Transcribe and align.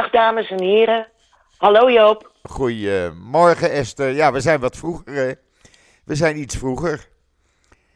Dag 0.00 0.10
dames 0.10 0.50
en 0.50 0.62
heren. 0.62 1.06
Hallo 1.56 1.90
Joop. 1.90 2.30
Goedemorgen 2.42 3.70
Esther. 3.70 4.10
Ja, 4.10 4.32
we 4.32 4.40
zijn 4.40 4.60
wat 4.60 4.76
vroeger. 4.76 5.14
hè. 5.14 5.32
We 6.04 6.14
zijn 6.14 6.36
iets 6.38 6.56
vroeger. 6.56 7.08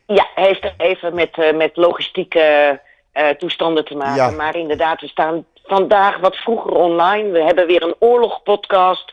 Ja, 0.07 0.27
heeft 0.35 0.65
er 0.65 0.75
even 0.77 1.15
met, 1.15 1.39
eh, 1.39 1.57
met 1.57 1.77
logistieke 1.77 2.81
eh, 3.13 3.29
toestanden 3.29 3.85
te 3.85 3.95
maken. 3.95 4.15
Ja. 4.15 4.31
Maar 4.31 4.57
inderdaad, 4.57 5.01
we 5.01 5.09
staan 5.09 5.47
vandaag 5.63 6.19
wat 6.19 6.37
vroeger 6.37 6.73
online. 6.73 7.31
We 7.31 7.43
hebben 7.43 7.67
weer 7.67 7.83
een 7.83 7.95
oorlogpodcast. 7.99 9.13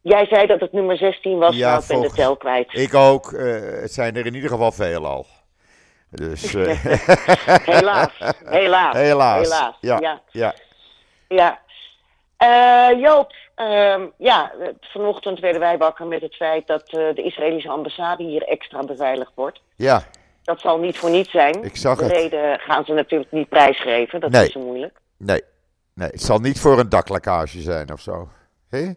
Jij 0.00 0.26
zei 0.26 0.46
dat 0.46 0.60
het 0.60 0.72
nummer 0.72 0.96
16 0.96 1.38
was, 1.38 1.56
Ja, 1.56 1.78
ik 1.78 1.86
ben 1.88 2.00
de 2.00 2.10
tel 2.12 2.36
kwijt. 2.36 2.74
Ik 2.74 2.94
ook. 2.94 3.32
eh, 3.32 3.60
het 3.80 3.92
zijn 3.92 4.16
er 4.16 4.26
in 4.26 4.34
ieder 4.34 4.50
geval 4.50 4.72
veel 4.72 5.06
al. 5.06 5.26
Dus 6.10 6.52
Helaas, 6.52 8.08
helaas, 8.44 8.96
helaas. 9.06 9.42
helaas. 9.42 9.76
Ja, 9.80 9.98
ja. 10.00 10.20
ja. 10.30 10.54
Ja. 11.28 11.58
Eh, 12.40 12.88
Joop, 13.00 13.32
ehm, 13.54 14.06
ja, 14.18 14.52
vanochtend 14.80 15.38
werden 15.40 15.60
wij 15.60 15.78
wakker 15.78 16.06
met 16.06 16.20
het 16.20 16.34
feit 16.34 16.66
dat 16.66 16.82
eh, 16.82 17.14
de 17.14 17.22
Israëlische 17.22 17.68
ambassade 17.68 18.22
hier 18.24 18.42
extra 18.42 18.82
beveiligd 18.84 19.32
wordt. 19.34 19.60
ja, 19.76 20.02
Dat 20.42 20.60
zal 20.60 20.78
niet 20.78 20.98
voor 20.98 21.10
niets 21.10 21.30
zijn. 21.30 21.64
Ik 21.64 21.76
zag 21.76 21.98
de 21.98 22.04
het. 22.04 22.12
reden 22.12 22.58
gaan 22.58 22.84
ze 22.84 22.92
natuurlijk 22.92 23.32
niet 23.32 23.48
prijsgeven, 23.48 24.20
dat 24.20 24.30
Nee. 24.30 24.46
is 24.46 24.52
zo 24.52 24.60
moeilijk. 24.60 24.98
nee. 25.16 25.42
Nee, 25.94 26.08
het 26.10 26.22
zal 26.22 26.38
niet 26.38 26.60
voor 26.60 26.78
een 26.78 26.88
daklekkage 26.88 27.60
zijn 27.60 27.92
of 27.92 28.00
zo. 28.00 28.28
Hé? 28.70 28.92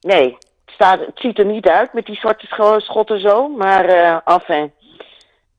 Nee, 0.00 0.32
het, 0.32 0.74
staat, 0.74 1.00
het 1.00 1.18
ziet 1.18 1.38
er 1.38 1.44
niet 1.44 1.68
uit 1.68 1.92
met 1.92 2.06
die 2.06 2.16
zwarte 2.16 2.46
scho- 2.46 2.78
schotten 2.78 3.20
zo, 3.20 3.48
maar 3.48 3.84
eh 3.84 4.18
enfin. 4.24 4.72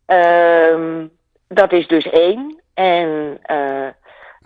Ehm, 0.06 1.08
dat 1.48 1.72
is 1.72 1.88
dus 1.88 2.10
één. 2.10 2.62
En 2.74 3.40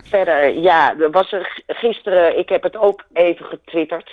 verder, 0.04 0.58
ja, 0.58 0.98
er 0.98 1.10
was 1.10 1.32
er 1.32 1.62
gisteren, 1.66 2.38
ik 2.38 2.48
heb 2.48 2.62
het 2.62 2.76
ook 2.76 3.04
even 3.12 3.46
getwitterd. 3.46 4.10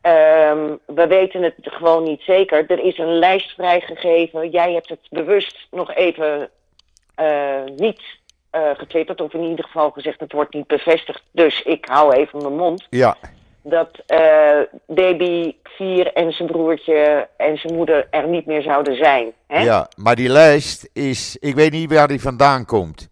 Ehm, 0.00 0.76
we 0.86 1.06
weten 1.06 1.42
het 1.42 1.54
gewoon 1.62 2.02
niet 2.02 2.20
zeker. 2.20 2.64
Er 2.70 2.84
is 2.84 2.98
een 2.98 3.18
lijst 3.18 3.50
vrijgegeven. 3.50 4.50
Jij 4.50 4.72
hebt 4.72 4.88
het 4.88 5.06
bewust 5.10 5.66
nog 5.70 5.94
even 5.94 6.50
eh, 7.14 7.64
niet 7.76 8.00
eh, 8.50 8.70
getwitterd, 8.76 9.20
of 9.20 9.32
in 9.32 9.42
ieder 9.42 9.64
geval 9.64 9.90
gezegd 9.90 10.20
het 10.20 10.32
wordt 10.32 10.54
niet 10.54 10.66
bevestigd. 10.66 11.22
Dus 11.30 11.62
ik 11.62 11.84
hou 11.84 12.14
even 12.14 12.42
mijn 12.42 12.56
mond 12.56 12.86
Ja, 12.90 13.16
dat 13.62 13.90
eh 14.06 14.60
Baby 14.86 15.54
4 15.62 16.12
en 16.12 16.32
zijn 16.32 16.48
broertje 16.48 17.28
en 17.36 17.58
zijn 17.58 17.74
moeder 17.74 18.06
er 18.10 18.28
niet 18.28 18.46
meer 18.46 18.62
zouden 18.62 18.96
zijn. 18.96 19.32
Hè? 19.46 19.62
ja, 19.62 19.88
maar 19.96 20.16
die 20.16 20.28
lijst 20.28 20.90
is. 20.92 21.36
Ik 21.40 21.54
weet 21.54 21.72
niet 21.72 21.92
waar 21.92 22.08
die 22.08 22.20
vandaan 22.20 22.64
komt. 22.64 23.08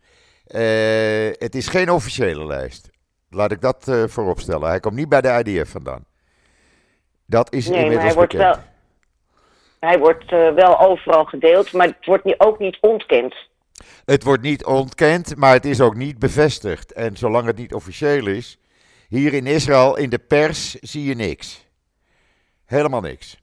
Eh, 0.51 1.31
het 1.39 1.55
is 1.55 1.69
geen 1.69 1.91
officiële 1.91 2.47
lijst. 2.47 2.91
Laat 3.29 3.53
ik 3.53 3.61
dat 3.61 3.89
eh 3.89 4.05
vooropstellen. 4.07 4.69
Hij 4.69 4.81
komt 4.81 4.95
niet 4.95 5.09
bij 5.09 5.21
de 5.21 5.43
IDF 5.45 5.71
vandaan. 5.71 6.05
Dat 7.27 7.53
is 7.53 7.69
Nee, 7.69 7.79
inmiddels 7.79 8.05
hij 8.07 8.15
wordt 8.15 8.33
bekend. 8.33 8.55
wel, 8.57 8.65
hij 9.81 9.99
wordt 9.99 10.33
eh, 10.33 10.53
wel 10.55 10.81
overal 10.81 11.25
gedeeld, 11.25 11.73
maar 11.73 11.87
het 11.87 12.07
wordt 12.07 12.41
ook 12.41 12.59
niet 12.59 12.79
ontkend. 12.81 13.35
Het 14.05 14.23
wordt 14.25 14.43
niet 14.43 14.65
ontkend, 14.65 15.37
maar 15.37 15.53
het 15.53 15.65
is 15.65 15.81
ook 15.81 15.95
niet 15.95 16.19
bevestigd. 16.19 16.93
En 16.93 17.17
zolang 17.17 17.47
het 17.47 17.57
niet 17.57 17.75
officieel 17.75 18.27
is, 18.27 18.59
hier 19.09 19.35
in 19.35 19.47
Israël, 19.47 19.97
in 19.97 20.11
de 20.11 20.19
pers, 20.19 20.75
zie 20.75 21.05
je 21.05 21.15
niks. 21.15 21.67
Helemaal 22.65 23.01
niks. 23.01 23.39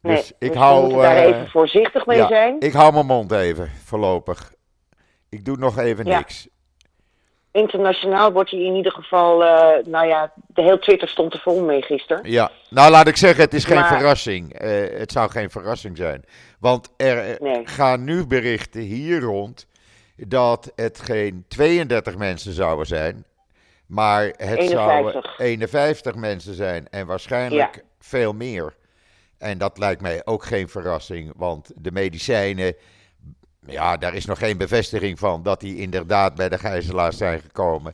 Nee, 0.00 0.16
Dus 0.16 0.32
ik 0.38 0.52
we 0.52 0.58
hou, 0.58 0.92
daar 1.02 1.16
even 1.16 1.48
voorzichtig 1.50 2.06
mee 2.06 2.18
ja, 2.18 2.26
zijn. 2.28 2.56
ik 2.60 2.72
hou 2.72 2.92
mijn 2.92 3.06
mond 3.06 3.32
even, 3.32 3.70
voorlopig. 3.84 4.52
Ik 5.32 5.44
doe 5.44 5.56
nog 5.56 5.78
even 5.78 6.04
Ja. 6.06 6.16
niks. 6.18 6.48
Internationaal 7.52 8.32
wordt 8.32 8.50
hij 8.50 8.60
in 8.60 8.74
ieder 8.74 8.92
geval, 8.92 9.44
eh, 9.44 9.84
nou 9.86 10.06
ja, 10.06 10.32
de 10.46 10.62
hele 10.62 10.78
Twitter 10.78 11.08
stond 11.08 11.32
er 11.34 11.40
vol 11.40 11.62
mee 11.64 11.82
gisteren. 11.82 12.30
Ja, 12.30 12.50
nou 12.70 12.90
laat 12.90 13.06
ik 13.06 13.16
zeggen, 13.16 13.44
het 13.44 13.54
is 13.54 13.64
geen 13.64 13.84
verrassing. 13.84 14.52
Eh, 14.54 14.98
het 14.98 15.12
zou 15.12 15.30
geen 15.30 15.50
verrassing 15.50 15.96
zijn. 15.96 16.24
Want 16.60 16.88
er 16.96 17.18
eh, 17.18 17.40
Nee. 17.40 17.66
gaan 17.66 18.04
nu 18.04 18.26
berichten 18.26 18.80
hier 18.80 19.20
rond 19.20 19.66
dat 20.16 20.72
het 20.74 21.00
geen 21.00 21.44
32 21.48 22.16
mensen 22.16 22.52
zouden 22.52 22.86
zijn, 22.86 23.24
maar 23.86 24.22
het 24.24 24.58
51. 24.58 24.70
zouden 24.70 25.30
51 25.36 26.14
mensen 26.14 26.54
zijn 26.54 26.88
en 26.90 27.06
waarschijnlijk 27.06 27.74
Ja. 27.74 27.82
veel 27.98 28.32
meer. 28.32 28.74
En 29.38 29.58
dat 29.58 29.78
lijkt 29.78 30.00
mij 30.00 30.22
ook 30.24 30.44
geen 30.44 30.68
verrassing, 30.68 31.32
want 31.36 31.72
de 31.76 31.92
medicijnen, 31.92 32.74
ja, 33.66 33.96
daar 33.96 34.14
is 34.14 34.24
nog 34.24 34.38
geen 34.38 34.56
bevestiging 34.58 35.18
van 35.18 35.42
dat 35.42 35.60
die 35.60 35.76
inderdaad 35.76 36.34
bij 36.34 36.48
de 36.48 36.58
gijzelaars 36.58 37.16
zijn 37.16 37.40
gekomen. 37.40 37.92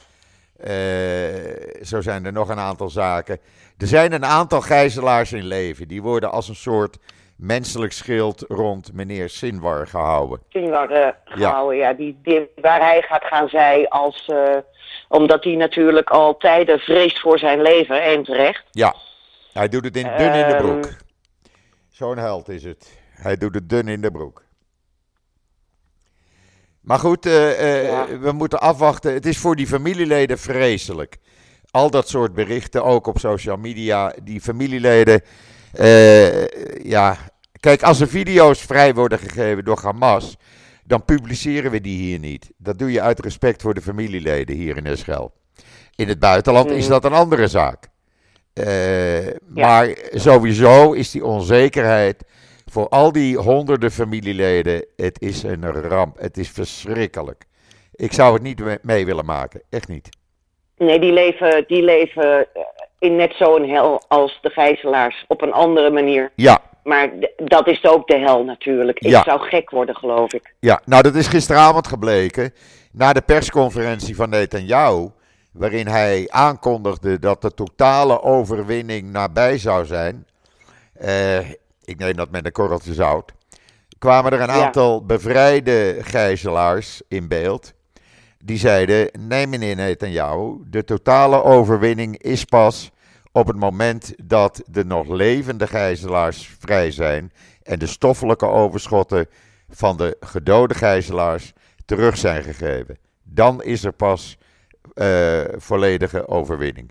Eh, 0.56 1.84
zo 1.84 2.00
zijn 2.00 2.24
er 2.24 2.32
nog 2.32 2.48
een 2.48 2.58
aantal 2.58 2.88
zaken. 2.90 3.38
Er 3.78 3.86
zijn 3.86 4.12
een 4.12 4.24
aantal 4.24 4.60
gijzelaars 4.60 5.32
in 5.32 5.44
leven. 5.46 5.88
Die 5.88 6.02
worden 6.02 6.30
als 6.30 6.48
een 6.48 6.54
soort 6.54 6.98
menselijk 7.36 7.92
schild 7.92 8.44
rond 8.48 8.92
meneer 8.92 9.28
Sinwar 9.28 9.86
gehouden. 9.86 10.40
Sinwar 10.48 10.90
eh, 10.90 11.08
gehouden, 11.24 11.76
ja. 11.78 11.92
die, 11.92 12.18
die, 12.22 12.48
waar 12.60 12.80
hij 12.80 13.02
gaat 13.02 13.24
gaan 13.24 13.48
zij 13.48 13.88
als, 13.88 14.26
eh, 14.28 14.56
omdat 15.08 15.44
hij 15.44 15.54
natuurlijk 15.54 16.10
al 16.10 16.36
tijden 16.36 16.78
vreest 16.78 17.20
voor 17.20 17.38
zijn 17.38 17.62
leven 17.62 18.02
en 18.02 18.22
terecht. 18.24 18.64
Ja, 18.70 18.94
hij 19.52 19.68
doet 19.68 19.84
het 19.84 19.96
in, 19.96 20.10
dun 20.16 20.34
in 20.34 20.46
de 20.48 20.54
Ehm. 20.54 20.62
broek. 20.62 20.88
Zo'n 21.90 22.18
held 22.18 22.48
is 22.48 22.64
het. 22.64 22.98
Hij 23.10 23.36
doet 23.36 23.54
het 23.54 23.68
dun 23.68 23.88
in 23.88 24.00
de 24.00 24.10
broek. 24.10 24.42
Maar 26.88 26.98
goed, 26.98 27.26
eh, 27.26 27.50
eh, 27.78 27.84
Ja. 27.88 28.18
we 28.18 28.32
moeten 28.32 28.60
afwachten. 28.60 29.12
Het 29.12 29.26
is 29.26 29.38
voor 29.38 29.56
die 29.56 29.66
familieleden 29.66 30.38
vreselijk. 30.38 31.16
Al 31.70 31.90
dat 31.90 32.08
soort 32.08 32.34
berichten, 32.34 32.84
ook 32.84 33.06
op 33.06 33.18
social 33.18 33.56
media. 33.56 34.12
Die 34.22 34.40
familieleden, 34.40 35.20
eh, 35.72 36.46
ja. 36.82 37.16
Kijk, 37.60 37.82
als 37.82 38.00
er 38.00 38.08
video's 38.08 38.60
vrij 38.60 38.94
worden 38.94 39.18
gegeven 39.18 39.64
door 39.64 39.80
Hamas, 39.82 40.36
dan 40.84 41.04
publiceren 41.04 41.70
we 41.70 41.80
die 41.80 41.98
hier 41.98 42.18
niet. 42.18 42.50
Dat 42.56 42.78
doe 42.78 42.92
je 42.92 43.00
uit 43.00 43.20
respect 43.20 43.62
voor 43.62 43.74
de 43.74 43.82
familieleden 43.82 44.56
hier 44.56 44.76
in 44.76 44.86
Israël. 44.86 45.32
In 45.94 46.08
het 46.08 46.18
buitenland 46.18 46.70
is 46.70 46.82
Mhm. 46.82 46.92
dat 46.92 47.04
een 47.04 47.12
andere 47.12 47.46
zaak. 47.48 47.88
Maar 49.54 49.96
sowieso 50.12 50.92
is 50.92 51.10
die 51.10 51.24
onzekerheid 51.24 52.24
voor 52.70 52.88
al 52.88 53.12
die 53.12 53.36
honderden 53.36 53.90
familieleden, 53.90 54.86
het 54.96 55.20
is 55.20 55.42
een 55.42 55.72
ramp. 55.72 56.18
Het 56.18 56.36
is 56.36 56.50
verschrikkelijk. 56.50 57.44
Ik 57.94 58.12
zou 58.12 58.34
het 58.34 58.42
niet 58.42 58.58
me- 58.58 58.78
mee 58.82 59.06
willen 59.06 59.24
maken, 59.24 59.62
echt 59.70 59.88
niet. 59.88 60.08
Nee, 60.76 60.98
die 61.00 61.12
leven, 61.12 61.64
die 61.66 61.82
leven 61.82 62.46
eh, 62.54 62.62
in 62.98 63.16
net 63.16 63.32
zo'n 63.38 63.68
hel 63.68 64.02
als 64.08 64.38
de 64.42 64.50
gijzelaars. 64.50 65.24
Op 65.28 65.42
een 65.42 65.52
andere 65.52 65.90
manier. 65.90 66.32
Ja, 66.34 66.58
Maar 66.84 67.10
dat 67.36 67.66
is 67.68 67.84
ook 67.84 68.06
de 68.06 68.18
hel 68.18 68.44
natuurlijk. 68.44 68.98
Ik 68.98 69.10
Ja. 69.10 69.22
zou 69.22 69.40
gek 69.40 69.70
worden, 69.70 69.96
geloof 69.96 70.32
ik. 70.32 70.54
ja, 70.60 70.80
nou 70.84 71.02
dat 71.02 71.14
is 71.14 71.26
gisteravond 71.26 71.86
gebleken 71.86 72.54
na 72.92 73.12
de 73.12 73.20
persconferentie 73.22 74.16
van 74.16 74.30
Netanyahu, 74.30 75.08
waarin 75.52 75.86
hij 75.86 76.24
aankondigde 76.28 77.18
dat 77.18 77.42
de 77.42 77.54
totale 77.54 78.22
overwinning 78.22 79.10
nabij 79.10 79.58
zou 79.58 79.84
zijn. 79.84 80.26
Eh, 80.92 81.38
ik 81.88 81.98
neem 81.98 82.16
dat 82.16 82.30
met 82.30 82.46
een 82.46 82.52
korreltje 82.52 82.94
zout. 82.94 83.32
Kwamen 83.98 84.32
er 84.32 84.40
een 84.40 84.54
Ja. 84.54 84.64
aantal 84.64 85.04
bevrijde 85.04 85.96
gijzelaars 86.00 87.02
in 87.08 87.28
beeld. 87.28 87.72
Die 88.44 88.58
zeiden: 88.58 89.10
Nee, 89.18 89.46
meneer 89.46 89.76
Netanyahu, 89.76 90.56
de 90.66 90.84
totale 90.84 91.42
overwinning 91.42 92.18
is 92.18 92.44
pas 92.44 92.90
op 93.32 93.46
het 93.46 93.56
moment 93.56 94.14
dat 94.24 94.62
de 94.70 94.84
nog 94.84 95.08
levende 95.08 95.66
gijzelaars 95.66 96.56
vrij 96.58 96.90
zijn 96.90 97.32
en 97.62 97.78
de 97.78 97.86
stoffelijke 97.86 98.46
overschotten 98.46 99.26
van 99.68 99.96
de 99.96 100.16
gedode 100.20 100.74
gijzelaars 100.74 101.52
terug 101.84 102.16
zijn 102.16 102.42
gegeven. 102.42 102.98
Dan 103.22 103.62
is 103.62 103.84
er 103.84 103.92
pas 103.92 104.38
eh, 104.94 105.40
volledige 105.56 106.28
overwinning. 106.28 106.90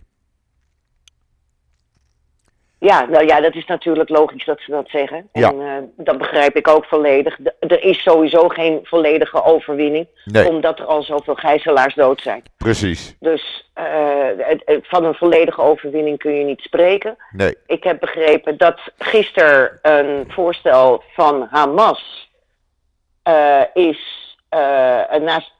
Ja, 2.79 3.05
nou 3.05 3.25
ja, 3.25 3.41
dat 3.41 3.55
is 3.55 3.65
natuurlijk 3.65 4.09
logisch 4.09 4.45
dat 4.45 4.59
ze 4.59 4.71
dat 4.71 4.89
zeggen. 4.89 5.29
En 5.31 5.41
Ja. 5.41 5.49
eh, 5.51 5.83
dat 5.97 6.17
begrijp 6.17 6.55
ik 6.55 6.67
ook 6.67 6.85
volledig. 6.85 7.35
D- 7.43 7.71
er 7.71 7.83
is 7.83 8.01
sowieso 8.01 8.47
geen 8.47 8.79
volledige 8.83 9.43
overwinning. 9.43 10.07
Nee. 10.25 10.47
Omdat 10.49 10.79
er 10.79 10.85
al 10.85 11.03
zoveel 11.03 11.35
gijzelaars 11.35 11.95
dood 11.95 12.21
zijn. 12.21 12.43
Precies. 12.57 13.15
Dus 13.19 13.69
eh, 13.73 13.83
het- 14.37 14.61
het- 14.65 14.87
van 14.87 15.03
een 15.05 15.13
volledige 15.13 15.61
overwinning 15.61 16.17
kun 16.17 16.31
je 16.35 16.43
niet 16.43 16.61
spreken. 16.61 17.17
Nee. 17.31 17.55
Ik 17.67 17.83
heb 17.83 17.99
begrepen 17.99 18.57
dat 18.57 18.79
gisteren 18.97 19.79
een 19.81 20.25
voorstel 20.31 21.03
van 21.13 21.47
Hamas 21.51 22.29
eh, 23.23 23.61
is, 23.73 24.35
naast, 25.21 25.51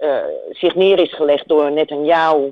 zich 0.49 0.75
neer 0.75 0.99
is 0.99 1.13
gelegd 1.13 1.47
door 1.47 1.71
Netanyahu. 1.71 2.51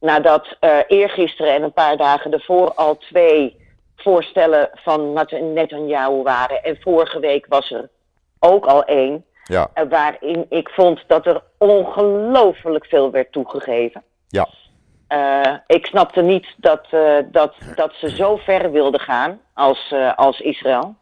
Nadat 0.00 0.56
eergisteren 0.88 1.54
en 1.54 1.62
een 1.62 1.72
paar 1.72 1.96
dagen 1.96 2.32
ervoor 2.32 2.74
al 2.74 2.96
twee 2.96 3.66
voorstellen 4.02 4.70
van 4.74 5.12
Net- 5.12 5.40
Netanyahu 5.40 6.22
waren. 6.22 6.62
En 6.62 6.76
vorige 6.80 7.20
week 7.20 7.46
was 7.48 7.70
er 7.70 7.88
ook 8.38 8.66
al 8.66 8.84
één. 8.84 9.24
Ja. 9.44 9.70
eh, 9.74 9.84
waarin 9.88 10.46
ik 10.48 10.68
vond 10.68 11.04
dat 11.06 11.26
er 11.26 11.42
ongelooflijk 11.58 12.86
veel 12.86 13.10
werd 13.10 13.32
toegegeven. 13.32 14.02
Ja. 14.28 14.48
eh, 15.08 15.54
ik 15.66 15.86
snapte 15.86 16.22
niet 16.22 16.54
dat, 16.56 16.86
eh, 16.90 17.16
dat, 17.26 17.54
dat 17.74 17.92
ze 17.94 18.10
zo 18.10 18.36
ver 18.36 18.70
wilden 18.70 19.00
gaan 19.00 19.40
als, 19.54 19.94
als 20.16 20.40
Israël. 20.40 20.94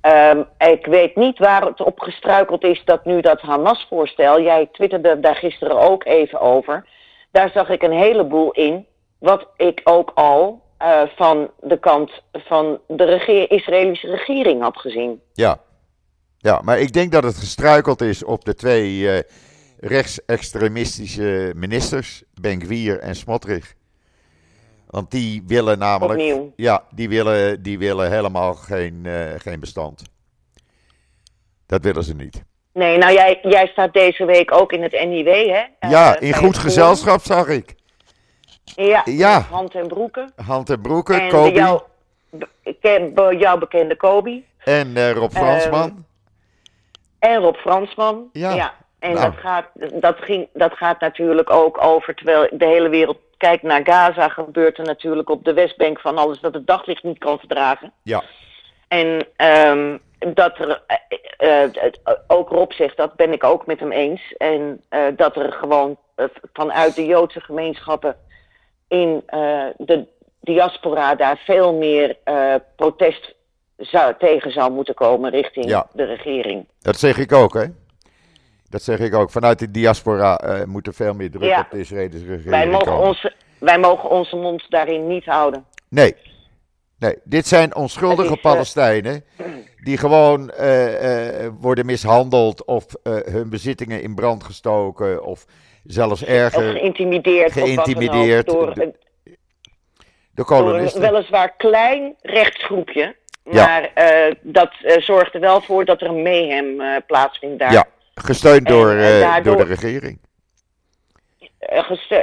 Ehm, 0.00 0.42
ik 0.58 0.86
weet 0.86 1.16
niet 1.16 1.38
waar 1.38 1.62
het 1.62 1.80
op 1.80 2.00
gestruikeld 2.00 2.64
is 2.64 2.84
dat 2.84 3.04
nu 3.04 3.20
dat 3.20 3.40
Hamas-voorstel, 3.40 4.40
jij 4.40 4.68
twitterde 4.72 5.20
daar 5.20 5.34
gisteren 5.36 5.80
ook 5.80 6.04
even 6.04 6.40
over, 6.40 6.86
daar 7.30 7.50
zag 7.50 7.68
ik 7.68 7.82
een 7.82 7.92
heleboel 7.92 8.50
in, 8.50 8.86
wat 9.18 9.46
ik 9.56 9.80
ook 9.84 10.12
al 10.14 10.62
eh, 10.78 11.02
van 11.16 11.50
de 11.60 11.78
kant 11.78 12.10
van 12.32 12.80
de 12.88 13.04
regeer 13.04 13.50
Israëlische 13.50 14.10
regering 14.10 14.62
had 14.62 14.76
gezien. 14.76 15.20
Ja. 15.32 15.58
ja, 16.38 16.60
maar 16.64 16.78
ik 16.78 16.92
denk 16.92 17.12
dat 17.12 17.22
het 17.22 17.36
gestruikeld 17.36 18.00
is 18.00 18.24
op 18.24 18.44
de 18.44 18.54
twee 18.54 19.10
eh, 19.10 19.22
rechtsextremistische 19.80 21.52
ministers, 21.56 22.22
Ben-Gvir 22.40 22.98
en 22.98 23.14
Smotrich. 23.14 23.74
Want 24.86 25.10
die 25.10 25.42
willen 25.46 25.78
namelijk. 25.78 26.20
Opnieuw. 26.20 26.52
Ja, 26.56 26.84
die 26.90 27.08
willen, 27.08 27.62
die 27.62 27.78
willen 27.78 28.10
helemaal 28.10 28.54
geen, 28.54 29.00
eh, 29.06 29.14
geen 29.38 29.60
bestand. 29.60 30.02
Dat 31.66 31.82
willen 31.82 32.04
ze 32.04 32.14
niet. 32.14 32.42
Nee, 32.72 32.98
nou 32.98 33.12
jij, 33.12 33.38
jij 33.42 33.66
staat 33.66 33.92
deze 33.92 34.24
week 34.24 34.52
ook 34.52 34.72
in 34.72 34.82
het 34.82 34.92
NIW, 34.92 35.26
hè? 35.26 35.88
Ja, 35.88 36.20
in 36.20 36.34
goed 36.34 36.58
gezelschap 36.58 37.20
zag 37.22 37.48
ik. 37.48 37.74
Ja, 38.74 39.40
hand 39.50 39.74
en 39.74 39.86
broeken. 39.88 40.32
Hand 40.46 40.70
en 40.70 40.80
Broeken, 40.80 41.20
En 41.20 41.28
Kobi 41.28 41.52
de 41.52 41.56
jou, 41.58 41.80
be- 43.14 43.36
jouw 43.38 43.58
bekende 43.58 43.96
Kobi. 43.96 44.46
en 44.64 44.96
eh, 44.96 45.12
Rob 45.12 45.32
Ehm, 45.34 45.44
Fransman. 45.44 46.04
En 47.18 47.36
Rob 47.40 47.56
Fransman. 47.56 48.28
Ja. 48.32 48.74
En 48.98 49.12
Nou. 49.14 49.24
dat, 49.30 49.34
gaat, 49.40 49.66
dat, 50.02 50.16
ging, 50.20 50.48
dat 50.52 50.72
gaat 50.72 51.00
natuurlijk 51.00 51.50
ook 51.50 51.82
over, 51.84 52.14
terwijl 52.14 52.48
de 52.52 52.66
hele 52.66 52.88
wereld 52.88 53.18
kijkt 53.36 53.62
naar 53.62 53.80
Gaza, 53.84 54.28
gebeurt 54.28 54.78
er 54.78 54.84
natuurlijk 54.84 55.30
op 55.30 55.44
de 55.44 55.52
Westbank 55.52 56.00
van 56.00 56.18
alles 56.18 56.40
dat 56.40 56.54
het 56.54 56.66
daglicht 56.66 57.02
niet 57.02 57.18
kan 57.18 57.38
verdragen. 57.38 57.92
ja, 58.02 58.22
En 58.88 59.26
ehm, 59.36 59.96
dat 60.34 60.58
er, 60.58 60.82
eh, 61.38 61.62
eh, 61.62 61.92
ook 62.26 62.48
Rob 62.48 62.70
zegt, 62.72 62.96
dat 62.96 63.14
ben 63.14 63.32
ik 63.32 63.44
ook 63.44 63.66
met 63.66 63.80
hem 63.80 63.92
eens. 63.92 64.34
En 64.36 64.82
dat 65.16 65.36
er 65.36 65.52
gewoon 65.52 65.96
vanuit 66.52 66.94
de 66.94 67.04
Joodse 67.06 67.40
gemeenschappen 67.40 68.16
in 68.88 69.22
eh, 69.26 69.64
de 69.76 70.06
diaspora 70.40 71.14
daar 71.14 71.38
veel 71.44 71.74
meer 71.74 72.16
eh, 72.24 72.54
protest 72.76 73.34
zou, 73.76 74.14
tegen 74.18 74.50
zou 74.52 74.72
moeten 74.72 74.94
komen 74.94 75.30
richting 75.30 75.64
Ja. 75.68 75.86
de 75.92 76.04
regering. 76.04 76.66
dat 76.80 76.98
zeg 76.98 77.18
ik 77.18 77.32
ook, 77.32 77.54
hè? 77.54 77.64
Dat 78.68 78.82
zeg 78.82 78.98
ik 78.98 79.14
ook. 79.14 79.30
Vanuit 79.30 79.58
de 79.58 79.70
diaspora 79.70 80.38
eh, 80.38 80.64
moet 80.64 80.86
er 80.86 80.94
veel 80.94 81.14
meer 81.14 81.30
druk 81.30 81.42
Ja. 81.48 81.60
op 81.60 81.70
de 81.70 81.78
Israëlische 81.78 82.26
regering 82.26 82.50
Wij 82.50 82.66
mogen, 82.68 82.86
komen. 82.86 83.06
onze, 83.06 83.32
wij 83.58 83.78
mogen 83.78 84.10
onze 84.10 84.36
mond 84.36 84.70
daarin 84.70 85.06
niet 85.06 85.24
houden. 85.24 85.64
Nee. 85.88 86.16
Nee, 86.98 87.18
dit 87.24 87.46
zijn 87.46 87.74
onschuldige 87.74 88.34
is, 88.34 88.40
Palestijnen 88.40 89.24
die 89.84 89.96
gewoon 89.98 90.52
worden 91.60 91.86
mishandeld 91.86 92.64
of 92.64 92.86
hun 93.02 93.50
bezittingen 93.50 94.02
in 94.02 94.14
brand 94.14 94.44
gestoken 94.44 95.24
of 95.24 95.46
zelfs 95.86 96.22
Of 96.22 96.28
erger 96.28 96.70
geïntimideerd. 96.72 97.48
of 97.48 97.56
ook 97.56 97.64
geïntimideerd 97.64 98.46
door 98.46 98.74
de- 98.74 98.82
een, 98.82 98.94
door 99.24 99.34
een 100.34 100.44
kolonisten. 100.44 101.00
weliswaar 101.00 101.56
klein 101.56 102.14
rechtsgroepje. 102.22 103.16
Ja. 103.50 103.66
Maar 103.66 103.90
eh, 103.94 104.34
dat 104.42 104.70
eh, 104.82 105.00
zorgt 105.02 105.34
er 105.34 105.40
wel 105.40 105.60
voor 105.60 105.84
dat 105.84 106.00
er 106.00 106.08
een 106.08 106.22
mayhem 106.22 106.80
eh, 106.80 106.96
plaatsvindt 107.06 107.58
daar. 107.58 107.72
Ja, 107.72 107.84
gesteund 108.14 108.66
door, 108.68 108.94
daardoor- 108.96 109.56
door 109.56 109.66
de 109.66 109.74
regering. 109.74 110.18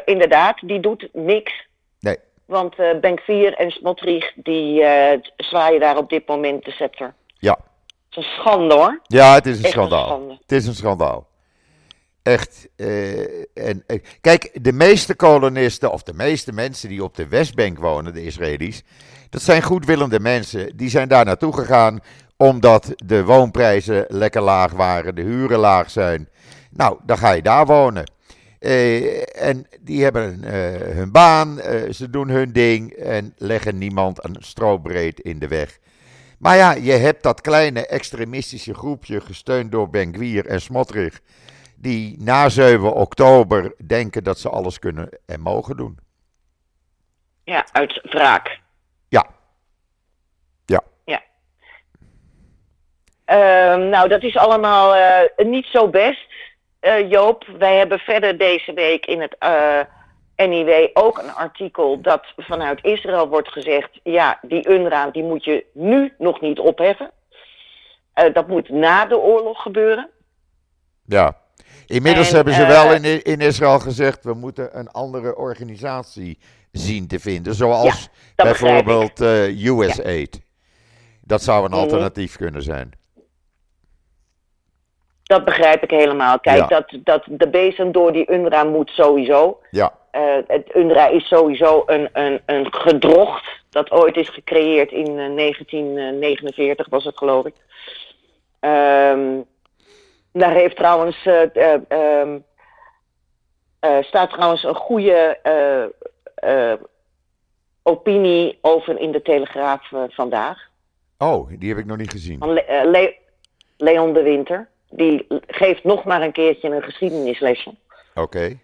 Inderdaad, 0.05 0.59
die 0.65 0.79
doet 0.79 1.07
niks. 1.13 1.67
Nee. 1.99 2.17
Want 2.45 2.75
eh 2.79 2.99
Benkvier 2.99 3.53
en 3.53 3.71
Smotrich, 3.71 4.31
die 4.35 4.83
zwaaien 5.37 5.79
daar 5.79 5.97
op 5.97 6.09
dit 6.09 6.27
moment 6.27 6.65
de 6.65 6.71
scepter. 6.71 7.13
Ja. 7.37 7.57
Het 8.09 8.17
is 8.17 8.25
een 8.25 8.31
schande 8.41 8.73
hoor. 8.75 8.99
Ja, 9.03 9.33
het 9.33 9.45
is 9.45 9.57
een 9.57 9.63
Echt 9.65 9.73
een 9.75 9.79
schandaal. 9.81 10.05
schande. 10.05 10.37
Het 10.41 10.51
is 10.51 10.67
een 10.67 10.73
schandaal. 10.73 11.27
Echt. 12.23 12.67
eh, 12.75 13.19
en, 13.53 13.83
eh, 13.87 13.99
kijk, 14.21 14.49
de 14.61 14.73
meeste 14.73 15.15
kolonisten, 15.15 15.91
of 15.91 16.03
de 16.03 16.13
meeste 16.13 16.53
mensen 16.53 16.89
die 16.89 17.03
op 17.03 17.15
de 17.15 17.27
Westbank 17.27 17.79
wonen, 17.79 18.13
de 18.13 18.23
Israëli's, 18.23 18.83
dat 19.29 19.41
zijn 19.41 19.61
goedwillende 19.61 20.19
mensen. 20.19 20.77
Die 20.77 20.89
zijn 20.89 21.07
daar 21.07 21.25
naartoe 21.25 21.53
gegaan 21.53 21.99
omdat 22.37 22.93
de 23.05 23.23
woonprijzen 23.23 24.05
lekker 24.07 24.41
laag 24.41 24.71
waren, 24.71 25.15
de 25.15 25.21
huren 25.21 25.59
laag 25.59 25.89
zijn. 25.89 26.29
Nou, 26.69 26.97
dan 27.05 27.17
ga 27.17 27.31
je 27.31 27.41
daar 27.41 27.65
wonen. 27.65 28.11
Eh, 28.59 29.43
en 29.47 29.67
die 29.81 30.03
hebben 30.03 30.43
hun 30.95 31.11
baan, 31.11 31.59
ze 31.91 32.09
doen 32.09 32.29
hun 32.29 32.51
ding 32.51 32.91
en 32.91 33.33
leggen 33.37 33.77
niemand 33.77 34.25
een 34.25 34.35
strobreed 34.39 35.19
in 35.19 35.39
de 35.39 35.47
weg. 35.47 35.79
Maar 36.39 36.57
ja, 36.57 36.71
je 36.71 36.91
hebt 36.91 37.23
dat 37.23 37.41
kleine 37.41 37.87
extremistische 37.87 38.73
groepje, 38.73 39.21
gesteund 39.21 39.71
door 39.71 39.89
Ben-Gvir 39.89 40.45
en 40.45 40.61
Smotrich, 40.61 41.19
die 41.83 42.15
na 42.19 42.49
7 42.49 42.93
oktober 42.93 43.73
denken 43.87 44.23
dat 44.23 44.39
ze 44.39 44.49
alles 44.49 44.79
kunnen 44.79 45.09
en 45.25 45.39
mogen 45.39 45.77
doen. 45.77 45.99
Ja, 47.43 47.65
uit 47.71 48.01
wraak. 48.03 48.59
Ja. 49.09 49.25
Ja. 50.65 50.81
Ja. 51.05 51.21
Ehm, 53.25 53.89
nou, 53.89 54.07
dat 54.07 54.23
is 54.23 54.37
allemaal 54.37 54.95
eh, 54.95 55.45
niet 55.45 55.65
zo 55.65 55.89
best, 55.89 56.27
eh, 56.79 57.09
Joop. 57.09 57.45
Wij 57.57 57.77
hebben 57.77 57.99
verder 57.99 58.37
deze 58.37 58.73
week 58.73 59.05
in 59.05 59.21
het 59.21 59.35
eh, 59.39 59.79
NIW 60.35 60.89
ook 60.93 61.17
een 61.17 61.33
artikel 61.33 62.01
dat 62.01 62.33
vanuit 62.37 62.83
Israël 62.83 63.27
wordt 63.27 63.49
gezegd... 63.49 63.99
ja, 64.03 64.39
die 64.41 64.69
UNRWA 64.69 65.11
die 65.11 65.23
moet 65.23 65.43
je 65.43 65.65
nu 65.73 66.13
nog 66.17 66.41
niet 66.41 66.59
opheffen. 66.59 67.11
Dat 68.33 68.47
moet 68.47 68.69
na 68.69 69.05
de 69.05 69.17
oorlog 69.17 69.61
gebeuren. 69.61 70.09
Ja. 71.05 71.41
Inmiddels 71.87 72.29
En, 72.29 72.35
hebben 72.35 72.53
ze 72.53 72.61
eh, 72.63 72.67
wel 72.67 72.93
in, 72.93 73.23
in 73.23 73.39
Israël 73.39 73.79
gezegd, 73.79 74.23
we 74.23 74.33
moeten 74.33 74.79
een 74.79 74.87
andere 74.91 75.35
organisatie 75.35 76.37
zien 76.71 77.07
te 77.07 77.19
vinden. 77.19 77.53
Zoals 77.55 78.09
bijvoorbeeld 78.35 79.21
eh 79.21 79.65
USAID. 79.65 80.41
Dat 81.21 81.41
zou 81.43 81.63
een 81.65 81.71
Mhm. 81.71 81.79
alternatief 81.79 82.35
kunnen 82.37 82.61
zijn. 82.63 82.91
Dat 85.23 85.45
begrijp 85.45 85.83
ik 85.83 85.89
helemaal. 85.89 86.39
Kijk, 86.39 86.57
Ja. 86.57 86.67
dat, 86.67 86.93
dat 87.03 87.23
de 87.29 87.49
bezem 87.49 87.91
door 87.91 88.11
die 88.13 88.31
UNRWA 88.31 88.63
moet 88.63 88.89
sowieso. 88.89 89.59
Ja, 89.71 89.93
Eh, 90.11 90.21
het 90.47 90.75
UNRWA 90.75 91.07
is 91.07 91.27
sowieso 91.27 91.83
een, 91.85 92.09
een, 92.13 92.41
een 92.45 92.73
gedrocht 92.73 93.45
dat 93.69 93.91
ooit 93.91 94.15
is 94.17 94.29
gecreëerd 94.29 94.91
in 94.91 95.07
eh, 95.19 95.35
1949, 95.35 96.87
was 96.89 97.03
het 97.03 97.17
geloof 97.17 97.45
ik. 97.45 97.53
Ehm, 98.59 99.39
daar 100.33 100.53
heeft 100.53 100.75
trouwens, 100.75 101.25
eh, 101.25 101.55
eh, 101.55 101.81
ehm, 101.87 102.39
eh, 103.79 104.03
staat 104.03 104.29
trouwens 104.29 104.63
een 104.63 104.75
goede 104.75 105.39
eh, 106.35 106.73
opinie 107.83 108.57
over 108.61 108.99
in 108.99 109.11
de 109.11 109.21
Telegraaf 109.21 109.89
vandaag. 110.09 110.69
oh, 111.17 111.49
die 111.59 111.69
heb 111.69 111.77
ik 111.77 111.85
nog 111.85 111.97
niet 111.97 112.11
gezien. 112.11 112.39
Van 112.39 112.53
Le- 112.53 112.83
Le- 112.91 113.15
Leon 113.77 114.13
de 114.13 114.21
Winter. 114.23 114.67
Die 114.89 115.25
geeft 115.47 115.83
nog 115.83 116.03
maar 116.03 116.21
een 116.21 116.31
keertje 116.31 116.69
een 116.69 116.81
geschiedenislesje. 116.81 117.73
Oké. 118.15 118.59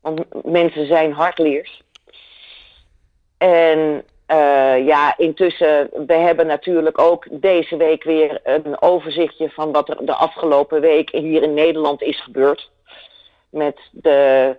Want 0.00 0.44
mensen 0.44 0.86
zijn 0.86 1.12
hardleers. 1.12 1.82
En 3.38 4.04
eh, 4.30 4.86
ja, 4.86 5.16
intussen, 5.16 5.90
we 6.06 6.14
hebben 6.14 6.46
natuurlijk 6.46 6.98
ook 6.98 7.26
deze 7.30 7.76
week 7.76 8.04
weer 8.04 8.40
een 8.42 8.82
overzichtje 8.82 9.50
van 9.50 9.72
wat 9.72 9.88
er 9.88 10.06
de 10.06 10.14
afgelopen 10.14 10.80
week 10.80 11.10
hier 11.10 11.42
in 11.42 11.54
Nederland 11.54 12.02
is 12.02 12.22
gebeurd. 12.22 12.70
Met 13.48 13.78
de 13.90 14.56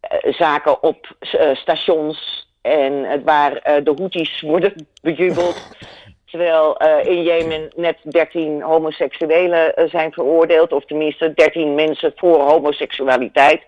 eh, 0.00 0.32
zaken 0.32 0.82
op 0.82 1.16
eh, 1.20 1.54
stations 1.54 2.48
en 2.62 3.24
waar 3.24 3.52
de 3.84 3.92
Houthis 3.96 4.40
worden 4.40 4.86
bejubeld. 5.02 5.76
Terwijl 6.24 6.76
in 7.02 7.22
Jemen 7.22 7.70
net 7.76 7.96
13 8.02 8.62
homoseksuelen 8.62 9.88
zijn 9.90 10.12
veroordeeld, 10.12 10.72
of 10.72 10.84
tenminste 10.84 11.32
13 11.34 11.74
mensen 11.74 12.12
voor 12.16 12.40
homoseksualiteit. 12.40 13.62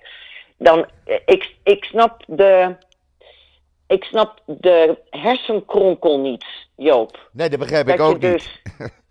Dan, 0.58 0.86
ik, 1.24 1.54
ik 1.62 1.84
snap 1.84 2.22
de, 2.26 2.76
ik 3.86 4.04
snap 4.04 4.40
de 4.46 4.98
hersenkronkel 5.10 6.18
niet, 6.18 6.44
Joop. 6.76 7.28
Nee, 7.32 7.48
dat 7.48 7.58
begrijp 7.58 7.86
Dat 7.86 7.94
ik 7.94 8.00
ook 8.00 8.20
dus 8.20 8.60
niet. 8.78 8.92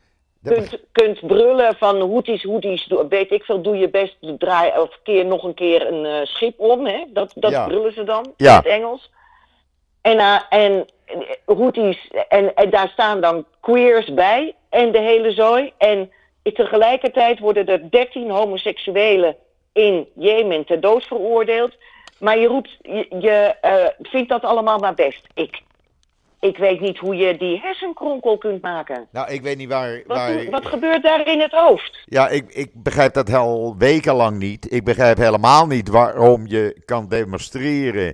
Dat 0.42 0.54
kunt, 0.54 0.80
kunt 0.92 1.28
brullen 1.28 1.76
van 1.76 2.00
hoeties, 2.02 2.86
doe- 2.88 3.08
weet 3.08 3.32
ik 3.32 3.44
veel, 3.44 3.62
doe 3.62 3.78
je 3.78 3.90
best, 3.90 4.18
draai 4.38 4.80
of 4.80 5.00
keer 5.04 5.26
nog 5.26 5.44
een 5.44 5.54
keer 5.54 5.88
een 5.88 6.06
eh, 6.06 6.26
schip 6.26 6.60
om, 6.60 6.86
hè? 6.86 7.04
Dat, 7.08 7.32
dat 7.36 7.52
Ja. 7.52 7.68
brullen 7.68 7.94
ze 7.94 8.04
dan 8.04 8.34
Ja. 8.38 8.50
in 8.50 8.56
het 8.56 8.66
Engels. 8.66 9.12
En, 10.02 10.18
eh, 10.20 10.40
en 10.50 10.86
eh, 11.06 11.16
hoeties, 11.46 12.08
en, 12.28 12.56
en 12.56 12.70
daar 12.70 12.90
staan 12.90 13.22
dan 13.22 13.46
queers 13.60 14.14
bij 14.14 14.56
en 14.70 14.92
de 14.92 15.00
hele 15.02 15.32
zooi. 15.32 15.74
En 15.78 16.12
tegelijkertijd 16.54 17.40
worden 17.40 17.66
er 17.66 17.90
13 17.92 18.30
homoseksuelen 18.30 19.36
in 19.74 20.08
Jemen 20.16 20.66
ter 20.66 20.80
dood 20.80 21.04
veroordeeld. 21.04 21.76
Maar 22.24 22.40
je 22.40 22.48
roept, 22.48 22.78
je, 22.82 23.06
je 23.20 23.56
eh, 23.62 23.86
vindt 24.02 24.30
dat 24.30 24.44
allemaal 24.44 24.80
maar 24.80 24.94
best. 24.94 25.28
Ik, 25.34 25.62
ik 26.40 26.58
weet 26.58 26.80
niet 26.80 26.98
hoe 26.98 27.16
je 27.16 27.38
die 27.38 27.60
hersenkronkel 27.60 28.38
kunt 28.38 28.62
maken. 28.62 29.08
Nou, 29.12 29.32
ik 29.32 29.42
weet 29.42 29.58
niet 29.58 29.70
waar. 29.70 30.04
Wat, 30.08 30.18
waar... 30.18 30.50
wat 30.50 30.66
gebeurt 30.66 31.04
daar 31.04 31.28
in 31.28 31.40
het 31.40 31.52
hoofd? 31.52 32.04
Ja, 32.06 32.30
ik, 32.30 32.50
ik 32.50 32.84
begrijp 32.84 33.14
dat 33.14 33.34
al 33.34 33.76
wekenlang 33.78 34.38
niet. 34.38 34.74
Ik 34.74 34.84
begrijp 34.84 35.18
helemaal 35.18 35.68
niet 35.68 35.90
waarom 35.90 36.48
je 36.48 36.82
kan 36.86 37.08
demonstreren 37.08 38.14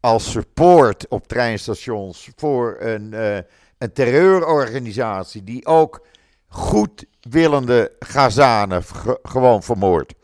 als 0.00 0.30
support 0.30 1.08
op 1.08 1.26
treinstations 1.26 2.30
voor 2.36 2.76
een, 2.78 3.10
uh, 3.12 3.36
een 3.78 3.92
terreurorganisatie 3.92 5.44
die 5.44 5.66
ook 5.66 6.06
goedwillende 6.48 7.92
Gazanen 7.98 8.82
gewoon 9.22 9.62
vermoordt. 9.62 10.14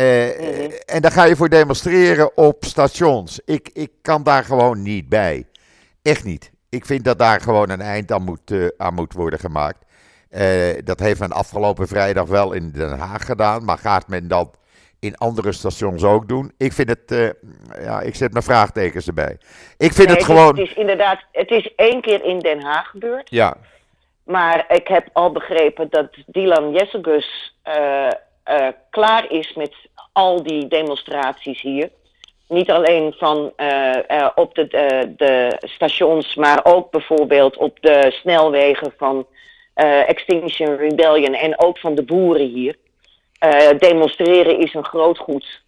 Uh, 0.00 0.94
En 0.94 1.00
dan 1.00 1.10
ga 1.10 1.24
je 1.24 1.36
voor 1.36 1.48
demonstreren 1.48 2.36
op 2.36 2.64
stations. 2.64 3.40
Ik, 3.44 3.70
ik 3.72 3.90
kan 4.02 4.22
daar 4.22 4.44
gewoon 4.44 4.82
niet 4.82 5.08
bij. 5.08 5.46
Echt 6.02 6.24
niet. 6.24 6.50
Ik 6.68 6.86
vind 6.86 7.04
dat 7.04 7.18
daar 7.18 7.40
gewoon 7.40 7.70
een 7.70 7.80
eind 7.80 8.12
aan 8.12 8.22
moet, 8.22 8.50
uh, 8.50 8.68
aan 8.76 8.94
moet 8.94 9.12
worden 9.12 9.38
gemaakt. 9.38 9.84
dat 10.84 11.00
heeft 11.00 11.20
men 11.20 11.32
afgelopen 11.32 11.88
vrijdag 11.88 12.26
wel 12.26 12.52
in 12.52 12.70
Den 12.70 12.98
Haag 12.98 13.26
gedaan. 13.26 13.64
Maar 13.64 13.78
gaat 13.78 14.08
men 14.08 14.28
dat 14.28 14.58
in 15.00 15.16
andere 15.16 15.52
stations 15.52 16.04
ook 16.04 16.28
doen? 16.28 16.52
Ik 16.56 16.72
vind 16.72 16.88
het. 16.88 17.34
ja, 17.80 18.00
ik 18.00 18.14
zet 18.14 18.32
mijn 18.32 18.44
vraagtekens 18.44 19.06
erbij. 19.06 19.38
Ik 19.76 19.92
vind 19.92 20.08
nee, 20.08 20.16
het 20.16 20.24
gewoon. 20.24 20.58
Het 20.58 20.68
is 20.68 20.74
inderdaad. 20.74 21.20
Het 21.32 21.50
is 21.50 21.74
één 21.76 22.00
keer 22.00 22.24
in 22.24 22.38
Den 22.38 22.62
Haag 22.62 22.86
gebeurd. 22.88 23.30
Ja. 23.30 23.56
Maar 24.30 24.64
ik 24.68 24.88
heb 24.88 25.08
al 25.12 25.32
begrepen 25.32 25.86
dat 25.90 26.08
Dylan 26.26 26.70
Jessegus 26.70 27.54
uh, 27.64 28.10
klaar 28.90 29.30
is 29.30 29.52
met 29.54 29.74
al 30.12 30.42
die 30.42 30.68
demonstraties 30.68 31.60
hier. 31.60 31.90
Niet 32.48 32.70
alleen 32.70 33.14
van, 33.18 33.52
uh, 33.56 33.96
uh, 34.10 34.28
op 34.34 34.54
de, 34.54 34.66
de, 35.16 35.56
stations, 35.58 36.34
maar 36.34 36.60
ook 36.62 36.90
bijvoorbeeld 36.90 37.56
op 37.56 37.78
de 37.80 38.06
snelwegen 38.20 38.92
van 38.96 39.26
Extinction 40.06 40.76
Rebellion 40.76 41.34
en 41.34 41.58
ook 41.58 41.78
van 41.78 41.94
de 41.94 42.02
boeren 42.02 42.46
hier. 42.46 42.76
demonstreren 43.78 44.58
is 44.58 44.74
een 44.74 44.84
groot 44.84 45.18
goed. 45.18 45.62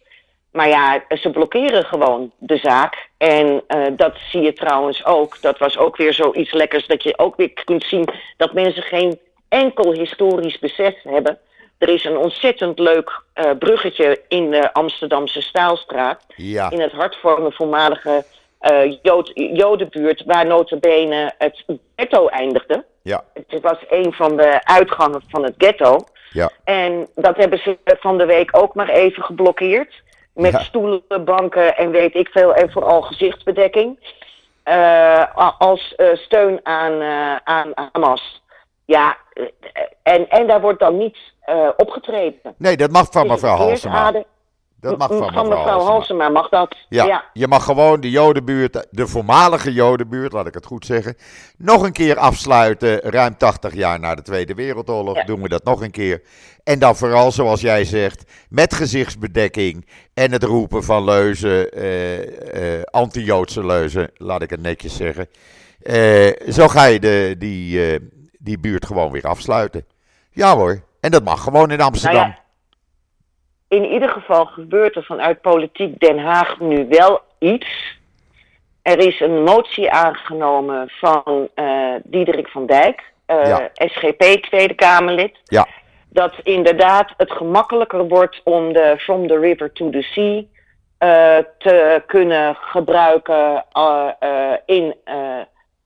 Maar 0.51 0.67
ja, 0.67 1.03
ze 1.09 1.29
blokkeren 1.29 1.85
gewoon 1.85 2.31
de 2.37 2.57
zaak. 2.57 3.09
En 3.17 3.63
dat 3.95 4.15
zie 4.29 4.41
je 4.41 4.53
trouwens 4.53 5.05
ook. 5.05 5.41
Dat 5.41 5.57
was 5.57 5.77
ook 5.77 5.97
weer 5.97 6.13
zoiets 6.13 6.51
lekkers 6.51 6.87
dat 6.87 7.03
je 7.03 7.17
ook 7.17 7.35
weer 7.35 7.53
kunt 7.63 7.83
zien 7.83 8.07
dat 8.37 8.53
mensen 8.53 8.83
geen 8.83 9.19
enkel 9.49 9.91
historisch 9.91 10.59
besef 10.59 10.95
hebben 11.03 11.39
er 11.83 11.89
is 11.89 12.05
een 12.05 12.17
ontzettend 12.17 12.79
leuk 12.79 13.21
uh, 13.35 13.51
bruggetje 13.59 14.21
in 14.27 14.51
de 14.51 14.73
Amsterdamse 14.73 15.41
Staalstraat. 15.41 16.23
Ja. 16.35 16.71
In 16.71 16.81
het 16.81 16.91
hart 16.91 17.17
van 17.21 17.45
een 17.45 17.51
voormalige 17.51 18.23
uh, 18.61 18.97
Jood, 19.01 19.31
Jodenbuurt, 19.33 20.23
waar 20.25 20.45
notabene 20.45 21.33
het 21.37 21.63
ghetto 21.95 22.27
eindigde. 22.27 22.85
Ja. 23.01 23.23
Het 23.47 23.61
was 23.61 23.77
een 23.89 24.13
van 24.13 24.37
de 24.37 24.59
uitgangen 24.63 25.21
van 25.27 25.43
het 25.43 25.53
ghetto. 25.57 25.97
Ja. 26.31 26.49
En 26.63 27.07
dat 27.15 27.37
hebben 27.37 27.59
ze 27.59 27.77
van 27.85 28.17
de 28.17 28.25
week 28.25 28.57
ook 28.57 28.75
maar 28.75 28.89
even 28.89 29.23
geblokkeerd. 29.23 30.01
Met 30.33 30.51
Ja. 30.51 30.59
stoelen, 30.59 31.01
banken 31.25 31.77
en 31.77 31.91
weet 31.91 32.15
ik 32.15 32.27
veel. 32.27 32.53
En 32.53 32.71
vooral 32.71 33.01
gezichtsbedekking. 33.01 33.97
Eh, 34.63 35.23
als 35.57 35.95
eh, 35.95 36.07
steun 36.13 36.59
aan, 36.63 37.01
eh, 37.01 37.35
aan 37.43 37.71
Hamas. 37.91 38.42
Ja, 38.85 39.17
eh, 39.33 39.43
en, 40.03 40.29
en 40.29 40.47
daar 40.47 40.61
wordt 40.61 40.79
dan 40.79 40.97
niet 40.97 41.17
eh, 41.41 41.69
opgetreden. 41.77 42.55
Nee, 42.57 42.77
dat 42.77 42.91
mag 42.91 43.07
van 43.11 43.27
mevrouw 43.27 43.55
Halsema. 43.55 44.23
Dat 44.79 44.97
mag 44.97 45.07
van 45.07 45.17
van 45.17 45.27
mevrouw 45.27 45.43
mevrouw 45.43 45.65
Halsema. 45.65 45.91
Halsema 45.91 46.29
mag 46.29 46.49
dat. 46.49 46.75
Ja, 46.89 47.05
ja. 47.05 47.23
je 47.33 47.47
mag 47.47 47.63
gewoon 47.63 48.01
de 48.01 48.09
Jodenbuurt, 48.09 48.87
de 48.91 49.07
voormalige 49.07 49.73
Jodenbuurt, 49.73 50.33
laat 50.33 50.47
ik 50.47 50.53
het 50.53 50.65
goed 50.65 50.85
zeggen, 50.85 51.17
nog 51.57 51.83
een 51.83 51.91
keer 51.91 52.17
afsluiten. 52.17 52.99
Ruim 52.99 53.37
80 53.37 53.73
jaar 53.73 53.99
na 53.99 54.15
de 54.15 54.21
Tweede 54.21 54.53
Wereldoorlog 54.53 55.15
Ja. 55.15 55.23
doen 55.23 55.41
we 55.41 55.49
dat 55.49 55.63
nog 55.63 55.81
een 55.81 55.91
keer. 55.91 56.21
En 56.63 56.79
dan 56.79 56.95
vooral, 56.95 57.31
zoals 57.31 57.61
jij 57.61 57.85
zegt, 57.85 58.31
met 58.49 58.73
gezichtsbedekking 58.73 59.87
en 60.13 60.31
het 60.31 60.43
roepen 60.43 60.83
van 60.83 61.03
leuzen, 61.03 61.71
eh, 61.71 62.77
eh, 62.77 62.83
anti-Joodse 62.83 63.65
leuzen, 63.65 64.11
laat 64.17 64.41
ik 64.41 64.49
het 64.49 64.61
netjes 64.61 64.95
zeggen. 64.95 65.27
Zo 66.49 66.67
ga 66.67 66.85
je 66.85 66.99
de, 66.99 67.35
die, 67.37 67.99
die 68.43 68.59
buurt 68.59 68.85
gewoon 68.85 69.11
weer 69.11 69.27
afsluiten. 69.27 69.85
Ja 70.31 70.55
hoor, 70.55 70.81
en 70.99 71.11
dat 71.11 71.23
mag 71.23 71.43
gewoon 71.43 71.71
in 71.71 71.81
Amsterdam. 71.81 72.21
Nou 72.21 72.31
ja, 72.31 72.41
in 73.77 73.85
ieder 73.85 74.09
geval 74.09 74.45
gebeurt 74.45 74.95
er 74.95 75.03
vanuit 75.03 75.41
politiek 75.41 75.99
Den 75.99 76.19
Haag 76.19 76.59
nu 76.59 76.87
wel 76.89 77.21
iets. 77.39 77.97
Er 78.81 78.99
is 78.99 79.19
een 79.19 79.43
motie 79.43 79.91
aangenomen 79.91 80.89
van 80.89 81.49
eh 81.55 81.93
Diederik 82.03 82.47
van 82.47 82.65
Dijk, 82.65 83.13
eh, 83.25 83.47
Ja. 83.47 83.69
SGP 83.73 84.21
Tweede 84.41 84.73
Kamerlid. 84.73 85.39
Ja. 85.43 85.67
Dat 86.09 86.33
inderdaad 86.43 87.13
het 87.17 87.31
gemakkelijker 87.31 88.07
wordt 88.07 88.41
om 88.43 88.73
de 88.73 88.95
From 88.99 89.27
the 89.27 89.39
River 89.39 89.71
to 89.71 89.89
the 89.89 90.01
Sea 90.01 90.43
eh, 90.97 91.43
te 91.57 92.03
kunnen 92.05 92.55
gebruiken 92.55 93.65
in, 94.65 94.95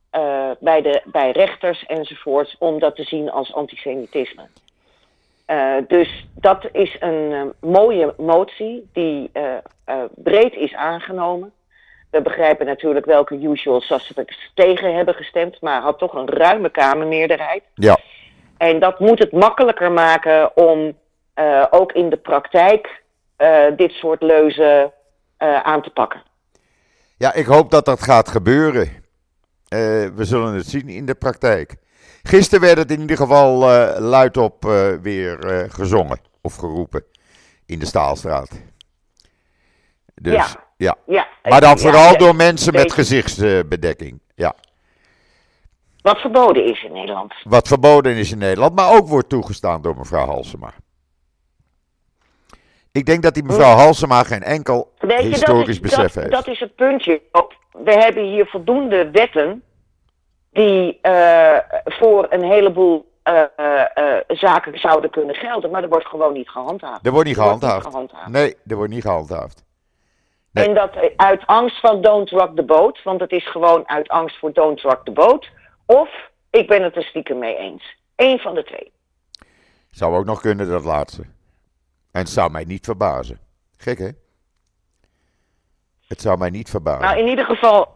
eh, 0.10 0.50
bij, 0.60 0.82
de, 0.82 1.02
bij 1.06 1.32
rechters 1.32 1.86
enzovoorts, 1.86 2.56
om 2.60 2.80
dat 2.80 2.96
te 2.96 3.04
zien 3.04 3.32
als 3.32 3.54
antisemitisme. 3.54 4.48
Eh, 5.46 5.76
dus 5.88 6.28
dat 6.36 6.68
is 6.72 6.96
een 7.00 7.32
eh, 7.32 7.70
mooie 7.70 8.14
motie 8.18 8.90
die 8.94 9.32
breed 10.16 10.54
is 10.54 10.74
aangenomen. 10.74 11.52
We 12.12 12.22
begrijpen 12.22 12.66
natuurlijk 12.66 13.06
welke 13.06 13.36
usual 13.36 13.82
suspects 13.82 14.52
tegen 14.54 14.96
hebben 14.96 15.14
gestemd, 15.14 15.62
maar 15.62 15.82
had 15.82 16.00
toch 16.00 16.14
een 16.14 16.30
ruime 16.30 16.70
Kamermeerderheid. 16.70 17.64
Ja. 17.74 17.98
En 18.58 18.80
dat 18.80 19.00
moet 19.00 19.20
het 19.20 19.32
makkelijker 19.32 19.92
maken 19.92 20.58
om 20.58 20.98
ook 21.70 21.92
in 21.92 22.10
de 22.10 22.18
praktijk 22.18 23.04
dit 23.76 23.92
soort 23.92 24.22
leuzen 24.22 24.92
aan 25.64 25.82
te 25.82 25.90
pakken. 25.90 26.22
Ja, 27.18 27.34
ik 27.34 27.46
hoop 27.46 27.72
dat 27.72 27.86
dat 27.86 28.02
gaat 28.02 28.30
gebeuren. 28.30 29.07
Eh, 29.68 29.80
we 30.16 30.26
zullen 30.26 30.54
het 30.54 30.68
zien 30.68 30.90
in 30.90 31.06
de 31.06 31.16
praktijk. 31.16 31.76
Gisteren 32.24 32.62
werd 32.62 32.78
het 32.78 32.92
in 32.92 33.00
ieder 33.00 33.18
geval 33.18 33.72
eh, 33.72 34.00
luidop 34.00 34.66
eh, 34.66 34.90
weer 35.02 35.66
gezongen 35.70 36.20
of 36.42 36.56
geroepen 36.56 37.04
in 37.66 37.80
de 37.80 37.86
Staalstraat. 37.86 38.50
Dus, 40.16 40.34
Ja. 40.34 40.48
ja. 40.78 40.96
Ja, 41.06 41.28
Maar 41.44 41.62
dan 41.62 41.80
vooral 41.80 42.12
ja, 42.12 42.18
door 42.18 42.36
mensen 42.36 42.74
met 42.74 42.94
gezichtsbedekking. 42.94 44.20
Ja. 44.36 44.56
Wat 46.02 46.18
verboden 46.18 46.66
is 46.66 46.84
in 46.84 46.92
Nederland. 46.92 47.34
Wat 47.44 47.68
verboden 47.68 48.16
is 48.16 48.32
in 48.32 48.38
Nederland, 48.38 48.76
maar 48.76 48.92
ook 48.92 49.08
wordt 49.08 49.30
toegestaan 49.30 49.82
door 49.82 49.98
mevrouw 49.98 50.26
Halsema. 50.26 50.74
Ik 52.98 53.06
denk 53.06 53.24
dat 53.24 53.34
die 53.34 53.44
mevrouw 53.44 53.76
Halsema 53.76 54.24
geen 54.24 54.44
enkel 54.44 54.92
Weet 55.00 55.10
je, 55.10 55.24
dat 55.24 55.32
historisch 55.32 55.68
is, 55.68 55.80
besef 55.80 56.14
dat, 56.14 56.14
heeft. 56.14 56.32
dat 56.32 56.48
is 56.48 56.60
het 56.60 56.76
puntje. 56.76 57.22
We 57.72 57.92
hebben 57.92 58.24
hier 58.24 58.46
voldoende 58.46 59.12
wetten 59.12 59.64
die 60.52 61.00
eh, 61.02 61.58
voor 61.84 62.28
een 62.30 62.44
heleboel 62.44 63.12
eh, 63.24 63.44
eh, 63.56 64.22
zaken 64.28 64.80
zouden 64.80 65.10
kunnen 65.10 65.36
gelden, 65.36 65.72
maar 65.72 65.84
er 65.84 65.90
wordt 65.90 66.08
gewoon 66.08 66.34
niet 66.34 66.50
gehandhaafd. 66.50 67.06
er 67.06 67.12
wordt 67.12 67.28
niet 67.28 67.38
wordt 67.38 67.62
niet 67.62 67.82
gehandhaafd. 67.82 68.28
Nee, 68.28 68.56
er 68.68 68.76
wordt 68.76 68.94
niet 68.94 69.02
gehandhaafd. 69.02 69.64
Nee. 70.52 70.68
En 70.68 70.74
dat 70.74 70.92
uit 71.16 71.46
angst 71.46 71.80
van 71.80 72.02
don't 72.02 72.30
rock 72.30 72.56
the 72.56 72.64
boat, 72.64 73.04
want 73.04 73.20
het 73.20 73.32
is 73.32 73.48
gewoon 73.52 73.84
uit 73.90 74.08
angst 74.08 74.40
voor 74.40 74.54
don't 74.54 74.82
rock 74.82 75.06
the 75.06 75.12
boat. 75.12 75.48
Of 75.86 76.10
ik 76.50 76.68
ben 76.68 76.84
het 76.84 76.96
er 76.96 77.04
stiekem 77.04 77.38
mee 77.40 77.58
eens. 77.58 77.98
Eén 78.16 78.40
van 78.40 78.56
de 78.56 78.64
twee. 78.64 78.92
Zou 79.92 80.16
ook 80.16 80.26
nog 80.26 80.42
kunnen, 80.42 80.70
dat 80.70 80.84
laatste. 80.84 81.24
En 82.18 82.24
het 82.24 82.32
zou 82.32 82.52
mij 82.52 82.64
niet 82.64 82.86
verbazen. 82.86 83.40
Gek, 83.78 83.98
hè? 83.98 84.10
Het 86.08 86.22
zou 86.22 86.38
mij 86.38 86.50
niet 86.50 86.70
verbazen. 86.70 87.02
Nou, 87.02 87.18
in 87.18 87.28
ieder 87.28 87.46
geval, 87.46 87.88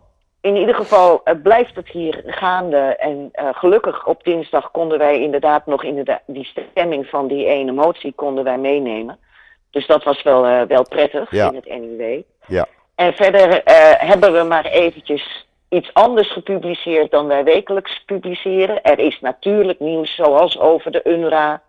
in 0.42 0.56
ieder 0.56 0.76
geval 0.76 1.24
eh, 1.24 1.42
blijft 1.44 1.76
het 1.76 1.88
hier 1.88 2.24
gaande. 2.26 2.78
En 2.78 3.30
eh, 3.32 3.50
gelukkig 3.52 4.06
op 4.06 4.24
dinsdag 4.24 4.72
konden 4.72 4.98
wij 4.98 5.22
inderdaad 5.22 5.66
nog 5.66 5.84
inderdaad 5.84 6.22
die 6.26 6.54
stemming 6.70 7.06
van 7.08 7.28
die 7.28 7.46
ene 7.46 7.72
motie 7.72 8.14
konden 8.14 8.44
wij 8.44 8.58
meenemen. 8.58 9.20
Dus 9.70 9.88
dat 9.88 10.04
was 10.04 10.24
wel, 10.24 10.46
eh, 10.46 10.62
wel 10.62 10.88
prettig 10.88 11.32
Ja. 11.32 11.50
in 11.50 11.56
het 11.56 11.66
NUW. 11.66 12.22
Ja. 12.48 12.68
En 12.96 13.14
verder 13.14 13.62
hebben 13.98 14.34
we 14.34 14.44
maar 14.44 14.66
eventjes 14.66 15.48
iets 15.70 15.94
anders 15.94 16.32
gepubliceerd 16.32 17.12
dan 17.12 17.28
wij 17.28 17.44
wekelijks 17.44 18.04
publiceren. 18.06 18.84
Er 18.84 19.00
is 19.00 19.20
natuurlijk 19.20 19.80
nieuws 19.80 20.16
zoals 20.16 20.60
over 20.60 20.92
de 20.92 21.02
UNRWA, 21.04 21.62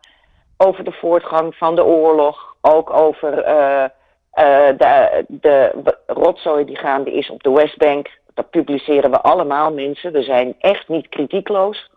over 0.66 0.84
de 0.84 0.92
voortgang 0.92 1.54
van 1.54 1.74
de 1.74 1.84
oorlog, 1.84 2.56
ook 2.60 2.90
over 2.90 3.38
eh, 3.38 3.84
eh, 4.32 4.76
de, 4.78 5.24
de 5.28 5.74
rotzooi 6.06 6.64
die 6.64 6.76
gaande 6.76 7.12
is 7.12 7.30
op 7.30 7.42
de 7.42 7.50
Westbank. 7.50 8.08
Dat 8.34 8.50
publiceren 8.50 9.10
we 9.10 9.20
allemaal 9.20 9.72
mensen. 9.72 10.12
We 10.12 10.22
zijn 10.22 10.54
echt 10.58 10.88
niet 10.88 11.08
kritiekloos. 11.08 11.90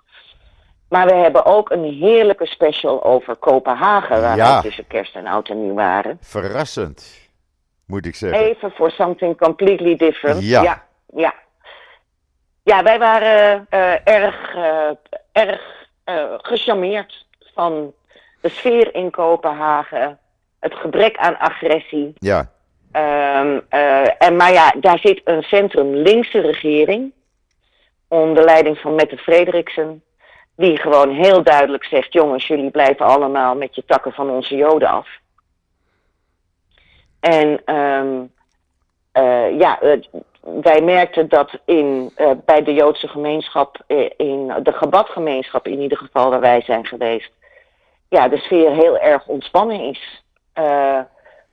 Maar 0.89 1.07
we 1.07 1.13
hebben 1.13 1.45
ook 1.45 1.69
een 1.69 1.83
heerlijke 1.83 2.45
special 2.45 3.03
over 3.03 3.35
Kopenhagen, 3.35 4.21
waar 4.21 4.35
Ja. 4.37 4.55
we 4.55 4.61
tussen 4.61 4.87
kerst 4.87 5.15
en 5.15 5.27
oud 5.27 5.49
en 5.49 5.63
nieuw 5.63 5.73
waren. 5.73 6.17
Verrassend. 6.21 7.23
moet 7.87 8.05
ik 8.05 8.15
zeggen. 8.15 8.39
Even 8.39 8.71
for 8.71 8.91
something 8.91 9.37
completely 9.37 9.95
different. 9.95 10.43
Ja. 10.43 10.61
Ja, 10.61 10.83
ja. 11.13 11.33
Ja, 12.63 12.83
wij 12.83 12.99
waren 12.99 13.65
eh, 13.69 14.07
erg, 14.07 14.55
erg 15.31 15.61
gecharmeerd 16.41 17.25
van 17.53 17.93
de 18.45 18.51
sfeer 18.51 18.95
in 18.95 19.11
Kopenhagen. 19.11 20.19
Het 20.59 20.73
gebrek 20.75 21.17
aan 21.17 21.37
agressie. 21.37 22.13
Ja, 22.15 22.49
Ehm, 22.95 23.59
eh, 23.69 24.21
en, 24.27 24.35
maar 24.35 24.53
ja, 24.53 24.73
daar 24.79 24.99
zit 24.99 25.21
een 25.23 25.43
centrum-linkse 25.43 26.39
regering. 26.39 27.13
Onder 28.07 28.43
leiding 28.43 28.77
van 28.77 28.95
Mette 28.95 29.17
Frederiksen. 29.17 30.03
Die 30.55 30.77
gewoon 30.77 31.09
heel 31.09 31.43
duidelijk 31.43 31.85
zegt: 31.85 32.13
jongens, 32.13 32.47
jullie 32.47 32.69
blijven 32.69 33.05
allemaal 33.05 33.55
met 33.55 33.75
je 33.75 33.83
takken 33.85 34.11
van 34.11 34.29
onze 34.29 34.55
Joden 34.55 34.87
af. 34.87 35.07
En 37.19 37.61
ehm, 37.65 38.23
eh, 39.11 39.59
ja, 39.59 39.79
wij 40.41 40.81
merkten 40.81 41.29
dat 41.29 41.59
in, 41.65 42.11
eh, 42.15 42.31
bij 42.45 42.63
de 42.63 42.73
Joodse 42.73 43.07
gemeenschap, 43.07 43.83
in 44.17 44.53
de 44.63 44.71
Gabat-gemeenschap 44.71 45.67
in 45.67 45.81
ieder 45.81 45.97
geval, 45.97 46.29
waar 46.29 46.39
wij 46.39 46.61
zijn 46.61 46.85
geweest, 46.85 47.31
ja, 48.09 48.27
de 48.27 48.37
sfeer 48.37 48.71
heel 48.71 48.97
erg 48.97 49.27
ontspannen 49.27 49.79
is. 49.79 50.23
Eh, 50.53 50.99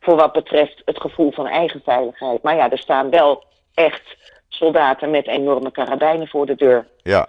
voor 0.00 0.16
wat 0.16 0.32
betreft 0.32 0.82
het 0.84 1.00
gevoel 1.00 1.32
van 1.32 1.46
eigen 1.46 1.80
veiligheid. 1.84 2.42
Maar 2.42 2.56
ja, 2.56 2.70
er 2.70 2.78
staan 2.78 3.10
wel 3.10 3.44
echt 3.74 4.16
soldaten 4.48 5.10
met 5.10 5.26
enorme 5.26 5.70
karabijnen 5.70 6.28
voor 6.28 6.46
de 6.46 6.54
deur. 6.54 6.86
ja. 7.02 7.28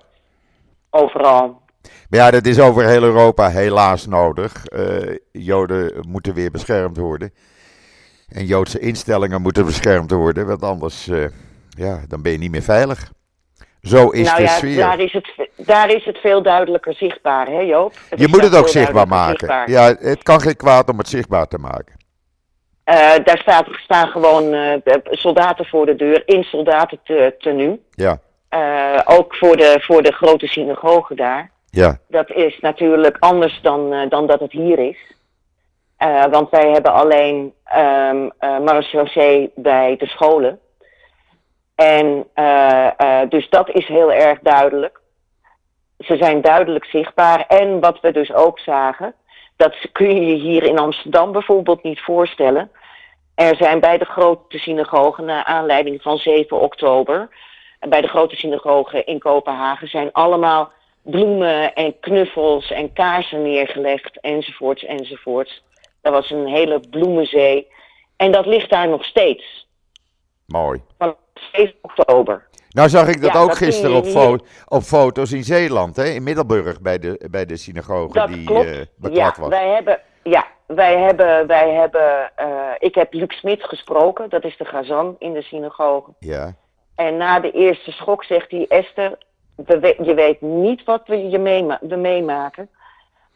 Overal. 0.90 1.62
Maar 2.10 2.20
ja, 2.20 2.32
dat 2.32 2.46
is 2.46 2.60
over 2.60 2.86
heel 2.86 3.04
Europa 3.04 3.50
helaas 3.50 4.06
nodig. 4.06 4.66
Eh, 4.66 5.18
Joden 5.32 6.06
moeten 6.10 6.34
weer 6.34 6.52
beschermd 6.52 6.98
worden. 6.98 7.34
En 8.28 8.46
Joodse 8.46 8.80
instellingen 8.80 9.42
moeten 9.42 9.66
beschermd 9.66 10.12
worden, 10.12 10.48
want 10.48 10.64
anders 10.64 11.08
eh, 11.08 11.26
ja, 11.70 12.04
dan 12.08 12.22
ben 12.22 12.32
je 12.32 12.38
niet 12.38 12.52
meer 12.52 12.62
veilig. 12.62 13.12
Zo 13.84 14.10
is 14.10 14.26
nou 14.26 14.38
de 14.38 14.44
ja, 14.44 14.50
sfeer. 14.50 14.78
daar 14.78 15.00
is, 15.00 15.14
het, 15.14 15.50
daar 15.56 15.90
is 15.90 16.06
het 16.06 16.18
veel 16.18 16.42
duidelijker 16.42 16.94
zichtbaar, 16.94 17.48
hè 17.48 17.60
Joop? 17.60 17.94
Je 18.16 18.28
moet 18.28 18.44
het 18.44 18.56
ook 18.56 18.68
zichtbaar 18.68 19.08
maken. 19.08 19.40
zichtbaar. 19.40 19.70
Ja, 19.70 19.96
het 20.00 20.24
kan 20.24 20.42
geen 20.42 20.56
kwaad 20.56 20.90
om 20.90 20.98
het 20.98 21.08
zichtbaar 21.08 21.48
te 21.48 21.58
maken. 21.58 21.96
Eh, 22.84 22.96
daar 23.24 23.38
staat, 23.38 23.68
staan 23.72 24.08
gewoon 24.08 24.54
eh, 24.54 24.96
soldaten 25.04 25.66
voor 25.66 25.86
de 25.86 25.96
deur 25.96 26.24
in 26.26 26.44
soldatentenu. 26.44 27.82
Ja, 27.92 28.20
Eh 28.50 28.84
ook 29.06 29.36
voor 29.36 29.58
de, 29.58 29.78
voor 29.82 30.04
de 30.04 30.12
grote 30.12 30.48
synagoge 30.48 31.16
daar. 31.16 31.52
ja, 31.70 31.98
Dat 32.08 32.30
is 32.32 32.60
natuurlijk 32.60 33.18
anders 33.20 33.60
dan, 33.62 33.94
eh, 33.94 34.10
dan 34.10 34.28
dat 34.28 34.40
het 34.40 34.52
hier 34.52 34.80
is. 34.80 34.98
Eh, 35.98 36.26
want 36.26 36.50
wij 36.50 36.72
hebben 36.72 36.94
alleen 36.94 37.54
um, 37.78 38.32
bij 39.56 39.96
de 39.98 40.06
scholen. 40.06 40.60
En 41.76 42.28
eh, 42.34 43.00
eh, 43.00 43.30
dus 43.30 43.50
dat 43.50 43.70
is 43.70 43.88
heel 43.88 44.14
erg 44.14 44.40
duidelijk. 44.40 45.02
Ze 45.98 46.18
zijn 46.18 46.42
duidelijk 46.42 46.86
zichtbaar. 46.86 47.46
En 47.48 47.80
wat 47.80 48.00
we 48.00 48.12
dus 48.12 48.34
ook 48.34 48.60
zagen, 48.60 49.14
dat 49.56 49.76
kun 49.92 50.16
je 50.16 50.26
je 50.26 50.36
hier 50.36 50.64
in 50.64 50.80
Amsterdam 50.80 51.32
bijvoorbeeld 51.32 51.84
niet 51.84 52.02
voorstellen. 52.02 52.72
Er 53.36 53.56
zijn 53.56 53.80
bij 53.80 53.98
de 53.98 54.06
grote 54.06 54.58
synagogen, 54.58 55.26
naar 55.26 55.44
aanleiding 55.44 56.02
van 56.02 56.18
7 56.18 56.60
oktober, 56.60 57.30
en 57.80 57.90
bij 57.90 58.02
de 58.02 58.08
grote 58.08 58.36
synagogen 58.36 59.06
in 59.06 59.20
Kopenhagen 59.20 59.88
zijn 59.88 60.12
allemaal 60.12 60.72
bloemen 61.02 61.74
en 61.74 62.00
knuffels 62.00 62.72
en 62.72 62.94
kaarsen 62.94 63.42
neergelegd, 63.42 64.20
enzovoorts, 64.20 64.86
enzovoorts. 64.86 65.64
Er 66.02 66.12
was 66.12 66.30
een 66.30 66.48
hele 66.48 66.80
bloemenzee. 66.90 67.68
En 68.16 68.32
dat 68.32 68.46
ligt 68.46 68.70
daar 68.70 68.88
nog 68.88 69.06
steeds. 69.06 69.68
mooi. 70.46 70.82
Van 71.52 71.62
7 71.62 71.76
oktober. 71.82 72.48
Nou 72.70 72.90
zag 72.90 73.08
ik 73.08 73.22
dat 73.22 73.34
Ja, 73.34 73.40
ook 73.40 73.48
dat 73.48 73.58
gisteren 73.58 73.96
op, 73.96 74.06
fo- 74.06 74.38
op 74.68 74.82
foto's 74.82 75.32
in 75.32 75.44
Zeeland, 75.44 75.96
hè, 75.96 76.04
in 76.04 76.24
Middelburg, 76.24 76.82
bij 76.82 77.00
de, 77.00 77.28
bij 77.32 77.46
de 77.46 77.58
synagoge 77.58 78.14
Dat 78.14 78.28
die 78.28 78.44
klopt. 78.46 78.66
eh 78.66 78.78
ja, 78.78 78.86
beklad 78.96 79.38
was. 79.38 79.50
wij 79.50 79.68
hebben, 79.70 80.00
ja, 80.24 80.46
wij 80.68 80.98
hebben, 81.00 81.48
wij 81.48 81.74
hebben 81.74 82.32
eh, 82.36 82.48
ik 82.80 82.96
heb 82.96 83.14
Luc 83.14 83.34
Smit 83.38 83.64
gesproken, 83.64 84.30
dat 84.30 84.44
is 84.44 84.58
de 84.58 84.66
gazan 84.66 85.16
in 85.20 85.34
de 85.34 85.42
synagoge. 85.42 86.12
Ja, 86.20 86.54
En 86.96 87.18
na 87.18 87.40
de 87.40 87.52
eerste 87.52 87.92
schok 87.92 88.24
zegt 88.24 88.52
hij, 88.52 88.66
Esther, 88.68 89.18
we 89.56 89.96
je 90.04 90.14
weet 90.14 90.42
niet 90.42 90.84
wat 90.84 91.02
we, 91.06 91.30
je 91.30 91.40
meema- 91.40 91.80
we 91.82 91.96
meemaken. 91.96 92.70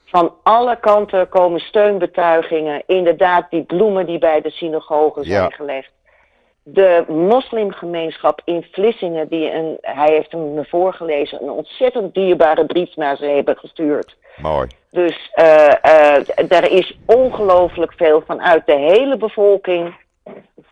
Van 0.05 0.33
alle 0.43 0.79
kanten 0.79 1.29
komen 1.29 1.59
steunbetuigingen. 1.59 2.83
Inderdaad, 2.85 3.49
die 3.49 3.63
bloemen 3.63 4.05
die 4.05 4.19
bij 4.19 4.41
de 4.41 4.49
synagogen 4.51 5.23
zijn 5.23 5.41
Ja. 5.41 5.49
gelegd. 5.49 5.91
De 6.69 7.05
moslimgemeenschap 7.07 8.41
in 8.45 8.67
Vlissingen, 8.71 9.27
die 9.27 9.51
een, 9.51 9.77
hij 9.81 10.13
heeft 10.13 10.31
hem 10.31 10.53
me 10.53 10.65
voorgelezen, 10.65 11.41
een 11.43 11.49
ontzettend 11.49 12.13
dierbare 12.13 12.65
brief 12.65 12.95
naar 12.95 13.17
ze 13.17 13.25
hebben 13.25 13.57
gestuurd. 13.57 14.15
mooi. 14.41 14.67
Dus 14.91 15.29
eh 15.33 16.51
er 16.51 16.71
is 16.71 16.97
ongelooflijk 17.05 17.93
veel 17.93 18.21
vanuit 18.25 18.65
de 18.65 18.75
hele 18.75 19.17
bevolking 19.17 19.95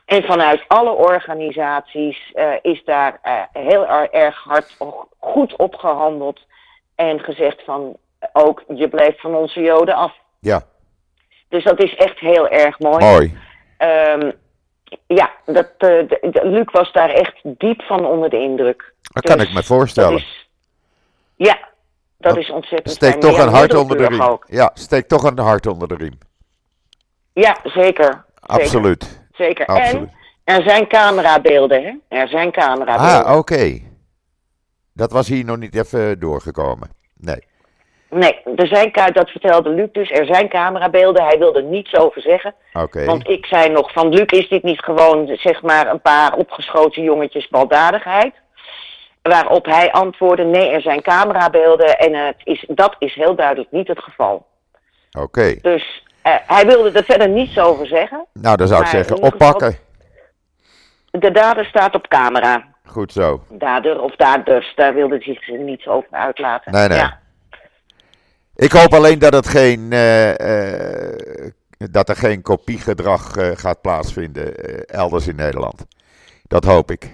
en 0.06 0.24
vanuit 0.24 0.64
alle 0.68 0.92
organisaties 0.92 2.32
eh, 2.34 2.52
is 2.62 2.84
daar 2.84 3.20
heel 3.54 3.88
er- 3.88 4.12
erg 4.12 4.44
hard 4.44 4.78
goed 5.20 5.56
op 5.56 5.76
gehandeld 5.76 6.40
en 6.96 7.20
gezegd 7.20 7.64
van 7.64 7.98
ook 8.34 8.64
je 8.68 8.88
blijft 8.88 9.22
van 9.22 9.36
onze 9.36 9.62
Joden 9.62 9.96
af. 9.96 10.14
Ja, 10.40 10.62
Dus 11.50 11.64
dat 11.64 11.84
is 11.84 11.96
echt 11.96 12.20
heel 12.20 12.48
erg 12.48 12.80
mooi. 12.80 13.06
mooi. 13.06 13.38
Ehm, 13.78 14.32
ja, 15.08 15.32
dat, 15.46 15.68
de- 15.78 16.40
Luc 16.44 16.66
was 16.72 16.92
daar 16.92 17.10
echt 17.10 17.36
diep 17.44 17.82
van 17.82 18.06
onder 18.06 18.30
de 18.30 18.38
indruk. 18.40 18.94
Dat 19.02 19.24
kan 19.24 19.38
Dus 19.38 19.48
ik 19.48 19.54
me 19.54 19.64
voorstellen. 19.64 20.12
Dat 20.12 20.20
is, 20.20 20.50
ja, 21.36 21.54
dat 22.18 22.34
Dat 22.34 22.38
is 22.38 22.50
ontzettend 22.50 22.96
Steek 22.96 23.10
fijn. 23.10 23.22
toch 23.22 23.38
een 23.40 23.54
hart 23.54 23.74
onder 23.74 23.98
de 23.98 24.08
riem. 24.08 24.22
ook. 24.22 24.46
Ja, 24.50 24.72
steek 24.74 25.08
toch 25.08 25.24
een 25.24 25.40
hart 25.40 25.68
onder 25.68 25.88
de 25.88 25.96
riem. 25.96 26.18
Ja, 27.34 27.58
zeker. 27.64 28.26
Absoluut. 28.40 29.22
Zeker. 29.32 29.66
Absoluut. 29.66 30.10
En 30.44 30.56
er 30.56 30.64
zijn 30.70 30.88
camerabeelden, 30.88 31.84
hè? 31.84 32.18
Er 32.20 32.28
zijn 32.28 32.52
camerabeelden. 32.52 33.26
Ah, 33.26 33.38
oké. 33.38 33.82
Dat 34.94 35.12
was 35.12 35.28
hier 35.28 35.46
nog 35.46 35.58
niet 35.58 35.76
even 35.76 36.20
doorgekomen. 36.20 36.90
Nee. 37.18 37.44
Nee, 38.16 38.42
er 38.56 38.68
zijn, 38.68 38.92
dat 39.14 39.30
vertelde 39.30 39.70
Luc 39.70 39.88
dus. 39.92 40.12
Er 40.12 40.26
zijn 40.26 40.50
camerabeelden. 40.50 41.24
Hij 41.24 41.38
wilde 41.38 41.62
niets 41.62 41.96
over 41.96 42.22
zeggen. 42.22 42.54
Want 43.06 43.30
ik 43.30 43.46
zei 43.46 43.70
nog 43.70 43.92
van 43.92 44.10
Luc, 44.10 44.26
is 44.26 44.50
dit 44.50 44.64
niet 44.64 44.80
gewoon 44.80 45.38
zeg 45.38 45.62
maar 45.62 45.88
een 45.88 46.02
paar 46.02 46.34
opgeschoten 46.34 47.04
jongetjes 47.04 47.48
baldadigheid? 47.48 48.34
Waarop 49.22 49.66
hij 49.66 49.92
antwoordde, 49.92 50.44
nee, 50.44 50.70
er 50.70 50.82
zijn 50.82 51.02
camerabeelden 51.02 51.98
en 51.98 52.14
het 52.14 52.36
is, 52.44 52.66
dat 52.68 52.96
is 53.00 53.14
heel 53.14 53.36
duidelijk 53.36 53.72
niet 53.72 53.88
het 53.88 54.00
geval. 54.00 54.46
Oké. 55.20 55.56
Dus 55.62 56.04
eh, 56.22 56.34
hij 56.48 56.66
wilde 56.66 56.92
er 56.92 57.04
verder 57.04 57.30
niets 57.30 57.60
over 57.60 57.88
zeggen. 57.88 58.26
Nou, 58.34 58.58
dan 58.58 58.68
zou 58.68 58.82
ik 58.82 58.88
zeggen, 58.88 59.22
oppakken. 59.22 59.78
De 61.12 61.32
dader 61.32 61.66
staat 61.66 61.96
op 61.96 62.08
camera. 62.08 62.66
Goed 62.86 63.12
zo. 63.12 63.44
Dader 63.50 64.02
of 64.02 64.16
daders, 64.16 64.74
daar 64.76 64.94
wilde 64.94 65.16
hij 65.24 65.34
zich 65.34 65.48
niets 65.48 65.88
over 65.88 66.08
uitlaten. 66.12 66.72
Nee, 66.72 66.88
nee. 66.88 66.98
Ja. 66.98 67.20
Ik 68.56 68.72
hoop 68.72 68.94
alleen 68.94 69.20
dat, 69.20 69.34
het 69.34 69.48
geen, 69.48 69.92
eh, 69.92 71.10
eh, 71.10 71.52
dat 71.78 72.10
er 72.10 72.16
geen 72.16 72.42
kopiegedrag 72.42 73.36
eh, 73.36 73.52
gaat 73.56 73.82
plaatsvinden 73.82 74.56
elders 74.86 75.28
in 75.28 75.36
Nederland. 75.36 75.86
Dat 76.48 76.64
hoop 76.64 76.92
ik. 76.92 77.10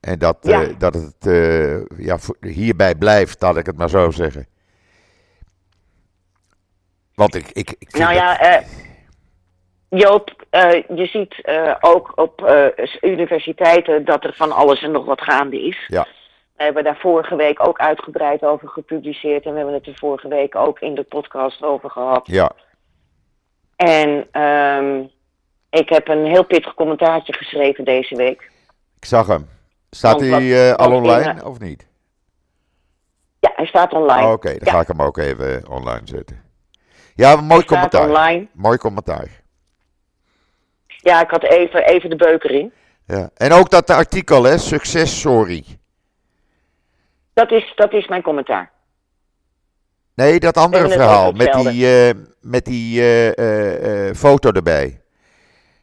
En 0.00 0.18
dat, 0.18 0.36
Ja. 0.40 0.64
dat 0.78 0.94
het 0.94 1.14
ja, 1.96 2.18
hierbij 2.40 2.94
blijft, 2.94 3.42
laat 3.42 3.56
ik 3.56 3.66
het 3.66 3.76
maar 3.76 3.88
zo 3.90 4.10
zeggen. 4.10 4.46
Want 7.14 7.34
ik, 7.34 7.48
ik, 7.52 7.76
Nou 7.98 8.04
dat- 8.14 8.22
ja, 8.22 8.40
eh, 8.40 8.66
Joop, 9.88 10.44
je 10.94 11.06
ziet 11.06 11.42
ook 11.80 12.12
op 12.18 12.52
universiteiten 13.00 14.04
dat 14.04 14.24
er 14.24 14.34
van 14.34 14.52
alles 14.52 14.82
en 14.82 14.90
nog 14.90 15.04
wat 15.04 15.20
gaande 15.20 15.62
is. 15.66 15.84
Ja. 15.88 16.06
We 16.62 16.68
hebben 16.68 16.84
daar 16.92 17.00
vorige 17.00 17.36
week 17.36 17.66
ook 17.68 17.78
uitgebreid 17.78 18.42
over 18.42 18.68
gepubliceerd 18.68 19.44
en 19.44 19.50
we 19.50 19.56
hebben 19.56 19.74
het 19.74 19.86
er 19.86 19.94
vorige 19.98 20.28
week 20.28 20.54
ook 20.56 20.80
in 20.80 20.94
de 20.94 21.02
podcast 21.02 21.62
over 21.62 21.90
gehad. 21.90 22.26
ja, 22.26 22.52
En 23.76 24.26
ehm, 24.30 25.00
ik 25.70 25.88
heb 25.88 26.08
een 26.08 26.24
heel 26.26 26.44
pittig 26.44 26.74
commentaartje 26.74 27.32
geschreven 27.32 27.84
deze 27.84 28.16
week. 28.16 28.50
ik 28.96 29.04
zag 29.04 29.26
hem. 29.26 29.48
Staat 29.90 30.20
hij 30.20 30.68
eh, 30.70 30.74
al 30.76 30.86
in, 30.90 30.96
online 30.96 31.40
eh, 31.40 31.46
of 31.46 31.58
niet? 31.58 31.86
Ja, 33.40 33.52
hij 33.56 33.66
staat 33.66 33.92
online. 33.92 34.26
Oh, 34.26 34.32
Oké, 34.32 34.48
dan 34.48 34.58
Ja. 34.64 34.72
ga 34.72 34.80
ik 34.80 34.88
hem 34.88 35.02
ook 35.02 35.16
even 35.18 35.68
online 35.68 36.02
zetten. 36.04 36.42
Ja, 37.14 37.36
mooi 37.36 37.48
Hij 37.58 37.64
commentaar. 37.64 38.08
online. 38.08 38.46
Mooi 38.52 38.78
commentaar. 38.78 39.28
Ja, 40.86 41.22
ik 41.22 41.30
had 41.30 41.42
even, 41.42 41.84
even 41.86 42.10
de 42.10 42.16
beuker 42.16 42.50
in. 42.50 42.72
Ja. 43.06 43.30
En 43.34 43.52
ook 43.52 43.70
dat 43.70 43.90
artikel, 43.90 44.42
hè, 44.44 44.58
succes, 44.58 45.20
sorry. 45.20 45.64
Dat 47.34 47.50
is, 47.50 47.72
dat 47.74 47.92
is 47.92 48.08
mijn 48.08 48.22
commentaar. 48.22 48.70
Nee, 50.14 50.40
dat 50.40 50.56
andere 50.56 50.88
verhaal 50.88 51.32
met 51.32 51.52
die, 51.52 51.86
eh, 51.86 52.10
met 52.40 52.64
die 52.64 53.00
eh, 53.00 54.08
eh, 54.08 54.14
foto 54.14 54.50
erbij. 54.50 55.00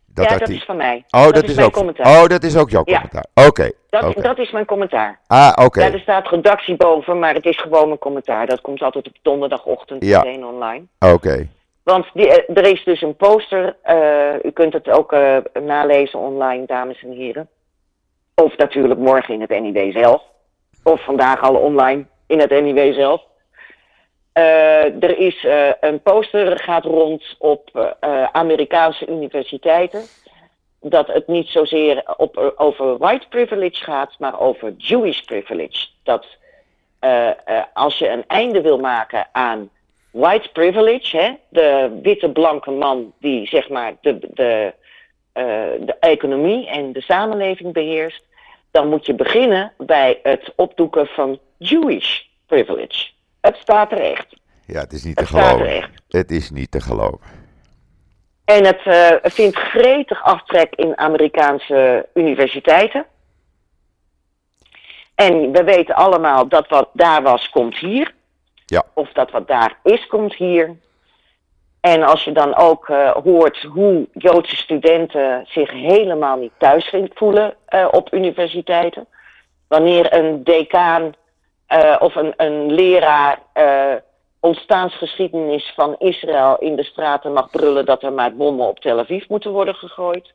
Dat 0.07 0.29
ja, 0.29 0.37
dat 0.37 0.47
die- 0.47 0.57
is 0.57 0.63
van 0.65 0.77
mij. 0.77 1.05
Oh, 1.09 1.23
dat, 1.29 1.43
is 1.43 1.49
is 1.49 1.55
mijn 1.55 1.67
ook. 1.67 1.73
commentaar. 1.73 2.21
Oh, 2.21 2.27
dat 2.27 2.43
is 2.43 2.57
ook 2.57 2.69
jouw 2.69 2.81
Ja. 2.85 2.93
commentaar. 2.93 3.25
Oké. 3.47 3.71
dat, 3.89 4.13
dat 4.15 4.37
is 4.37 4.51
mijn 4.51 4.65
commentaar. 4.65 5.19
Ah, 5.27 5.65
oké. 5.65 5.81
Ja, 5.85 5.91
er 5.93 5.99
staat 5.99 6.27
redactie 6.27 6.75
boven, 6.75 7.19
maar 7.19 7.33
het 7.33 7.45
is 7.45 7.57
gewoon 7.61 7.87
mijn 7.87 7.99
commentaar. 7.99 8.45
Dat 8.45 8.61
komt 8.61 8.81
altijd 8.81 9.07
op 9.07 9.15
donderdagochtend 9.21 10.03
Ja. 10.05 10.21
meteen 10.23 10.45
online. 10.45 10.85
Oké. 10.99 11.47
Want 11.83 12.05
die, 12.13 12.45
er 12.45 12.65
is 12.65 12.83
dus 12.83 13.01
een 13.01 13.15
poster. 13.15 13.75
u 14.43 14.51
kunt 14.51 14.73
het 14.73 14.89
ook 14.89 15.15
nalezen 15.63 16.19
online, 16.19 16.65
dames 16.65 17.03
en 17.03 17.11
heren. 17.11 17.49
Of 18.35 18.57
natuurlijk 18.57 18.99
morgen 18.99 19.33
in 19.33 19.41
het 19.41 19.49
NIW 19.49 19.91
zelf. 19.91 20.21
Of 20.89 21.03
vandaag 21.03 21.41
al 21.41 21.55
online 21.55 22.05
in 22.27 22.39
het 22.39 22.49
NIW 22.49 22.93
zelf. 22.93 23.21
Eh, 24.31 25.03
er 25.03 25.17
is 25.17 25.45
eh, 25.45 25.69
een 25.79 26.01
poster 26.01 26.59
gaat 26.59 26.83
rond 26.83 27.35
op 27.37 27.69
eh, 27.73 28.23
Amerikaanse 28.31 29.07
universiteiten. 29.07 30.01
Dat 30.81 31.07
het 31.07 31.27
niet 31.27 31.47
zozeer 31.47 32.03
op, 32.17 32.53
over 32.55 32.97
white 32.97 33.27
privilege 33.27 33.83
gaat, 33.83 34.15
maar 34.19 34.39
over 34.39 34.73
Jewish 34.77 35.19
privilege. 35.19 35.87
Dat 36.03 36.25
als 37.73 37.97
je 37.97 38.09
een 38.09 38.23
einde 38.27 38.61
wil 38.61 38.79
maken 38.79 39.27
aan 39.31 39.69
white 40.11 40.49
privilege, 40.51 41.37
de 41.49 41.99
witte 42.01 42.29
blanke 42.29 42.71
man 42.71 43.13
die 43.19 43.47
zeg 43.47 43.69
maar 43.69 43.93
de, 44.01 44.19
de, 44.33 44.73
de 45.79 45.95
economie 45.99 46.67
en 46.67 46.91
de 46.91 47.01
samenleving 47.01 47.73
beheerst, 47.73 48.23
dan 48.71 48.87
moet 48.89 49.05
je 49.05 49.13
beginnen 49.15 49.73
bij 49.77 50.19
het 50.23 50.53
opdoeken 50.55 51.07
van 51.07 51.39
Jewish 51.57 52.21
privilege. 52.45 53.09
Het 53.41 53.55
staat 53.57 53.91
er 53.91 53.99
echt. 54.01 54.27
Ja, 54.65 54.79
het 54.79 54.93
is 54.93 55.03
niet 55.03 55.15
te 55.15 55.23
Het 55.23 55.33
er 55.33 55.41
geloven. 55.41 55.67
echt. 55.67 55.89
Het 56.09 56.31
is 56.31 56.49
niet 56.49 56.71
te 56.71 56.81
geloven. 56.81 57.19
En 58.45 58.65
het 58.65 58.81
eh, 58.83 59.31
vindt 59.31 59.57
gretig 59.57 60.23
aftrek 60.23 60.75
in 60.75 60.97
Amerikaanse 60.97 62.09
universiteiten. 62.13 63.05
En 65.15 65.51
we 65.51 65.63
weten 65.63 65.95
allemaal 65.95 66.47
dat 66.47 66.67
wat 66.67 66.89
daar 66.93 67.21
was, 67.21 67.49
komt 67.49 67.77
hier. 67.77 68.13
Ja. 68.65 68.83
Of 68.93 69.11
dat 69.11 69.31
wat 69.31 69.47
daar 69.47 69.79
is, 69.83 70.07
komt 70.07 70.35
hier. 70.35 70.77
En 71.81 72.03
als 72.03 72.23
je 72.23 72.31
dan 72.31 72.55
ook 72.55 72.89
eh, 72.89 73.11
hoort 73.11 73.61
hoe 73.61 74.07
Joodse 74.13 74.55
studenten 74.55 75.45
zich 75.47 75.71
helemaal 75.71 76.37
niet 76.37 76.51
thuis 76.57 76.93
voelen 77.13 77.53
eh, 77.65 77.87
op 77.91 78.13
universiteiten. 78.13 79.07
Wanneer 79.67 80.13
een 80.13 80.43
decaan 80.43 81.13
eh, 81.67 81.95
of 81.99 82.15
een, 82.15 82.33
een 82.37 82.71
leraar 82.71 83.39
ontstaansgeschiedenis 84.39 85.73
van 85.75 85.95
Israël 85.99 86.57
in 86.57 86.75
de 86.75 86.83
straten 86.83 87.33
mag 87.33 87.49
brullen 87.49 87.85
dat 87.85 88.03
er 88.03 88.13
maar 88.13 88.35
bommen 88.35 88.67
op 88.67 88.79
Tel 88.79 88.99
Aviv 88.99 89.27
moeten 89.27 89.51
worden 89.51 89.75
gegooid. 89.75 90.33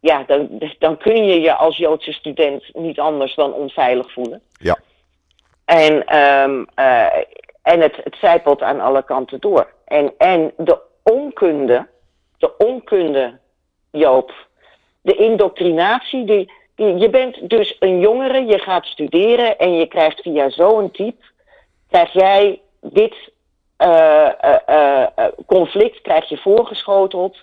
Ja, 0.00 0.24
dan, 0.26 0.60
dan 0.78 0.96
kun 0.96 1.24
je 1.24 1.40
je 1.40 1.54
als 1.54 1.76
Joodse 1.76 2.12
student 2.12 2.64
niet 2.72 3.00
anders 3.00 3.34
dan 3.34 3.52
onveilig 3.52 4.12
voelen. 4.12 4.42
Ja. 4.58 4.78
En, 5.64 6.06
ehm, 6.06 6.64
eh, 6.74 7.16
en 7.62 7.80
het, 7.80 7.96
het 8.04 8.16
zijpelt 8.20 8.62
aan 8.62 8.80
alle 8.80 9.02
kanten 9.02 9.40
door. 9.40 9.72
En, 9.84 10.12
en 10.18 10.52
de 10.56 10.78
onkunde, 11.02 11.86
de 12.38 12.56
onkunde, 12.56 13.38
Joop, 13.90 14.32
de 15.00 15.14
indoctrinatie, 15.14 16.24
die, 16.24 16.52
die, 16.74 16.96
je 16.96 17.10
bent 17.10 17.48
dus 17.50 17.76
een 17.78 18.00
jongere, 18.00 18.44
je 18.44 18.58
gaat 18.58 18.86
studeren 18.86 19.58
en 19.58 19.74
je 19.74 19.86
krijgt 19.86 20.20
via 20.20 20.50
zo'n 20.50 20.90
type, 20.90 21.24
krijg 21.88 22.12
jij 22.12 22.60
dit 22.80 23.32
eh, 23.76 24.44
eh, 24.44 25.02
eh, 25.14 25.32
conflict 25.46 26.00
krijg 26.00 26.28
je 26.28 26.36
voorgeschoteld 26.36 27.36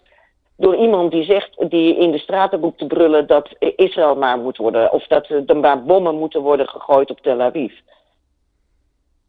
door 0.57 0.75
iemand 0.75 1.11
die 1.11 1.23
zegt, 1.23 1.69
die 1.69 1.97
in 1.97 2.11
de 2.11 2.17
straten 2.17 2.59
roept 2.59 2.77
te 2.77 2.85
brullen 2.85 3.27
dat 3.27 3.49
Israël 3.75 4.15
maar 4.15 4.37
moet 4.37 4.57
worden, 4.57 4.91
of 4.91 5.07
dat 5.07 5.29
er 5.29 5.57
maar 5.57 5.83
bommen 5.83 6.15
moeten 6.15 6.41
worden 6.41 6.67
gegooid 6.67 7.09
op 7.09 7.19
Tel 7.19 7.41
Aviv. 7.41 7.73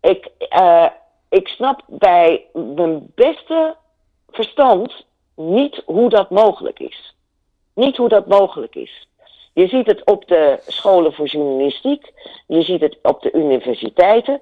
Ik, 0.00 0.28
ik 1.32 1.48
snap 1.48 1.82
bij 1.86 2.44
mijn 2.52 3.12
beste 3.14 3.76
verstand 4.30 5.06
niet 5.36 5.82
hoe 5.86 6.08
dat 6.08 6.30
mogelijk 6.30 6.78
is. 6.78 7.14
Niet 7.74 7.96
hoe 7.96 8.08
dat 8.08 8.26
mogelijk 8.26 8.74
is. 8.74 9.08
Je 9.52 9.68
ziet 9.68 9.86
het 9.86 10.04
op 10.04 10.28
de 10.28 10.60
scholen 10.66 11.12
voor 11.12 11.26
journalistiek, 11.26 12.12
je 12.46 12.62
ziet 12.62 12.80
het 12.80 12.98
op 13.02 13.22
de 13.22 13.32
universiteiten. 13.32 14.40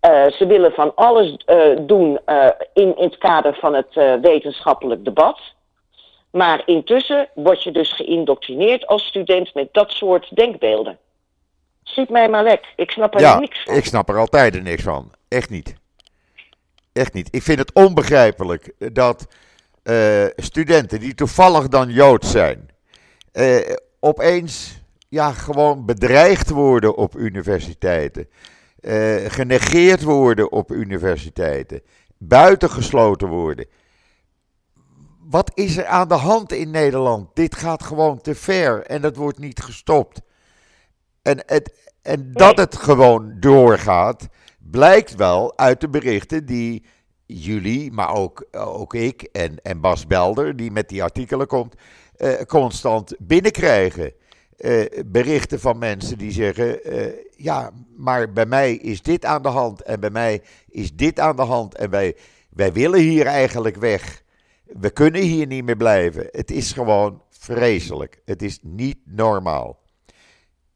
Eh, 0.00 0.26
ze 0.26 0.46
willen 0.46 0.72
van 0.72 0.94
alles 0.94 1.36
eh, 1.36 1.58
doen 1.80 2.18
eh, 2.24 2.48
in, 2.72 2.96
in 2.96 3.04
het 3.04 3.18
kader 3.18 3.54
van 3.54 3.74
het 3.74 4.20
wetenschappelijk 4.20 5.04
debat. 5.04 5.40
Maar 6.30 6.62
intussen 6.66 7.28
word 7.34 7.62
je 7.62 7.70
dus 7.70 7.92
geïndoctrineerd 7.92 8.86
als 8.86 9.06
student 9.06 9.54
met 9.54 9.68
dat 9.72 9.90
soort 9.90 10.36
denkbeelden. 10.36 10.98
Ziet 11.82 12.08
mij 12.08 12.28
maar 12.28 12.42
lek. 12.42 12.72
Ik 12.76 12.90
snap 12.90 13.14
er 13.14 13.20
Ja, 13.20 13.38
niks 13.38 13.62
van. 13.62 13.74
ik 13.74 13.84
snap 13.84 14.08
er 14.08 14.18
altijd 14.18 14.62
niks 14.62 14.82
van. 14.82 15.12
Echt 15.28 15.50
niet. 15.50 15.82
Echt 16.94 17.12
niet. 17.12 17.28
Ik 17.30 17.42
vind 17.42 17.58
het 17.58 17.72
onbegrijpelijk 17.72 18.72
dat 18.92 19.26
eh, 19.82 20.24
studenten 20.36 21.00
die 21.00 21.14
toevallig 21.14 21.68
dan 21.68 21.90
Joods 21.90 22.30
zijn, 22.30 22.68
eh, 23.32 23.74
opeens 24.00 24.82
ja, 25.08 25.32
gewoon 25.32 25.86
bedreigd 25.86 26.50
worden 26.50 26.96
op 26.96 27.16
universiteiten. 27.16 28.28
eh, 28.80 29.24
genegeerd 29.26 30.02
worden 30.02 30.52
op 30.52 30.72
universiteiten. 30.72 31.82
Buitengesloten 32.18 33.28
worden. 33.28 33.66
Wat 35.20 35.50
is 35.54 35.76
er 35.76 35.86
aan 35.86 36.08
de 36.08 36.14
hand 36.14 36.52
in 36.52 36.70
Nederland? 36.70 37.28
Dit 37.34 37.54
gaat 37.54 37.82
gewoon 37.82 38.20
te 38.20 38.34
ver 38.34 38.82
en 38.86 39.00
dat 39.02 39.16
wordt 39.16 39.38
niet 39.38 39.60
gestopt. 39.62 40.20
En, 41.22 41.42
het, 41.46 41.92
en 42.02 42.32
dat 42.32 42.56
het 42.56 42.76
gewoon 42.76 43.36
doorgaat, 43.40 44.28
blijkt 44.70 45.14
wel 45.14 45.58
uit 45.58 45.80
de 45.80 45.88
berichten 45.88 46.46
die 46.46 46.84
jullie, 47.26 47.92
maar 47.92 48.14
ook, 48.14 48.46
ook 48.52 48.94
ik 48.94 49.22
en, 49.22 49.62
en 49.62 49.80
Bas 49.80 50.06
Belder, 50.06 50.56
die 50.56 50.70
met 50.70 50.88
die 50.88 51.02
artikelen 51.02 51.46
komt, 51.46 51.74
eh, 52.16 52.32
constant 52.46 53.14
binnenkrijgen. 53.18 54.12
Eh, 54.56 54.84
berichten 55.06 55.60
van 55.60 55.78
mensen 55.78 56.18
die 56.18 56.32
zeggen: 56.32 56.84
eh, 56.84 57.12
Ja, 57.36 57.70
maar 57.96 58.32
bij 58.32 58.46
mij 58.46 58.74
is 58.74 59.02
dit 59.02 59.24
aan 59.24 59.42
de 59.42 59.48
hand 59.48 59.82
en 59.82 60.00
bij 60.00 60.10
mij 60.10 60.42
is 60.68 60.94
dit 60.94 61.20
aan 61.20 61.36
de 61.36 61.42
hand 61.42 61.74
en 61.74 61.90
wij, 61.90 62.16
wij 62.50 62.72
willen 62.72 63.00
hier 63.00 63.26
eigenlijk 63.26 63.76
weg. 63.76 64.22
We 64.64 64.90
kunnen 64.90 65.20
hier 65.20 65.46
niet 65.46 65.64
meer 65.64 65.76
blijven. 65.76 66.28
Het 66.30 66.50
is 66.50 66.72
gewoon 66.72 67.22
vreselijk. 67.30 68.20
Het 68.24 68.42
is 68.42 68.58
niet 68.62 68.98
normaal. 69.04 69.82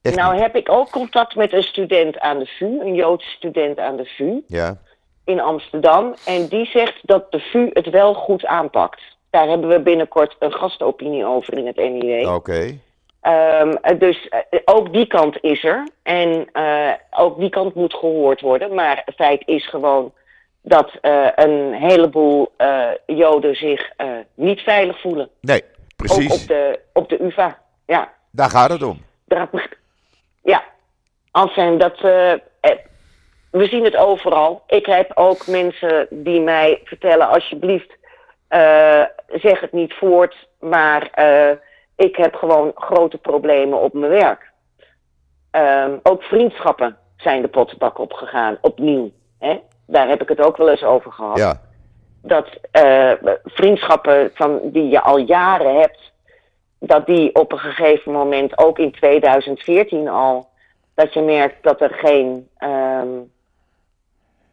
Echt 0.02 0.16
Nou 0.16 0.32
niet. 0.32 0.42
heb 0.42 0.56
ik 0.56 0.70
ook 0.72 0.90
contact 0.90 1.34
met 1.34 1.52
een 1.52 1.62
student 1.62 2.18
aan 2.18 2.38
de 2.38 2.46
VU, 2.46 2.80
een 2.80 2.94
Joodse 2.94 3.30
student 3.30 3.78
aan 3.78 3.96
de 3.96 4.04
VU 4.04 4.40
Ja, 4.46 4.76
in 5.24 5.40
Amsterdam. 5.40 6.14
En 6.26 6.46
die 6.48 6.66
zegt 6.66 6.98
dat 7.02 7.32
de 7.32 7.38
VU 7.40 7.70
het 7.72 7.90
wel 7.90 8.14
goed 8.14 8.46
aanpakt. 8.46 9.00
Daar 9.30 9.48
hebben 9.48 9.68
we 9.68 9.80
binnenkort 9.80 10.36
een 10.38 10.52
gastopinie 10.52 11.26
over 11.26 11.58
in 11.58 11.66
het 11.66 11.76
NIW. 11.76 12.34
oké. 12.34 12.78
Ehm, 13.20 13.98
dus 13.98 14.28
eh, 14.28 14.58
ook 14.64 14.92
die 14.92 15.06
kant 15.06 15.36
is 15.42 15.64
er. 15.64 15.88
En 16.02 16.48
eh, 16.52 16.92
ook 17.10 17.38
die 17.38 17.50
kant 17.50 17.74
moet 17.74 17.94
gehoord 17.94 18.40
worden. 18.40 18.74
Maar 18.74 19.02
het 19.04 19.14
feit 19.14 19.42
is 19.46 19.68
gewoon 19.68 20.12
dat 20.62 20.90
eh, 21.00 21.26
een 21.34 21.72
heleboel 21.74 22.52
Joden 23.06 23.54
zich 23.56 23.92
niet 24.34 24.60
veilig 24.60 25.00
voelen. 25.00 25.28
Nee, 25.40 25.62
Ook 25.62 25.96
precies. 25.96 26.42
op 26.42 26.48
de, 26.48 26.80
op 26.92 27.08
de 27.08 27.22
UvA. 27.22 27.58
Ja. 27.86 28.12
Daar 28.32 28.50
gaat 28.50 28.70
het 28.70 28.82
om. 28.82 29.02
Daar- 29.24 29.48
Ja, 30.42 30.64
enfin, 31.32 31.78
dat, 31.78 32.00
eh, 32.00 32.32
eh, 32.32 32.38
we 33.50 33.66
zien 33.66 33.84
het 33.84 33.96
overal. 33.96 34.62
Ik 34.66 34.86
heb 34.86 35.10
ook 35.14 35.46
mensen 35.46 36.06
die 36.10 36.40
mij 36.40 36.80
vertellen, 36.84 37.28
alsjeblieft, 37.28 37.96
eh, 38.48 39.02
zeg 39.28 39.60
het 39.60 39.72
niet 39.72 39.94
voort, 39.94 40.48
maar 40.60 41.02
ik 41.96 42.16
heb 42.16 42.34
gewoon 42.34 42.72
grote 42.74 43.18
problemen 43.18 43.80
op 43.80 43.92
mijn 43.92 44.12
werk. 44.12 44.50
Ehm, 45.50 45.96
ook 46.02 46.22
vriendschappen 46.22 46.96
zijn 47.16 47.42
de 47.42 47.48
pottenbak 47.48 47.98
opgegaan, 47.98 48.58
opnieuw. 48.60 49.10
Hè? 49.38 49.60
Daar 49.86 50.08
heb 50.08 50.22
ik 50.22 50.28
het 50.28 50.40
ook 50.40 50.56
wel 50.56 50.70
eens 50.70 50.84
over 50.84 51.12
gehad 51.12 51.38
Ja, 51.38 51.60
dat 52.22 52.48
vriendschappen 53.44 54.30
van, 54.34 54.60
die 54.62 54.88
je 54.88 55.00
al 55.00 55.18
jaren 55.18 55.80
hebt, 55.80 56.12
dat 56.78 57.06
die 57.06 57.34
op 57.34 57.52
een 57.52 57.58
gegeven 57.58 58.12
moment, 58.12 58.58
ook 58.58 58.78
in 58.78 58.92
2014 58.92 60.08
al, 60.08 60.48
dat 60.94 61.14
je 61.14 61.20
merkt 61.20 61.62
dat 61.62 61.80
er 61.80 61.90
geen, 61.94 62.48
ehm, 62.56 63.08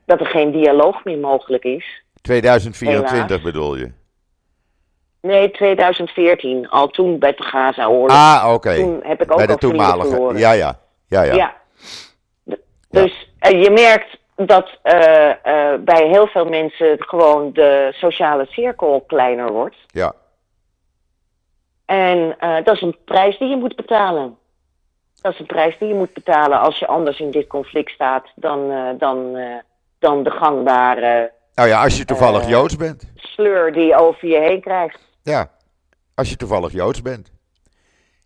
dat 0.05 0.19
er 0.19 0.25
geen 0.25 0.51
dialoog 0.51 1.03
meer 1.03 1.17
mogelijk 1.17 1.63
is. 1.63 2.03
2024 2.21 3.27
Helaas. 3.27 3.41
bedoel 3.41 3.75
je? 3.75 3.91
Nee, 5.21 5.51
2014, 5.51 6.69
al 6.69 6.87
toen 6.87 7.19
bij 7.19 7.33
de 7.33 7.43
Gaza-oorlog. 7.43 8.17
Ah, 8.17 8.51
oké. 8.53 8.75
Toen 8.75 8.99
heb 9.03 9.21
ik 9.21 9.31
ook 9.31 9.37
Bij 9.37 9.45
de 9.45 9.51
al 9.51 9.57
toenmalige. 9.57 10.09
verloren. 10.09 10.37
Ja, 10.37 10.51
ja. 10.51 10.79
Ja, 11.07 11.21
ja. 11.21 11.33
Ja. 11.33 11.53
Dus 12.89 13.29
eh, 13.39 13.63
je 13.63 13.71
merkt 13.71 14.17
dat 14.35 14.79
eh, 14.81 15.29
eh, 15.29 15.79
bij 15.79 16.07
heel 16.07 16.27
veel 16.27 16.45
mensen 16.45 16.95
gewoon 16.99 17.53
de 17.53 17.89
sociale 17.93 18.45
cirkel 18.49 19.03
kleiner 19.07 19.51
wordt. 19.51 19.75
Ja. 19.87 20.13
En 21.85 22.35
uh, 22.41 22.55
dat 22.63 22.75
is 22.75 22.81
een 22.81 22.97
prijs 23.05 23.37
die 23.37 23.47
je 23.47 23.57
moet 23.57 23.75
betalen. 23.75 24.37
Dat 25.21 25.33
is 25.33 25.39
een 25.39 25.45
prijs 25.45 25.77
die 25.77 25.87
je 25.87 25.93
moet 25.93 26.13
betalen 26.13 26.59
als 26.59 26.79
je 26.79 26.87
anders 26.87 27.19
in 27.19 27.31
dit 27.31 27.47
conflict 27.47 27.91
staat 27.91 28.31
dan, 28.35 28.71
uh, 28.71 28.89
dan, 28.97 29.35
uh, 29.35 29.55
dan 29.99 30.23
de 30.23 30.31
gangbare. 30.31 31.31
Nou 31.55 31.69
ja, 31.69 31.83
als 31.83 31.97
je 31.97 32.05
toevallig 32.05 32.47
Joods 32.47 32.75
bent. 32.75 33.11
Sleur 33.15 33.73
die 33.73 33.85
je 33.85 33.95
over 33.95 34.27
je 34.27 34.39
heen 34.39 34.61
krijgt. 34.61 34.99
Ja, 35.23 35.51
als 36.15 36.29
je 36.29 36.35
toevallig 36.35 36.71
Joods 36.71 37.01
bent. 37.01 37.34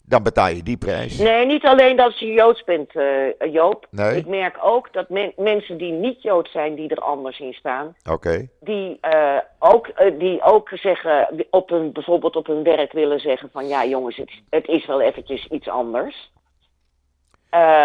Dan 0.09 0.23
betaal 0.23 0.47
je 0.47 0.63
die 0.63 0.77
prijs. 0.77 1.17
Nee, 1.17 1.45
niet 1.45 1.65
alleen 1.65 1.95
dat 1.95 2.19
je 2.19 2.31
Joods 2.31 2.63
bent, 2.63 2.95
uh, 2.95 3.53
Joop. 3.53 3.87
Nee. 3.89 4.15
Ik 4.15 4.25
merk 4.25 4.57
ook 4.61 4.93
dat 4.93 5.09
men, 5.09 5.33
mensen 5.35 5.77
die 5.77 5.91
niet 5.91 6.21
Joods 6.21 6.51
zijn, 6.51 6.75
die 6.75 6.89
er 6.89 7.01
anders 7.01 7.39
in 7.39 7.53
staan. 7.53 7.95
Oké. 8.11 8.47
Die, 8.59 8.99
uh, 9.13 9.37
ook, 9.59 9.87
uh, 9.87 10.19
die 10.19 10.41
ook 10.41 10.69
zeggen, 10.73 11.45
op 11.49 11.69
hun, 11.69 11.91
bijvoorbeeld 11.91 12.35
op 12.35 12.47
hun 12.47 12.63
werk 12.63 12.91
willen 12.91 13.19
zeggen 13.19 13.49
van... 13.51 13.67
Ja 13.67 13.85
jongens, 13.85 14.15
het, 14.15 14.31
het 14.49 14.67
is 14.67 14.85
wel 14.85 15.01
eventjes 15.01 15.47
iets 15.47 15.67
anders. 15.67 16.31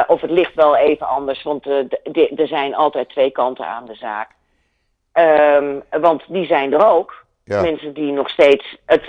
of 0.07 0.21
het 0.21 0.31
ligt 0.31 0.55
wel 0.55 0.77
even 0.77 1.07
anders, 1.07 1.43
want 1.43 1.67
er 1.67 2.47
zijn 2.47 2.75
altijd 2.75 3.09
twee 3.09 3.31
kanten 3.31 3.67
aan 3.67 3.87
de 3.87 3.95
zaak. 3.95 4.31
Um, 5.13 5.83
want 6.01 6.23
die 6.29 6.47
zijn 6.47 6.73
er 6.73 6.87
ook. 6.87 7.25
Ja. 7.45 7.61
Mensen 7.61 7.93
die 7.93 8.13
nog 8.13 8.31
steeds 8.31 8.77
het 8.87 9.05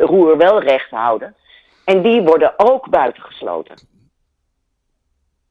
roer 0.00 0.36
wel 0.36 0.62
recht 0.62 0.90
houden. 0.90 1.34
En 1.84 2.02
die 2.02 2.22
worden 2.22 2.54
ook 2.56 2.90
buitengesloten. 2.90 3.76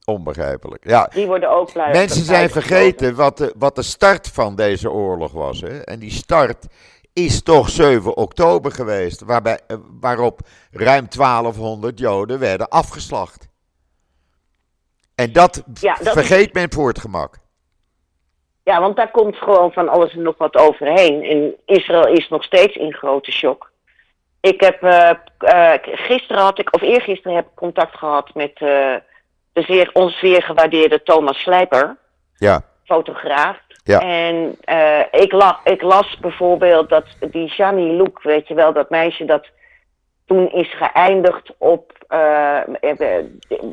Onbegrijpelijk. 0.05 0.87
Ja. 0.89 1.09
Die 1.13 1.27
worden 1.27 1.49
ook 1.49 1.73
buiten, 1.73 1.99
Mensen 1.99 2.25
zijn 2.25 2.49
vergeten 2.49 3.15
wat 3.15 3.37
de, 3.37 3.53
wat 3.57 3.75
de 3.75 3.81
start 3.81 4.27
van 4.27 4.55
deze 4.55 4.91
oorlog 4.91 5.31
was. 5.31 5.61
Hè? 5.61 5.79
En 5.79 5.99
die 5.99 6.11
start 6.11 6.67
is 7.13 7.43
toch 7.43 7.69
7 7.69 8.17
oktober 8.17 8.71
geweest, 8.71 9.21
waarbij, 9.21 9.59
waarop 9.99 10.39
ruim 10.71 11.07
1200 11.09 11.99
Joden 11.99 12.39
werden 12.39 12.69
afgeslacht. 12.69 13.49
En 15.15 15.31
dat, 15.31 15.63
ja, 15.73 15.95
dat 16.03 16.13
vergeet 16.13 16.47
is... 16.47 16.53
men 16.53 16.71
voor 16.71 16.87
het 16.87 16.99
gemak. 16.99 17.37
Ja, 18.63 18.79
want 18.79 18.95
daar 18.95 19.11
komt 19.11 19.35
gewoon 19.35 19.71
van 19.71 19.89
alles 19.89 20.13
en 20.13 20.21
nog 20.21 20.37
wat 20.37 20.55
overheen. 20.55 21.23
En 21.23 21.55
Israël 21.65 22.07
is 22.07 22.29
nog 22.29 22.43
steeds 22.43 22.75
in 22.75 22.93
grote 22.93 23.31
shock. 23.31 23.71
Ik 24.43 24.61
heb 24.61 24.83
uh, 24.83 25.09
uh, 25.39 25.73
gisteren 25.81 26.41
had 26.43 26.59
ik, 26.59 26.73
of 26.73 26.81
eergisteren 26.81 27.35
heb 27.35 27.45
ik 27.45 27.55
contact 27.55 27.97
gehad 27.97 28.33
met 28.33 28.51
uh, 28.51 28.95
de 29.53 29.61
zeer, 29.61 29.89
ons 29.93 30.19
zeer 30.19 30.41
gewaardeerde 30.41 31.03
Thomas 31.03 31.41
Slijper. 31.41 31.97
Ja. 32.35 32.61
Fotograaf. 32.85 33.57
Ja. 33.83 33.99
En 33.99 34.57
ik, 35.11 35.31
la, 35.31 35.59
ik 35.63 35.81
las 35.81 36.17
bijvoorbeeld 36.19 36.89
dat 36.89 37.05
die 37.19 37.49
Shani 37.49 37.95
Loek, 37.97 38.21
weet 38.21 38.47
je 38.47 38.53
wel, 38.53 38.73
dat 38.73 38.89
meisje 38.89 39.25
dat 39.25 39.47
toen 40.25 40.51
is 40.51 40.73
geëindigd 40.75 41.53
op, 41.57 41.91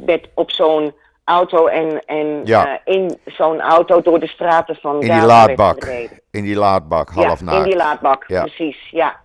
met, 0.07 0.29
op 0.35 0.51
zo'n 0.51 0.95
auto 1.25 1.67
en, 1.67 2.05
en 2.05 2.41
ja. 2.45 2.81
in 2.85 3.19
zo'n 3.25 3.61
auto 3.61 4.03
door 4.03 4.21
de 4.21 4.29
straten 4.29 4.77
van 4.77 5.03
In 5.03 5.13
die 5.13 5.27
laadbak. 5.27 5.85
In 6.31 6.43
die 6.43 6.57
laadbak, 6.57 7.11
half 7.11 7.39
ja, 7.39 7.45
naakt. 7.45 7.59
in 7.59 7.65
die 7.65 7.77
laadbak, 7.77 8.27
precies, 8.27 8.89
ja. 8.91 9.21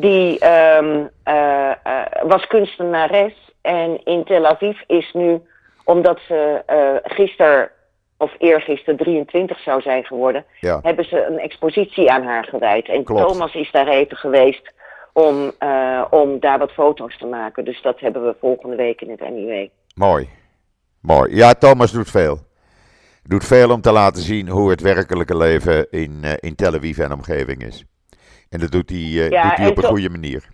Die 0.00 0.46
um, 0.76 1.10
uh, 1.28 1.70
uh, 1.86 2.02
was 2.22 2.46
kunstenares 2.46 3.32
en 3.60 4.04
in 4.04 4.24
Tel 4.24 4.46
Aviv 4.46 4.80
is 4.86 5.10
nu, 5.12 5.40
omdat 5.84 6.20
ze 6.26 6.62
uh, 6.70 7.12
gisteren 7.12 7.70
of 8.16 8.34
eergisteren 8.38 8.96
23 8.96 9.58
zou 9.60 9.80
zijn 9.80 10.04
geworden, 10.04 10.44
Ja. 10.60 10.78
hebben 10.82 11.04
ze 11.04 11.26
een 11.26 11.38
expositie 11.38 12.10
aan 12.10 12.22
haar 12.24 12.44
gewijd. 12.44 12.88
En 12.88 13.04
Klopt. 13.04 13.28
Thomas 13.28 13.54
is 13.54 13.70
daar 13.70 13.88
even 13.88 14.16
geweest 14.16 14.72
om, 15.12 15.52
om 16.10 16.40
daar 16.40 16.58
wat 16.58 16.72
foto's 16.72 17.18
te 17.18 17.26
maken. 17.26 17.64
Dus 17.64 17.82
dat 17.82 18.00
hebben 18.00 18.24
we 18.26 18.36
volgende 18.40 18.76
week 18.76 19.00
in 19.00 19.10
het 19.10 19.20
NIW. 19.30 19.68
Mooi. 19.94 20.28
Mooi. 21.00 21.36
Ja, 21.36 21.52
Thomas 21.52 21.92
doet 21.92 22.10
veel. 22.10 22.38
Doet 23.22 23.44
veel 23.44 23.70
om 23.70 23.80
te 23.80 23.92
laten 23.92 24.22
zien 24.22 24.48
hoe 24.48 24.70
het 24.70 24.80
werkelijke 24.80 25.36
leven 25.36 25.90
in, 25.90 26.24
in 26.40 26.54
Tel 26.54 26.74
Aviv 26.74 26.98
en 26.98 27.12
omgeving 27.12 27.62
is. 27.64 27.84
En 28.50 28.60
dat 28.60 28.70
doet 28.70 28.90
hij, 28.90 28.98
uh, 28.98 29.30
Ja, 29.30 29.42
doet 29.48 29.56
hij 29.58 29.68
op 29.68 29.76
een 29.78 29.84
goede 29.84 30.10
manier. 30.10 30.44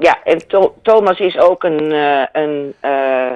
Ja, 0.00 0.22
en 0.24 0.48
Tho- 0.48 0.74
Thomas 0.82 1.18
is 1.18 1.38
ook 1.38 1.64
een, 1.64 1.92
eh, 1.92 2.22
een, 2.32 2.74
eh, 2.80 3.32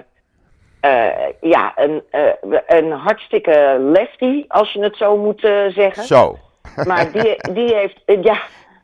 eh, 0.81 1.29
ja, 1.40 1.73
een, 1.77 2.03
eh, 2.11 2.23
een 2.66 2.90
hartstikke 2.90 3.77
lefty, 3.93 4.45
als 4.49 4.73
je 4.73 4.83
het 4.83 4.97
zo 4.97 5.16
moet 5.16 5.45
eh, 5.45 5.66
zeggen. 5.69 6.05
Zo. 6.05 6.38
Maar 6.87 7.12
die, 7.12 7.37
die 7.59 7.75
heeft, 7.75 8.03
eh, 8.05 8.23
ja, 8.23 8.40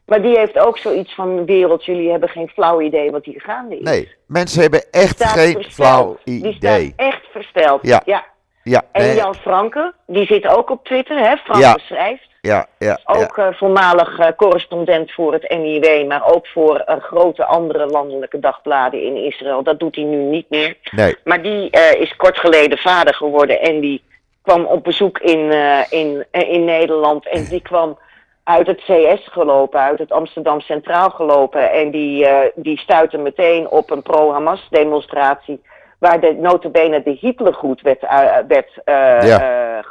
maar 0.07 0.23
die 0.23 0.39
heeft 0.39 0.59
ook 0.59 0.79
zoiets 0.79 1.15
van 1.15 1.45
wereld, 1.45 1.85
jullie 1.85 2.11
hebben 2.11 2.29
geen 2.29 2.49
flauw 2.49 2.81
idee 2.81 3.11
wat 3.11 3.25
hier 3.25 3.41
gaande 3.41 3.77
is. 3.79 3.83
Nee, 3.85 4.15
mensen 4.27 4.61
hebben 4.63 4.85
echt 4.91 5.25
geen 5.25 5.53
versteld. 5.53 5.75
flauw 5.89 6.19
Die 6.25 6.47
idee. 6.47 6.85
staat 6.87 7.07
echt 7.09 7.27
versteld. 7.33 7.87
Ja. 7.87 8.03
ja. 8.05 8.25
Ja, 8.63 8.83
En 8.93 9.03
nee, 9.03 9.15
Jan 9.17 9.35
Franke, 9.35 9.95
die 10.07 10.27
zit 10.27 10.47
ook 10.47 10.71
op 10.71 10.85
Twitter, 10.85 11.19
hè? 11.19 11.37
Franke 11.37 11.63
Ja. 11.67 11.79
schrijft. 11.79 12.29
Ja, 12.41 12.67
ja. 12.79 12.99
Ook 13.05 13.39
eh, 13.39 13.49
voormalig 13.53 14.19
eh, 14.19 14.29
correspondent 14.37 15.13
voor 15.13 15.33
het 15.33 15.49
NIW, 15.59 16.07
maar 16.07 16.35
ook 16.35 16.47
voor 16.47 16.77
eh, 16.77 16.97
grote 17.01 17.45
andere 17.45 17.87
landelijke 17.87 18.39
dagbladen 18.41 19.03
in 19.03 19.17
Israël. 19.17 19.63
Dat 19.63 19.79
doet 19.79 19.95
hij 19.95 20.05
nu 20.05 20.17
niet 20.17 20.51
meer. 20.51 20.77
Nee, 20.91 21.17
Maar 21.25 21.43
die 21.43 21.71
is 21.99 22.17
kort 22.17 22.39
geleden 22.39 22.79
vader 22.79 23.15
geworden 23.15 23.61
en 23.61 23.81
die 23.81 24.03
kwam 24.43 24.65
op 24.65 24.85
bezoek 24.85 25.19
in, 25.19 25.53
in, 25.91 26.27
in 26.31 26.65
Nederland. 26.65 27.29
En 27.29 27.45
die 27.45 27.63
kwam 27.63 27.99
uit 28.47 28.67
het 28.67 28.81
CS 28.81 29.29
gelopen, 29.33 29.81
uit 29.81 29.99
het 29.99 30.13
Amsterdam 30.13 30.61
Centraal 30.61 31.11
gelopen. 31.11 31.71
En 31.71 31.91
die, 31.91 32.27
eh, 32.27 32.51
die 32.55 32.79
stuitte 32.79 33.19
meteen 33.19 33.69
op 33.69 33.91
een 33.91 34.03
pro-Hamas 34.03 34.67
demonstratie. 34.71 35.63
Waar 35.99 36.21
de 36.21 36.35
notabene 36.35 37.03
de 37.03 37.17
Hitlergroet 37.21 37.81
werd, 37.81 38.01
werd 38.49 38.71
Ja. 38.85 39.83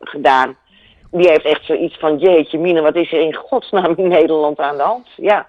gedaan. 0.00 0.56
Die 1.10 1.28
heeft 1.28 1.44
echt 1.44 1.64
zoiets 1.64 1.98
van, 1.98 2.18
jeetje 2.18 2.58
mine, 2.58 2.80
wat 2.80 2.94
is 2.96 3.12
er 3.12 3.20
in 3.20 3.34
godsnaam 3.34 3.94
in 3.96 4.08
Nederland 4.08 4.58
aan 4.58 4.76
de 4.76 4.82
hand? 4.82 5.06
Ja. 5.16 5.48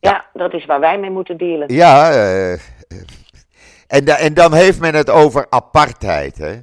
Ja, 0.00 0.24
dat 0.32 0.52
is 0.54 0.64
waar 0.64 0.80
wij 0.80 0.98
mee 0.98 1.10
moeten 1.10 1.36
dealen. 1.36 1.74
ja. 1.74 2.10
eh, 2.10 2.52
en, 3.86 4.06
en 4.06 4.34
dan 4.34 4.54
heeft 4.54 4.80
men 4.80 4.94
het 4.94 5.10
over 5.10 5.46
apartheid, 5.48 6.38
hè? 6.38 6.54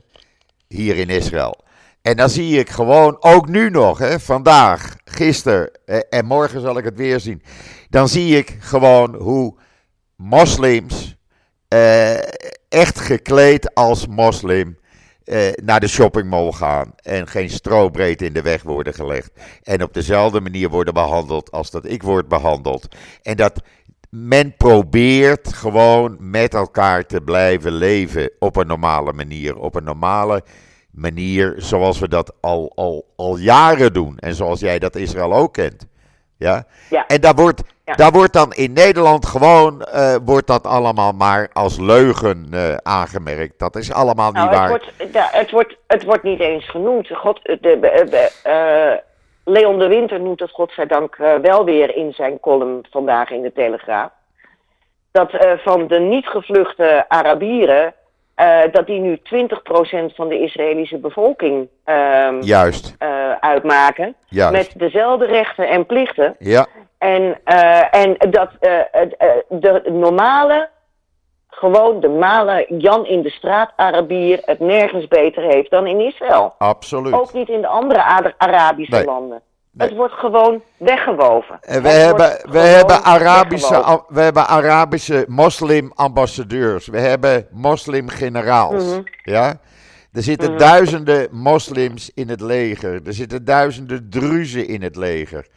Hier 0.67 0.97
in 0.97 1.09
Israël. 1.09 1.55
En 2.01 2.17
dan 2.17 2.29
zie 2.29 2.59
ik 2.59 2.69
gewoon, 2.69 3.17
ook 3.19 3.47
nu 3.47 3.69
nog, 3.69 3.97
hè, 3.97 4.19
vandaag, 4.19 4.95
gisteren 5.05 5.71
eh, 5.85 5.99
en 6.09 6.25
morgen 6.25 6.61
zal 6.61 6.77
ik 6.77 6.83
het 6.83 6.97
weer 6.97 7.19
zien. 7.19 7.43
Dan 7.89 8.07
zie 8.07 8.37
ik 8.37 8.57
gewoon 8.59 9.15
hoe 9.15 9.55
moslims, 10.15 11.15
eh, 11.67 12.17
echt 12.69 12.99
gekleed 12.99 13.73
als 13.75 14.07
moslim, 14.07 14.77
eh, 15.25 15.51
naar 15.63 15.79
de 15.79 15.87
shoppingmall 15.87 16.51
gaan. 16.51 16.93
En 16.95 17.27
geen 17.27 17.49
strobreed 17.49 18.21
in 18.21 18.33
de 18.33 18.41
weg 18.41 18.63
worden 18.63 18.93
gelegd. 18.93 19.31
En 19.63 19.83
op 19.83 19.93
dezelfde 19.93 20.41
manier 20.41 20.69
worden 20.69 20.93
behandeld 20.93 21.51
als 21.51 21.71
dat 21.71 21.85
ik 21.85 22.03
word 22.03 22.27
behandeld. 22.27 22.87
En 23.21 23.37
dat 23.37 23.61
men 24.09 24.55
probeert 24.57 25.53
gewoon 25.53 26.17
met 26.19 26.53
elkaar 26.53 27.05
te 27.05 27.21
blijven 27.21 27.71
leven 27.71 28.29
op 28.39 28.55
een 28.55 28.67
normale 28.67 29.13
manier. 29.13 29.57
Op 29.57 29.75
een 29.75 29.83
normale 29.83 30.43
manier 30.91 31.53
zoals 31.57 31.99
we 31.99 32.07
dat 32.07 32.33
al, 32.39 32.71
al, 32.75 33.05
al 33.15 33.37
jaren 33.37 33.93
doen. 33.93 34.17
En 34.19 34.35
zoals 34.35 34.59
jij 34.59 34.79
dat 34.79 34.95
Israël 34.95 35.33
ook 35.33 35.53
kent. 35.53 35.85
Ja? 36.43 36.63
Ja. 36.89 37.07
En 37.07 37.21
daar 37.21 37.35
wordt, 37.35 37.63
Ja. 37.85 37.93
daar 37.93 38.11
wordt 38.11 38.33
dan 38.33 38.51
in 38.53 38.73
Nederland 38.73 39.25
gewoon, 39.25 39.81
eh, 39.81 40.15
wordt 40.25 40.47
dat 40.47 40.67
allemaal 40.67 41.11
maar 41.11 41.49
als 41.53 41.79
leugen 41.79 42.47
eh, 42.51 42.75
aangemerkt. 42.83 43.59
Dat 43.59 43.75
is 43.75 43.93
allemaal 43.93 44.31
niet 44.31 44.35
Nou, 44.35 44.49
het 44.49 44.57
waar. 44.57 44.69
wordt, 44.69 44.91
ja, 45.13 45.29
het, 45.31 45.51
wordt, 45.51 45.75
het 45.87 46.03
wordt 46.03 46.23
niet 46.23 46.39
eens 46.39 46.69
genoemd. 46.69 47.09
God, 47.13 47.39
de, 47.43 48.31
eh, 48.43 48.97
Leon 49.45 49.79
de 49.79 49.87
Winter 49.87 50.19
noemt 50.19 50.39
het 50.39 50.51
godzijdank 50.51 51.15
wel 51.41 51.65
weer 51.65 51.95
in 51.95 52.13
zijn 52.13 52.39
column 52.39 52.85
vandaag 52.91 53.29
in 53.29 53.41
de 53.41 53.51
Telegraaf. 53.53 54.09
Dat 55.11 55.31
van 55.63 55.87
de 55.87 55.99
niet 55.99 56.27
gevluchte 56.27 57.05
Arabieren, 57.07 57.93
eh, 58.35 58.59
dat 58.71 58.87
die 58.87 58.99
nu 58.99 59.17
20% 59.17 60.15
van 60.15 60.27
de 60.27 60.39
Israëlische 60.39 60.97
bevolking 60.97 61.67
ehm, 61.83 62.41
Juist, 62.41 62.95
eh, 62.99 63.31
uitmaken. 63.39 64.15
juist. 64.27 64.51
Met 64.53 64.79
dezelfde 64.79 65.25
rechten 65.25 65.69
en 65.69 65.85
plichten. 65.85 66.35
Ja, 66.39 66.65
En, 66.97 67.39
eh, 67.43 67.95
en 67.95 68.15
dat 68.29 68.49
de 69.49 69.81
normale, 69.91 70.69
gewoon 71.47 71.99
de 71.99 72.09
male 72.09 72.65
Jan 72.77 73.05
in 73.05 73.21
de 73.21 73.29
straat 73.29 73.71
Arabier 73.75 74.39
het 74.45 74.59
nergens 74.59 75.07
beter 75.07 75.43
heeft 75.43 75.69
dan 75.71 75.87
in 75.87 75.99
Israël. 75.99 76.55
absoluut. 76.57 77.13
Ook 77.13 77.33
niet 77.33 77.49
in 77.49 77.61
de 77.61 77.67
andere 77.67 78.03
Ara- 78.03 78.33
Arabische 78.37 78.95
Nee. 78.95 79.05
landen. 79.05 79.41
Nee. 79.75 79.87
Het 79.87 79.97
wordt 79.97 80.13
gewoon 80.13 80.61
weggewoven. 80.77 81.57
En 81.61 81.81
we 81.81 81.89
Het 81.89 82.01
hebben, 82.05 82.51
we 82.51 82.59
hebben 82.59 83.03
Arabische, 83.03 84.03
we 84.07 84.21
hebben 84.21 84.47
Arabische 84.47 85.25
moslim-ambassadeurs. 85.27 86.87
We 86.87 86.99
hebben 86.99 87.47
moslim-generaals. 87.51 88.83
Mhm. 88.83 89.01
Ja? 89.23 89.59
Er 90.11 90.21
zitten 90.23 90.49
Mhm. 90.49 90.59
duizenden 90.59 91.27
moslims 91.31 92.11
in 92.13 92.29
het 92.29 92.41
leger. 92.41 93.01
Er 93.07 93.13
zitten 93.13 93.45
duizenden 93.45 94.09
druzen 94.09 94.67
in 94.67 94.81
het 94.81 94.95
leger. 94.95 95.47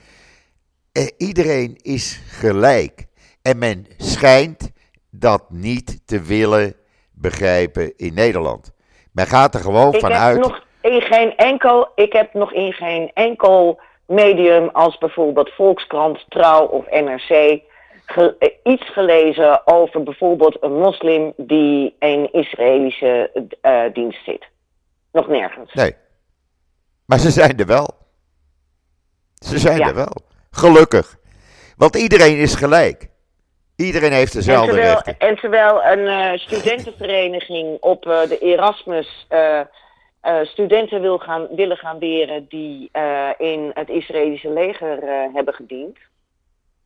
eh, 0.92 1.06
iedereen 1.18 1.78
is 1.82 2.20
gelijk. 2.28 3.06
En 3.42 3.58
men 3.58 3.86
schijnt 3.96 4.70
dat 5.10 5.42
niet 5.50 6.00
te 6.06 6.20
willen 6.22 6.74
begrijpen 7.12 7.92
in 7.96 8.14
Nederland. 8.14 8.72
Men 9.12 9.26
gaat 9.26 9.54
er 9.54 9.60
gewoon 9.60 9.94
Ik 9.94 10.00
vanuit. 10.00 10.36
heb 10.36 10.44
nog 10.46 10.64
in 10.80 11.00
geen 11.00 11.36
enkel, 11.36 11.88
ik 11.94 12.12
heb 12.12 12.34
nog 12.34 12.52
in 12.52 12.72
geen 12.72 13.10
enkel 13.14 13.80
medium 14.06 14.68
als 14.68 14.98
bijvoorbeeld 14.98 15.50
Volkskrant, 15.54 16.24
Trouw 16.28 16.66
of 16.66 16.84
NRC 16.90 17.60
ge- 18.06 18.36
eh, 18.38 18.48
iets 18.72 18.92
gelezen 18.92 19.66
over 19.66 20.02
bijvoorbeeld 20.02 20.56
een 20.62 20.78
moslim 20.78 21.32
die 21.36 21.96
in 21.98 22.32
Israëlische 22.32 23.30
eh, 23.60 23.82
dienst 23.92 24.24
zit. 24.24 24.46
Nog 25.12 25.28
nergens. 25.28 25.72
Nee. 25.72 25.94
Maar 27.06 27.18
ze 27.18 27.30
zijn 27.30 27.58
er 27.58 27.66
wel. 27.66 27.88
Ze 29.34 29.58
zijn 29.58 29.78
Ja. 29.78 29.86
er 29.88 29.94
wel. 29.94 30.12
Gelukkig. 30.50 31.16
Want 31.76 31.96
iedereen 31.96 32.36
is 32.36 32.54
gelijk. 32.54 33.08
Iedereen 33.76 34.12
heeft 34.12 34.32
En 34.32 34.38
dezelfde 34.38 34.66
terwijl, 34.72 34.92
rechten. 34.94 35.18
en 35.18 35.36
terwijl 35.36 35.84
een 35.84 36.06
eh, 36.06 36.38
studentenvereniging 36.38 37.76
op 37.80 38.02
de 38.02 38.38
Erasmus 38.40 39.26
eh, 40.26 40.44
studenten 40.44 41.00
wil 41.00 41.18
gaan, 41.18 41.46
willen 41.50 41.76
gaan 41.76 41.98
leren 41.98 42.46
die 42.48 42.88
eh, 42.92 43.28
in 43.38 43.70
het 43.74 43.88
Israëlische 43.88 44.50
leger 44.50 45.02
eh, 45.02 45.34
hebben 45.34 45.54
gediend. 45.54 45.98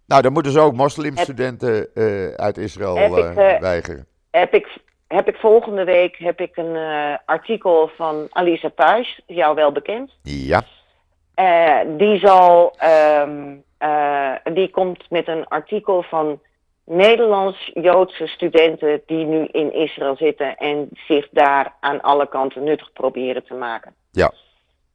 Nou, 0.07 0.23
dan 0.23 0.33
moeten 0.33 0.53
ze 0.53 0.61
ook 0.61 0.75
moslimstudenten 0.75 1.89
uit 2.37 2.59
Israël 2.59 2.97
Heb 2.97 3.17
ik, 3.17 3.61
weigeren. 3.61 4.07
heb 4.31 4.55
ik, 4.55 4.79
heb 5.07 5.29
ik 5.29 5.37
volgende 5.37 5.85
week 5.85 6.17
heb 6.17 6.41
ik 6.41 6.57
een 6.57 6.77
artikel 7.25 7.91
van 7.97 8.27
Alisa 8.31 8.69
Page, 8.69 9.21
jou 9.27 9.55
wel 9.55 9.73
bekend. 9.73 10.13
Ja. 10.23 10.63
Die 11.97 12.19
zal, 12.19 12.75
ehm, 12.79 13.57
eh, 13.81 14.35
die 14.53 14.71
komt 14.71 15.11
met 15.11 15.29
een 15.29 15.47
artikel 15.47 16.03
van 16.03 16.41
Nederlands-Joodse 16.91 18.27
studenten 18.27 19.03
die 19.07 19.25
nu 19.25 19.45
in 19.45 19.73
Israël 19.73 20.17
zitten 20.17 20.57
en 20.57 20.89
zich 21.09 21.29
daar 21.31 21.75
aan 21.81 22.01
alle 22.01 22.29
kanten 22.29 22.65
nuttig 22.65 22.93
proberen 22.93 23.45
te 23.45 23.55
maken. 23.55 23.95
Ja. 24.11 24.33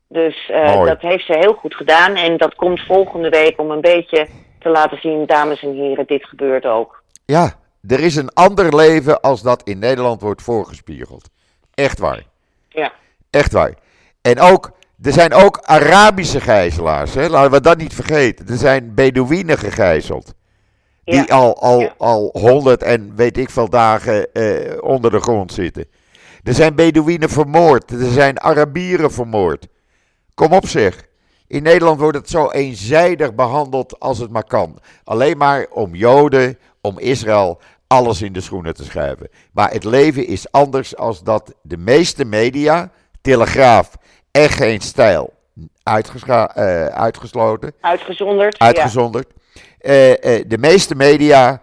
Dus 0.07 0.49
eh, 0.49 0.85
dat 0.85 1.01
heeft 1.01 1.25
ze 1.25 1.37
heel 1.37 1.53
goed 1.53 1.75
gedaan 1.75 2.15
en 2.15 2.37
dat 2.37 2.55
komt 2.55 2.85
volgende 2.85 3.29
week 3.29 3.59
om 3.59 3.71
een 3.71 3.81
beetje 3.81 4.27
te 4.59 4.69
laten 4.69 4.97
zien, 4.97 5.25
dames 5.25 5.61
en 5.61 5.73
heren, 5.73 6.07
dit 6.07 6.25
gebeurt 6.25 6.65
ook. 6.65 7.03
Ja, 7.25 7.53
er 7.87 7.99
is 7.99 8.15
een 8.15 8.33
ander 8.33 8.75
leven 8.75 9.21
als 9.21 9.41
dat 9.41 9.63
in 9.63 9.79
Nederland 9.79 10.21
wordt 10.21 10.41
voorgespiegeld. 10.41 11.29
Echt 11.73 11.99
waar. 11.99 12.23
Ja. 12.69 12.93
Echt 13.29 13.51
waar. 13.51 13.73
En 14.21 14.39
ook, 14.39 14.71
er 15.03 15.11
zijn 15.11 15.33
ook 15.33 15.59
Arabische 15.61 16.39
gijzelaars. 16.39 17.13
Hè? 17.13 17.27
Laten 17.27 17.51
we 17.51 17.61
dat 17.61 17.77
niet 17.77 17.93
vergeten. 17.93 18.47
Er 18.47 18.57
zijn 18.57 18.93
Bedouinen 18.95 19.57
gegijzeld. 19.57 20.33
Die 21.05 21.33
al, 21.33 21.61
al, 21.61 21.89
al 21.97 22.29
honderd 22.33 22.83
en 22.83 23.15
weet 23.15 23.37
ik 23.37 23.49
veel 23.49 23.69
dagen 23.69 24.33
eh, 24.33 24.77
onder 24.83 25.11
de 25.11 25.19
grond 25.19 25.53
zitten. 25.53 25.85
Er 26.43 26.53
zijn 26.53 26.75
Bedouinen 26.75 27.29
vermoord. 27.29 27.91
Er 27.91 28.11
zijn 28.11 28.39
Arabieren 28.39 29.11
vermoord. 29.11 29.67
Kom 30.33 30.53
op 30.53 30.67
zeg. 30.67 31.07
In 31.47 31.63
Nederland 31.63 31.99
wordt 31.99 32.17
het 32.17 32.29
zo 32.29 32.49
eenzijdig 32.51 33.35
behandeld 33.35 33.99
als 33.99 34.17
het 34.17 34.29
maar 34.31 34.43
kan. 34.43 34.79
Alleen 35.03 35.37
maar 35.37 35.65
om 35.69 35.95
Joden, 35.95 36.57
om 36.81 36.99
Israël, 36.99 37.59
alles 37.87 38.21
in 38.21 38.33
de 38.33 38.41
schoenen 38.41 38.73
te 38.73 38.83
schuiven. 38.83 39.29
Maar 39.53 39.71
het 39.71 39.83
leven 39.83 40.27
is 40.27 40.51
anders 40.51 40.97
als 40.97 41.23
dat 41.23 41.53
de 41.61 41.77
meeste 41.77 42.25
media, 42.25 42.91
Telegraaf 43.21 43.91
en 44.31 44.49
geen 44.49 44.81
stijl, 44.81 45.33
uitgescha- 45.83 46.55
eh, 46.55 46.85
uitgesloten, 46.85 47.73
Uitgezonderd. 47.81 48.59
uitgezonderd. 48.59 49.27
Eh, 49.85 50.11
eh, 50.11 50.43
de 50.47 50.57
meeste 50.57 50.95
media 50.95 51.61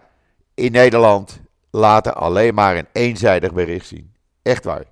in 0.54 0.72
Nederland 0.72 1.40
laten 1.70 2.14
alleen 2.14 2.54
maar 2.54 2.76
een 2.76 2.88
eenzijdig 2.92 3.52
bericht 3.52 3.86
zien. 3.86 4.14
Echt 4.42 4.64
waar. 4.64 4.82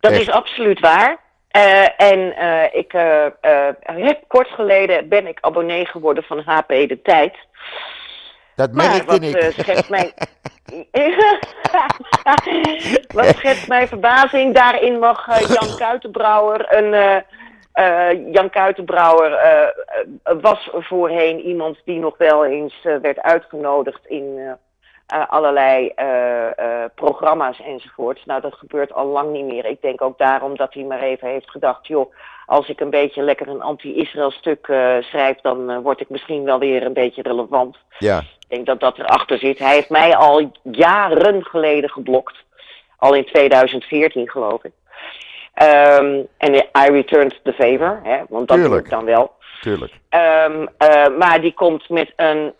Dat 0.00 0.12
Echt. 0.12 0.20
is 0.20 0.30
absoluut 0.30 0.80
waar. 0.80 1.18
Eh, 1.48 2.00
en 2.00 2.34
ik 2.72 2.92
heb 3.84 4.24
kort 4.26 4.48
geleden 4.48 5.08
ben 5.08 5.26
ik 5.26 5.38
abonnee 5.40 5.86
geworden 5.86 6.22
van 6.22 6.42
HP 6.44 6.68
De 6.68 7.00
Tijd. 7.02 7.36
Dat 8.54 8.72
merkte 8.72 9.04
wat 9.04 9.22
ik. 9.22 9.34
eh, 9.34 9.52
schetst 9.52 9.88
mijn... 9.88 10.12
wat 13.14 13.36
schetst 13.36 13.68
mijn 13.68 13.88
verbazing? 13.88 14.54
Daarin 14.54 14.98
mag 14.98 15.48
Jan 15.48 15.76
Kuitenbrouwer 15.76 16.76
een... 16.76 17.22
eh, 17.78 18.32
Jan 18.32 18.50
Kuitenbrouwer 18.50 19.32
eh, 19.32 19.68
was 20.40 20.68
voorheen 20.72 21.40
iemand 21.40 21.80
die 21.84 21.98
nog 21.98 22.16
wel 22.16 22.44
eens 22.44 22.74
werd 22.82 23.20
uitgenodigd 23.20 24.06
in 24.06 24.56
allerlei 25.28 25.92
programma's 26.94 27.60
enzovoorts. 27.60 28.24
Nou, 28.24 28.40
dat 28.40 28.54
gebeurt 28.54 28.92
al 28.92 29.06
lang 29.06 29.30
niet 29.30 29.44
meer. 29.44 29.64
Ik 29.64 29.82
denk 29.82 30.02
ook 30.02 30.18
daarom 30.18 30.56
dat 30.56 30.74
hij 30.74 30.82
maar 30.82 31.00
even 31.00 31.28
heeft 31.28 31.50
gedacht, 31.50 31.86
joh, 31.86 32.14
als 32.46 32.68
ik 32.68 32.80
een 32.80 32.90
beetje 32.90 33.22
lekker 33.22 33.48
een 33.48 33.62
anti-Israël 33.62 34.30
stuk 34.30 34.64
schrijf, 35.00 35.40
dan 35.40 35.82
word 35.82 36.00
ik 36.00 36.08
misschien 36.08 36.44
wel 36.44 36.58
weer 36.58 36.82
een 36.82 36.92
beetje 36.92 37.22
relevant. 37.22 37.76
Ja, 37.98 38.18
Ik 38.18 38.48
denk 38.48 38.66
dat 38.66 38.80
dat 38.80 38.98
erachter 38.98 39.38
zit. 39.38 39.58
Hij 39.58 39.74
heeft 39.74 39.90
mij 39.90 40.16
al 40.16 40.50
jaren 40.62 41.44
geleden 41.44 41.90
geblokt. 41.90 42.36
Al 42.96 43.14
in 43.14 43.24
2014 43.24 44.28
geloof 44.30 44.64
ik. 44.64 44.72
Ehm, 45.58 46.22
en 46.36 46.54
I 46.54 46.90
returned 46.90 47.40
the 47.42 47.52
favor, 47.52 48.00
hè, 48.02 48.18
want 48.28 48.48
dat 48.48 48.62
doe 48.62 48.78
ik 48.78 48.90
dan 48.90 49.04
wel. 49.04 49.32
tuurlijk. 49.60 49.92
Ehm, 50.08 50.66
eh, 50.78 51.06
maar 51.18 51.40
die 51.40 51.52
komt 51.54 51.88
met 51.88 52.12
een 52.16 52.52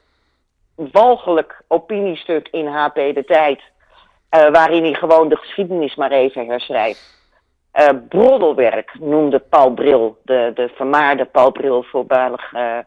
walgelijk 0.74 1.62
opiniestuk 1.68 2.48
in 2.50 2.66
HP 2.66 2.94
De 2.94 3.24
Tijd. 3.26 3.60
eh, 4.28 4.50
waarin 4.50 4.82
hij 4.82 4.94
gewoon 4.94 5.28
de 5.28 5.36
geschiedenis 5.36 5.94
maar 5.94 6.10
even 6.10 6.46
herschrijft. 6.46 7.16
Eh, 7.72 7.88
broddelwerk 8.08 8.94
noemde 9.00 9.38
Paul 9.38 9.70
Bril, 9.74 10.18
de, 10.24 10.50
de 10.54 10.68
vermaarde 10.74 11.24
Paul 11.24 11.50
Bril, 11.52 11.84
eh, 12.52 12.78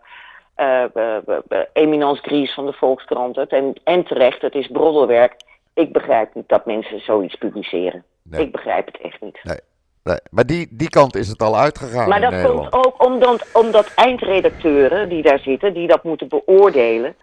eminence 1.74 2.22
gries 2.22 2.54
van 2.54 2.66
de 2.66 2.74
Volkskrant. 2.74 3.38
En, 3.38 3.74
en 3.84 4.04
terecht, 4.04 4.42
het 4.42 4.56
is 4.56 4.68
broddelwerk. 4.68 5.36
Ik 5.74 5.92
begrijp 5.94 6.34
niet 6.34 6.50
dat 6.50 6.66
mensen 6.66 7.00
zoiets 7.00 7.36
publiceren. 7.36 8.04
Nee. 8.24 8.42
Ik 8.46 8.52
begrijp 8.52 8.86
het 8.86 8.98
echt 9.02 9.22
niet. 9.22 9.40
Nee, 9.44 9.60
maar 10.32 10.46
die, 10.46 10.68
die 10.70 10.90
kant 10.90 11.16
is 11.16 11.28
het 11.28 11.42
al 11.42 11.58
uitgegaan 11.58 12.10
Maar 12.10 12.22
dat 12.22 12.42
komt 12.42 12.74
ook 12.74 13.06
omdat, 13.06 13.46
omdat 13.54 13.94
eindredacteuren 13.96 15.10
die 15.10 15.22
daar 15.24 15.40
zitten, 15.40 15.74
die 15.74 15.88
dat 15.88 16.04
moeten 16.04 16.28
beoordelen, 16.28 17.16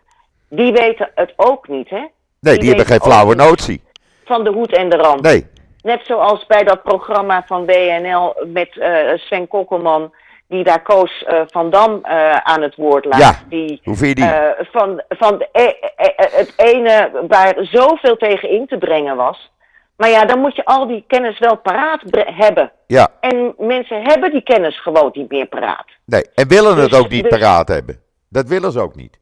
die 0.49 0.73
weten 0.73 1.11
het 1.15 1.33
ook 1.37 1.69
niet, 1.69 1.91
hè? 1.91 2.05
nee, 2.41 2.59
die 2.59 2.69
hebben 2.69 2.87
geen 2.87 3.01
flauwe 3.01 3.35
notie. 3.35 3.83
Van 4.25 4.45
de 4.45 4.51
hoed 4.51 4.73
en 4.73 4.89
de 4.89 4.97
rand. 4.97 5.21
Nee, 5.21 5.47
Net 5.83 6.01
zoals 6.05 6.47
bij 6.47 6.65
dat 6.65 6.83
programma 6.83 7.45
van 7.47 7.67
WNL 7.67 8.35
met 8.47 8.79
eh, 8.79 9.17
Sven 9.17 9.49
Kokkelman, 9.49 10.13
die 10.49 10.65
daar 10.65 10.83
Koos 10.83 11.25
eh, 11.25 11.41
van 11.47 11.71
Dam 11.71 11.99
eh, 12.03 12.37
aan 12.37 12.63
het 12.63 12.75
woord 12.75 13.05
laat. 13.05 13.21
Ja, 13.21 13.35
Die, 13.49 13.81
hoe 13.85 13.97
vind 13.97 14.19
je 14.19 14.25
die? 14.25 14.65
van 14.71 15.03
van 15.09 15.47
e- 15.53 15.63
e- 15.63 15.75
e- 15.97 16.13
het 16.17 16.53
ene 16.57 17.11
waar 17.29 17.55
zoveel 17.61 18.17
tegen 18.17 18.51
in 18.51 18.67
te 18.67 18.79
brengen 18.79 19.17
was. 19.17 19.51
Maar 19.99 20.09
ja, 20.11 20.25
dan 20.25 20.39
moet 20.39 20.57
je 20.57 20.65
al 20.65 20.87
die 20.87 21.05
kennis 21.07 21.39
wel 21.39 21.57
paraat 21.57 22.03
hebben. 22.13 22.73
ja, 22.87 23.09
En 23.21 23.55
mensen 23.59 24.03
hebben 24.03 24.31
die 24.31 24.43
kennis 24.43 24.81
gewoon 24.83 25.11
niet 25.13 25.31
meer 25.31 25.47
paraat. 25.47 25.87
nee. 26.05 26.23
En 26.35 26.49
willen 26.49 26.77
het 26.77 26.91
Dus- 26.91 26.99
ook 26.99 27.09
niet 27.09 27.23
dus- 27.23 27.39
paraat 27.39 27.69
hebben. 27.69 28.01
Dat 28.29 28.49
willen 28.49 28.73
ze 28.73 28.81
ook 28.81 28.95
niet. 28.95 29.19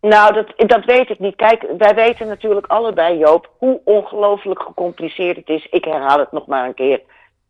Nou, 0.00 0.32
dat, 0.32 0.68
dat 0.68 0.84
weet 0.84 1.08
ik 1.10 1.18
niet. 1.18 1.36
Kijk, 1.36 1.64
wij 1.78 1.94
weten 1.94 2.26
natuurlijk 2.28 2.66
allebei, 2.66 3.18
Joop, 3.18 3.50
hoe 3.58 3.80
ongelooflijk 3.84 4.62
gecompliceerd 4.62 5.36
het 5.36 5.48
is. 5.48 5.66
Ik 5.70 5.84
herhaal 5.84 6.18
het 6.18 6.32
nog 6.32 6.46
maar 6.46 6.64
een 6.66 6.74
keer. 6.74 7.00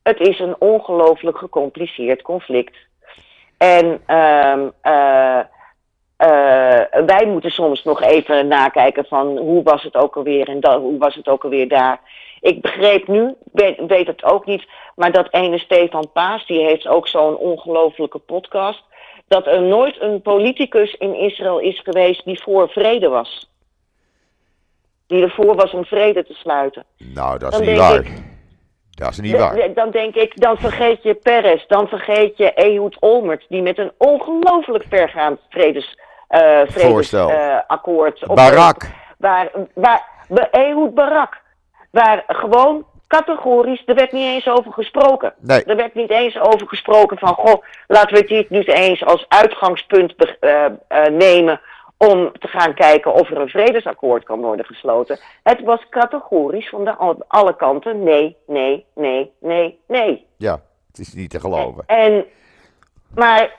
Het 0.02 0.20
is 0.20 0.38
een 0.38 0.56
ongelooflijk 0.58 1.38
gecompliceerd 1.38 2.22
conflict. 2.22 2.76
En 3.58 4.00
ehm, 4.06 4.68
eh, 4.80 5.38
eh, 6.20 7.02
wij 7.06 7.26
moeten 7.26 7.50
soms 7.50 7.82
nog 7.84 8.02
even 8.02 8.48
nakijken 8.48 9.04
van 9.04 9.36
hoe 9.38 9.62
was 9.62 9.82
het 9.82 9.96
ook 9.96 10.16
alweer 10.16 10.48
en 10.48 10.60
da- 10.60 10.78
hoe 10.80 10.98
was 10.98 11.14
het 11.14 11.28
ook 11.28 11.44
alweer 11.44 11.68
daar. 11.68 12.00
Ik 12.40 12.60
begreep 12.60 13.08
nu, 13.08 13.34
weet, 13.52 13.80
weet 13.86 14.06
het 14.06 14.24
ook 14.24 14.46
niet, 14.46 14.66
maar 14.96 15.12
dat 15.12 15.28
ene 15.30 15.58
Stefan 15.58 16.10
Paas, 16.12 16.46
die 16.46 16.64
heeft 16.64 16.86
ook 16.88 17.08
zo'n 17.08 17.36
ongelofelijke 17.36 18.18
podcast 18.18 18.82
dat 19.28 19.46
er 19.46 19.62
nooit 19.62 20.00
een 20.00 20.22
politicus 20.22 20.94
in 20.94 21.14
Israël 21.14 21.58
is 21.58 21.80
geweest 21.80 22.24
die 22.24 22.42
voor 22.42 22.68
vrede 22.68 23.08
was. 23.08 23.50
Die 25.06 25.22
ervoor 25.22 25.54
was 25.54 25.72
om 25.72 25.84
vrede 25.84 26.24
te 26.24 26.34
sluiten. 26.34 26.84
Nou, 27.14 27.38
dat 27.38 27.52
is 27.52 27.58
Dan 27.58 27.66
niet 27.68 27.78
waar. 27.78 27.94
ik- 27.94 28.22
Dat 28.90 29.10
is 29.10 29.20
niet 29.20 29.36
waar. 29.36 29.74
Dan 29.74 29.90
denk 29.90 30.14
ik, 30.14 30.40
dan 30.40 30.56
vergeet 30.56 31.02
je 31.02 31.14
Peres, 31.14 31.64
dan 31.66 31.88
vergeet 31.88 32.36
je 32.36 32.52
Ehud 32.52 32.96
Olmert, 33.00 33.44
die 33.48 33.62
met 33.62 33.78
een 33.78 33.92
ongelooflijk 33.98 34.84
vergaand 34.88 35.40
vredes. 35.48 35.98
Vredesakkoord... 36.68 38.26
op- 38.28 38.36
Barak. 38.36 38.90
Waar, 39.18 39.50
waar, 39.74 40.08
Ehud 40.50 40.94
Barak. 40.94 41.40
Waar 41.90 42.24
gewoon 42.26 42.84
categorisch, 43.06 43.82
er 43.86 43.94
werd 43.94 44.12
niet 44.12 44.24
eens 44.26 44.48
over 44.48 44.72
gesproken. 44.72 45.34
Nee. 45.38 45.64
Er 45.64 45.76
werd 45.76 45.94
niet 45.94 46.10
eens 46.10 46.38
over 46.40 46.68
gesproken 46.68 47.18
van, 47.18 47.34
goh, 47.34 47.62
laten 47.86 48.16
we 48.16 48.24
dit 48.24 48.50
nu 48.50 48.60
eens 48.62 49.04
als 49.04 49.24
uitgangspunt 49.28 50.14
eh, 50.40 50.64
eh, 50.64 50.72
nemen 51.12 51.60
om 51.96 52.32
te 52.38 52.48
gaan 52.48 52.74
kijken 52.74 53.12
of 53.14 53.30
er 53.30 53.36
een 53.40 53.48
vredesakkoord 53.48 54.24
kan 54.24 54.40
worden 54.40 54.64
gesloten. 54.66 55.18
Het 55.42 55.60
was 55.62 55.88
categorisch 55.88 56.68
van 56.68 56.84
de, 56.84 56.94
al- 56.94 57.24
alle 57.28 57.56
kanten 57.56 58.02
nee, 58.02 58.36
nee, 58.46 58.84
nee, 58.94 59.32
nee, 59.40 59.78
nee. 59.86 60.26
Ja, 60.36 60.60
het 60.88 60.98
is 60.98 61.14
niet 61.14 61.30
te 61.30 61.40
geloven. 61.40 61.84
En, 61.86 62.24
maar 63.14 63.56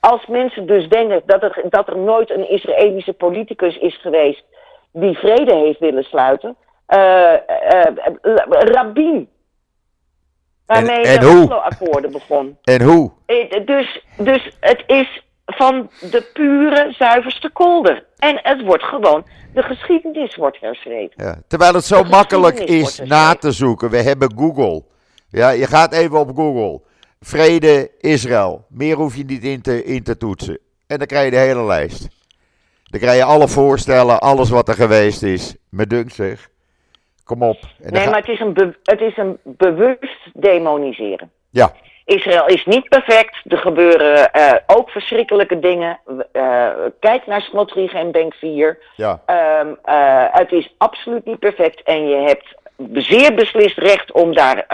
als 0.00 0.26
mensen 0.26 0.66
dus 0.66 0.88
denken 0.88 1.22
dat 1.26 1.42
er, 1.42 1.62
dat 1.68 1.88
er 1.88 1.98
nooit 1.98 2.30
een 2.30 2.50
Israëlische 2.50 3.12
politicus 3.12 3.76
is 3.78 4.00
geweest 4.00 4.44
die 4.92 5.18
vrede 5.18 5.54
heeft 5.54 5.78
willen 5.78 6.04
sluiten. 6.04 6.56
eh 6.86 7.32
eh, 7.32 7.86
eh, 7.86 8.36
Rabin. 8.48 9.28
Waarmee 10.66 11.00
En- 11.04 11.14
en 11.14 11.20
de 11.20 11.26
hoe? 11.26 11.42
Oslo-akkoorden 11.42 12.12
begon. 12.12 12.58
En 12.62 12.82
hoe? 12.82 13.10
Dus, 13.64 14.04
dus 14.18 14.56
het 14.60 14.82
is 14.86 15.22
van 15.46 15.90
de 16.00 16.30
pure, 16.32 16.92
zuiverste 16.98 17.50
kolder. 17.50 18.04
En 18.18 18.40
het 18.42 18.62
wordt 18.62 18.82
gewoon, 18.82 19.26
de 19.54 19.62
geschiedenis 19.62 20.36
wordt 20.36 20.60
herschreven. 20.60 21.12
Ja. 21.24 21.36
Terwijl 21.48 21.74
het 21.74 21.84
zo 21.84 22.02
makkelijk 22.04 22.58
is 22.58 22.98
na 22.98 23.34
te 23.34 23.52
zoeken. 23.52 23.90
We 23.90 23.96
hebben 24.02 24.32
Google. 24.36 24.82
Ja, 25.28 25.50
je 25.50 25.66
gaat 25.66 25.92
even 25.92 26.18
op 26.18 26.30
Google. 26.36 26.80
Vrede 27.24 27.90
Israël. 28.00 28.64
Meer 28.68 28.96
hoef 28.96 29.16
je 29.16 29.24
niet 29.24 29.44
in 29.44 29.62
te, 29.62 29.84
in 29.84 30.02
te 30.02 30.16
toetsen. 30.16 30.58
En 30.86 30.98
dan 30.98 31.06
krijg 31.06 31.24
je 31.24 31.30
de 31.30 31.36
hele 31.36 31.64
lijst. 31.64 32.08
Dan 32.84 33.00
krijg 33.00 33.16
je 33.16 33.24
alle 33.24 33.48
voorstellen, 33.48 34.20
alles 34.20 34.50
wat 34.50 34.68
er 34.68 34.74
geweest 34.74 35.22
is. 35.22 35.56
Me 35.68 35.86
dunkt 35.86 36.14
zeg. 36.14 36.48
Kom 37.24 37.42
op. 37.42 37.56
Nee, 37.78 38.02
ga- 38.02 38.10
maar 38.10 38.18
het 38.20 38.28
is 38.28 38.40
een, 38.40 38.52
be- 38.52 38.76
het 38.82 39.00
is 39.00 39.16
een 39.16 39.38
bewust 39.44 40.18
demoniseren. 40.32 41.30
Ja, 41.50 41.72
Israël 42.04 42.46
is 42.46 42.64
niet 42.66 42.88
perfect. 42.88 43.40
Er 43.48 43.58
gebeuren 43.58 44.32
eh, 44.32 44.52
ook 44.66 44.90
verschrikkelijke 44.90 45.58
dingen. 45.58 46.00
Eh, 46.32 46.68
kijk 47.00 47.26
naar 47.26 47.40
Smotrich 47.42 47.92
en 47.92 48.10
Bank 48.12 48.34
4. 48.34 48.78
ja, 48.96 49.22
Ehm, 49.26 49.68
eh, 49.84 50.24
het 50.30 50.52
is 50.52 50.74
absoluut 50.78 51.24
niet 51.24 51.38
perfect. 51.38 51.82
En 51.82 52.08
je 52.08 52.16
hebt 52.16 52.54
zeer 52.92 53.34
beslist 53.34 53.78
recht 53.78 54.12
om 54.12 54.34
daar 54.34 54.64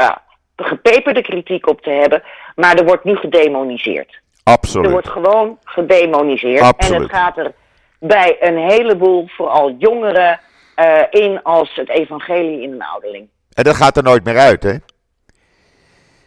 gepeperde 0.64 1.22
kritiek 1.22 1.68
op 1.68 1.80
te 1.80 1.90
hebben. 1.90 2.22
Maar 2.54 2.76
er 2.76 2.84
wordt 2.84 3.04
nu 3.04 3.16
gedemoniseerd. 3.16 4.12
Er 4.12 4.52
absoluut. 4.52 4.90
wordt 4.90 5.08
gewoon 5.08 5.58
gedemoniseerd. 5.64 6.60
Absoluut. 6.60 6.96
En 6.96 7.02
het 7.02 7.12
gaat 7.12 7.38
er 7.38 7.52
bij 8.00 8.36
een 8.40 8.58
heleboel, 8.58 9.28
vooral 9.28 9.74
jongeren, 9.78 10.40
eh, 10.74 11.02
in 11.10 11.42
als 11.42 11.74
het 11.74 11.88
evangelie 11.88 12.62
in 12.62 12.72
een 12.72 12.82
ouderling. 12.82 13.28
En 13.52 13.64
dat 13.64 13.76
gaat 13.76 13.96
er 13.96 14.02
nooit 14.02 14.24
meer 14.24 14.38
uit, 14.38 14.62
hè? 14.62 14.74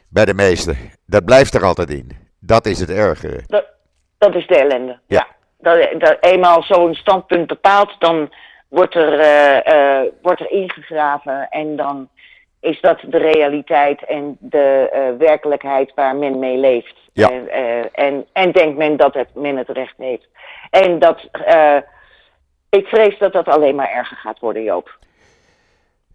Bij 0.09 0.25
de 0.25 0.33
meesten. 0.33 0.77
Dat 1.05 1.25
blijft 1.25 1.53
er 1.53 1.63
altijd 1.63 1.89
in. 1.89 2.11
Dat 2.39 2.65
is 2.65 2.79
het 2.79 2.89
ergere. 2.89 3.43
Dat, 3.47 3.65
dat 4.17 4.35
is 4.35 4.47
de 4.47 4.57
ellende. 4.57 4.99
Ja. 5.07 5.27
Dat, 5.59 5.89
dat 5.97 6.17
eenmaal 6.19 6.63
zo'n 6.63 6.93
standpunt 6.93 7.47
bepaald, 7.47 7.95
dan 7.99 8.33
wordt 8.67 8.95
er, 8.95 9.19
eh, 9.19 9.67
eh, 9.67 10.07
wordt 10.21 10.39
er 10.39 10.51
ingegraven 10.51 11.47
en 11.49 11.75
dan 11.75 12.09
is 12.61 12.81
dat 12.81 12.99
de 13.07 13.17
realiteit 13.17 14.05
en 14.05 14.37
de 14.39 14.89
eh, 14.91 15.17
werkelijkheid 15.17 15.91
waar 15.95 16.15
men 16.15 16.39
mee 16.39 16.57
leeft. 16.57 16.95
Ja. 17.13 17.29
En, 17.29 17.49
eh, 17.49 18.05
en, 18.05 18.25
en 18.33 18.51
denkt 18.51 18.77
men 18.77 18.97
dat 18.97 19.13
het, 19.13 19.35
men 19.35 19.57
het 19.57 19.69
recht 19.69 19.97
heeft. 19.97 20.27
En 20.69 20.99
dat, 20.99 21.27
eh, 21.31 21.77
ik 22.69 22.87
vrees 22.87 23.17
dat 23.17 23.33
dat 23.33 23.47
alleen 23.47 23.75
maar 23.75 23.91
erger 23.91 24.17
gaat 24.17 24.39
worden, 24.39 24.63
Joop. 24.63 24.99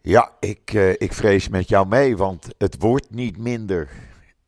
Ja, 0.03 0.31
ik, 0.41 0.73
ik 0.99 1.13
vrees 1.13 1.49
met 1.49 1.69
jou 1.69 1.87
mee, 1.87 2.17
want 2.17 2.55
het 2.59 2.77
wordt 2.79 3.11
niet 3.11 3.39
minder. 3.39 3.89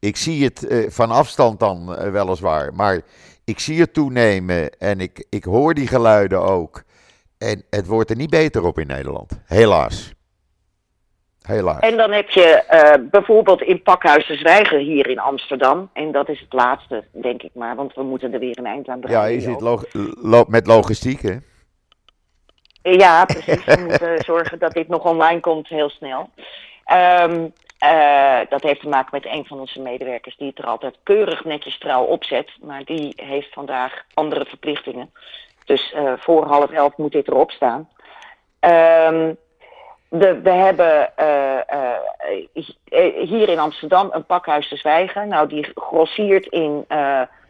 Ik 0.00 0.16
zie 0.16 0.44
het 0.44 0.86
van 0.88 1.10
afstand 1.10 1.60
dan 1.60 2.10
weliswaar, 2.12 2.74
maar 2.74 3.00
ik 3.44 3.58
zie 3.58 3.80
het 3.80 3.94
toenemen 3.94 4.70
en 4.78 5.00
ik, 5.00 5.26
ik 5.30 5.44
hoor 5.44 5.74
die 5.74 5.86
geluiden 5.86 6.42
ook. 6.42 6.82
En 7.38 7.62
het 7.70 7.86
wordt 7.86 8.10
er 8.10 8.16
niet 8.16 8.30
beter 8.30 8.64
op 8.64 8.78
in 8.78 8.86
Nederland, 8.86 9.40
helaas. 9.46 10.16
Helaas. 11.48 11.80
En 11.80 11.96
dan 11.96 12.12
heb 12.12 12.30
je 12.30 12.44
eh, 12.44 12.94
bijvoorbeeld 13.10 13.62
in 13.62 13.82
Pakhuis 13.82 14.26
de 14.26 14.36
Zwijger 14.36 14.78
hier 14.78 15.08
in 15.08 15.18
Amsterdam. 15.18 15.90
En 15.92 16.12
dat 16.12 16.28
is 16.28 16.40
het 16.40 16.52
laatste, 16.52 17.04
denk 17.10 17.42
ik 17.42 17.50
maar, 17.54 17.76
want 17.76 17.94
we 17.94 18.02
moeten 18.02 18.32
er 18.32 18.38
weer 18.38 18.58
een 18.58 18.66
eind 18.66 18.88
aan 18.88 19.00
Ja, 19.00 19.06
draaien. 19.08 19.34
je 19.34 19.40
zit 19.40 19.60
log- 19.60 19.84
lo- 20.22 20.44
met 20.48 20.66
logistiek, 20.66 21.22
hè? 21.22 21.36
Ja, 22.82 23.24
precies. 23.34 23.64
We 23.64 23.84
moeten 23.88 24.18
zorgen 24.24 24.58
dat 24.58 24.72
dit 24.72 24.88
nog 24.88 25.04
online 25.04 25.40
komt 25.40 25.68
heel 25.68 25.88
snel. 25.90 26.30
Ehm, 26.84 27.48
eh, 27.78 28.38
dat 28.48 28.62
heeft 28.62 28.80
te 28.80 28.88
maken 28.88 29.08
met 29.12 29.26
een 29.26 29.44
van 29.46 29.60
onze 29.60 29.80
medewerkers 29.80 30.36
die 30.36 30.48
het 30.48 30.58
er 30.58 30.64
altijd 30.66 30.96
keurig 31.02 31.44
netjes 31.44 31.78
trouw 31.78 32.04
opzet. 32.04 32.50
Maar 32.62 32.84
die 32.84 33.12
heeft 33.16 33.52
vandaag 33.52 34.04
andere 34.14 34.44
verplichtingen. 34.44 35.10
Dus 35.64 35.92
eh, 35.92 36.12
voor 36.16 36.44
half 36.46 36.70
elf 36.70 36.96
moet 36.96 37.12
dit 37.12 37.28
erop 37.28 37.50
staan. 37.50 37.88
Ehm, 38.60 39.32
de, 40.08 40.40
we 40.40 40.50
hebben 40.50 41.16
eh, 41.16 41.56
eh, 41.56 41.94
eh, 42.84 43.28
hier 43.28 43.48
in 43.48 43.58
Amsterdam 43.58 44.08
een 44.12 44.26
pakhuis 44.26 44.68
te 44.68 44.76
zwijgen. 44.76 45.28
Nou, 45.28 45.48
die 45.48 45.70
grossiert 45.74 46.46
in 46.46 46.86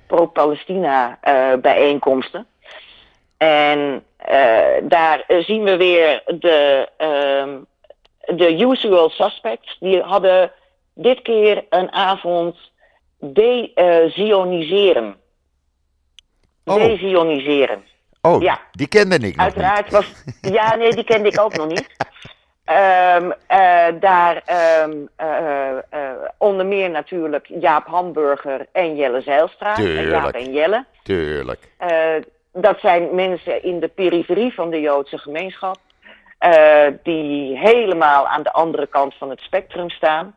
pro-Palestina 0.07 1.19
bijeenkomsten. 1.61 2.47
En 3.37 4.05
daar 4.83 5.25
zien 5.29 5.63
we 5.63 5.77
weer 5.77 6.23
de, 6.27 6.89
ehm, 6.97 7.59
de 8.37 8.61
usual 8.61 9.11
suspects. 9.11 9.77
Die 9.81 10.01
hadden 10.01 10.53
dit 10.95 11.23
keer 11.23 11.65
een 11.69 11.93
avond 11.93 12.57
de-zioniseren. 13.19 15.17
Oh. 16.65 16.75
De-zioniseren. 16.75 17.85
Oh, 18.23 18.43
Ja. 18.43 18.61
die 18.73 18.89
kende 18.89 19.15
ik 19.15 19.21
nog 19.21 19.31
niet. 19.31 19.39
Uiteraard 19.39 19.91
was. 19.91 20.13
Ja, 20.41 20.75
nee, 20.75 20.93
die 20.93 21.05
kende 21.05 21.29
ik 21.29 21.41
ook 21.41 21.57
nog 21.57 21.67
niet. 21.67 21.87
Ehm, 22.69 23.31
eh, 23.47 23.87
daar 24.01 24.43
ehm, 24.45 24.97
eh, 25.17 25.77
eh, 25.77 26.11
onder 26.39 26.67
meer 26.67 26.91
natuurlijk 26.91 27.47
Jaap 27.61 27.87
Hamburger 27.87 28.67
en 28.73 28.97
Jelle 28.97 29.21
Zijlstra. 29.21 29.77
En 29.77 29.83
Jaap 29.85 30.03
Tuurlijk. 30.03 30.37
en 30.37 30.53
Jelle. 30.53 30.85
Tuurlijk. 31.03 31.69
Dat 32.53 32.79
zijn 32.81 33.15
mensen 33.15 33.63
in 33.63 33.81
de 33.81 33.89
periferie 33.89 34.55
van 34.55 34.71
de 34.71 34.81
Joodse 34.81 35.19
gemeenschap. 35.19 35.77
die 37.03 37.59
helemaal 37.59 38.27
aan 38.27 38.43
de 38.43 38.53
andere 38.53 38.87
kant 38.87 39.15
van 39.15 39.31
het 39.31 39.41
spectrum 39.41 39.91
staan. 39.91 40.37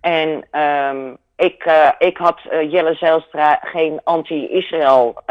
En 0.00 0.46
ehm, 0.50 1.14
ik, 1.36 1.70
ik 1.98 2.16
had 2.16 2.40
Jelle 2.68 2.94
Zijlstra 2.94 3.60
geen 3.62 4.00
anti-Israël 4.04 5.22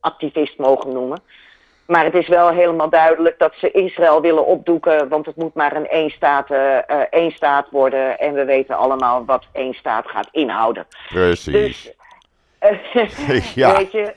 activist 0.00 0.58
mogen 0.58 0.92
noemen. 0.92 1.22
Maar 1.86 2.04
het 2.04 2.14
is 2.14 2.28
wel 2.28 2.48
helemaal 2.50 2.88
duidelijk 2.88 3.38
dat 3.38 3.54
ze 3.56 3.70
Israël 3.70 4.20
willen 4.20 4.46
opdoeken, 4.46 5.08
want 5.08 5.26
het 5.26 5.36
moet 5.36 5.54
maar 5.54 5.76
een 5.76 5.88
één 5.88 6.10
staat, 6.10 6.50
eh, 6.50 6.76
eh, 6.76 7.00
één 7.10 7.30
staat 7.30 7.66
worden. 7.70 8.18
En 8.18 8.34
we 8.34 8.44
weten 8.44 8.76
allemaal 8.76 9.24
wat 9.24 9.44
één 9.52 9.74
staat 9.74 10.06
gaat 10.08 10.28
inhouden. 10.32 10.86
Precies. 11.08 11.52
Dus, 11.52 11.92
eh, 13.28 13.54
Ja. 13.54 13.76
weet 13.76 13.92
je, 13.92 14.14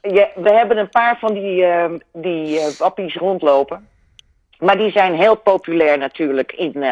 je, 0.00 0.28
we 0.34 0.50
hebben 0.52 0.76
een 0.76 0.88
paar 0.88 1.18
van 1.18 1.32
die, 1.34 1.64
eh, 1.64 1.90
die 2.12 2.60
wappies 2.78 3.14
rondlopen. 3.14 3.88
Maar 4.58 4.76
die 4.78 4.90
zijn 4.90 5.14
heel 5.14 5.34
populair 5.36 5.98
natuurlijk 5.98 6.52
in, 6.52 6.84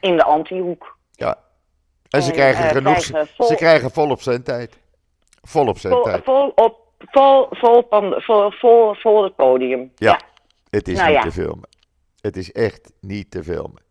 in 0.00 0.16
de 0.16 0.24
antihoek. 0.24 0.96
Ja. 1.12 1.36
En 2.10 2.22
ze 2.22 2.28
En, 2.30 2.36
krijgen 2.36 2.64
genoeg. 2.64 2.96
krijgen 2.98 3.26
vol- 3.36 3.46
Ze 3.46 3.54
krijgen 3.54 3.90
volop 3.90 4.20
zendtijd. 4.20 4.78
Volop 5.42 5.78
Vol, 5.78 5.90
zendtijd. 5.90 6.24
vol, 6.24 6.52
op, 6.54 6.78
vol, 6.98 7.46
vol, 7.50 7.82
pan- 7.82 8.14
vol, 8.20 8.50
vol, 8.50 8.94
vol 8.94 9.22
het 9.24 9.36
podium. 9.36 9.92
Ja. 9.96 10.20
Het 10.70 10.88
is 10.88 10.96
Nou 10.96 11.08
niet 11.08 11.16
ja. 11.16 11.22
te 11.22 11.32
filmen. 11.32 11.68
Het 12.20 12.36
is 12.36 12.52
echt 12.52 12.92
niet 13.00 13.30
te 13.30 13.44
filmen. 13.44 13.82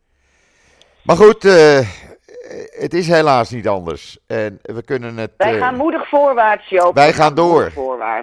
Maar 1.03 1.15
goed, 1.15 1.45
eh, 1.45 1.89
het 2.69 2.93
is 2.93 3.07
helaas 3.07 3.49
niet 3.49 3.67
anders. 3.67 4.17
En 4.27 4.59
we 4.61 4.83
kunnen 4.83 5.17
het. 5.17 5.31
Wij 5.37 5.53
eh, 5.53 5.59
gaan 5.59 5.75
moedig 5.75 6.07
voorwaarts, 6.09 6.69
Joop. 6.69 6.95
wij 6.95 7.13
gaan 7.13 7.35
door. 7.35 7.71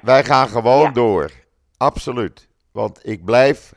wij 0.03 0.25
gaan 0.25 0.49
gewoon 0.49 0.83
Ja. 0.83 0.91
door. 0.91 1.31
Absoluut. 1.77 2.49
Want 2.73 3.01
ik 3.03 3.25
blijf 3.25 3.73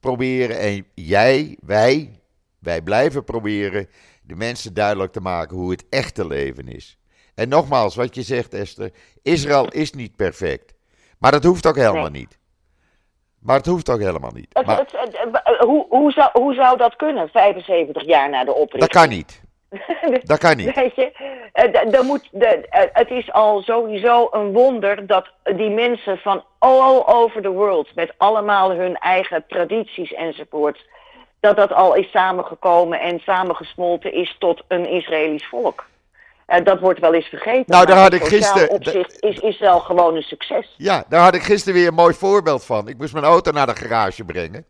proberen 0.00 0.58
en 0.58 0.86
jij, 0.94 1.56
wij, 1.60 2.18
wij 2.58 2.82
blijven 2.82 3.24
proberen 3.24 3.88
de 4.22 4.34
mensen 4.36 4.74
duidelijk 4.74 5.12
te 5.12 5.20
maken 5.20 5.56
hoe 5.56 5.70
het 5.70 5.84
echte 5.90 6.26
leven 6.26 6.68
is. 6.68 6.98
En 7.38 7.48
nogmaals, 7.48 7.94
wat 7.96 8.14
je 8.14 8.22
zegt, 8.22 8.54
Esther, 8.54 8.90
Israël 9.22 9.68
is 9.68 9.92
niet 9.92 10.16
perfect. 10.16 10.74
Maar 11.18 11.30
dat 11.30 11.44
hoeft 11.44 11.66
ook 11.66 11.76
helemaal 11.76 12.10
Nee. 12.10 12.20
niet. 12.20 12.38
Maar 13.40 13.56
het 13.56 13.66
hoeft 13.66 13.90
ook 13.90 14.00
helemaal 14.00 14.30
niet. 14.34 14.48
Het- 14.52 14.66
Maar 14.66 14.78
het- 14.78 14.92
het- 14.92 15.14
eh, 15.44 15.60
hoe, 15.60 15.86
hoe, 15.88 16.12
zou, 16.12 16.30
hoe 16.32 16.54
zou 16.54 16.76
dat 16.76 16.96
kunnen, 16.96 17.28
75 17.28 18.04
jaar 18.04 18.30
na 18.30 18.44
de 18.44 18.52
oprichting? 18.54 18.80
dat 18.92 19.02
kan 19.02 19.08
niet. 19.08 19.40
Dat 20.24 20.38
kan 20.38 20.56
niet. 20.56 20.74
Weet 20.74 20.94
je, 20.94 21.12
eh, 21.52 22.00
moet, 22.00 22.28
de, 22.32 22.46
eh, 22.46 22.82
het 22.92 23.10
is 23.10 23.32
al 23.32 23.62
sowieso 23.62 24.28
een 24.30 24.52
wonder 24.52 25.06
dat 25.06 25.26
die 25.42 25.70
mensen 25.70 26.18
van 26.18 26.44
all 26.58 27.02
over 27.06 27.42
the 27.42 27.50
world, 27.50 27.94
met 27.94 28.12
allemaal 28.16 28.70
hun 28.70 28.96
eigen 28.96 29.44
tradities 29.48 30.12
enzovoort, 30.12 30.86
dat 31.40 31.56
dat 31.56 31.72
al 31.72 31.94
is 31.94 32.10
samengekomen 32.10 33.00
en 33.00 33.18
samengesmolten 33.18 34.12
is 34.12 34.36
tot 34.38 34.62
een 34.68 34.88
Israëlisch 34.88 35.46
volk. 35.48 35.86
Uh, 36.48 36.64
dat 36.64 36.80
wordt 36.80 37.00
wel 37.00 37.14
eens 37.14 37.26
vergeten. 37.26 37.64
Nou, 37.66 37.86
daar 37.86 37.98
had 37.98 38.12
ik 38.12 38.24
gisteren. 38.24 38.70
opzicht 38.70 39.22
is 39.22 39.38
Israël 39.38 39.80
gewoon 39.80 40.16
een 40.16 40.22
succes. 40.22 40.74
Ja, 40.76 41.04
daar 41.08 41.22
had 41.22 41.34
ik 41.34 41.42
gisteren 41.42 41.78
weer 41.78 41.88
een 41.88 41.94
mooi 41.94 42.14
voorbeeld 42.14 42.64
van. 42.64 42.88
Ik 42.88 42.98
moest 42.98 43.12
mijn 43.12 43.24
auto 43.24 43.50
naar 43.50 43.66
de 43.66 43.74
garage 43.76 44.24
brengen. 44.24 44.66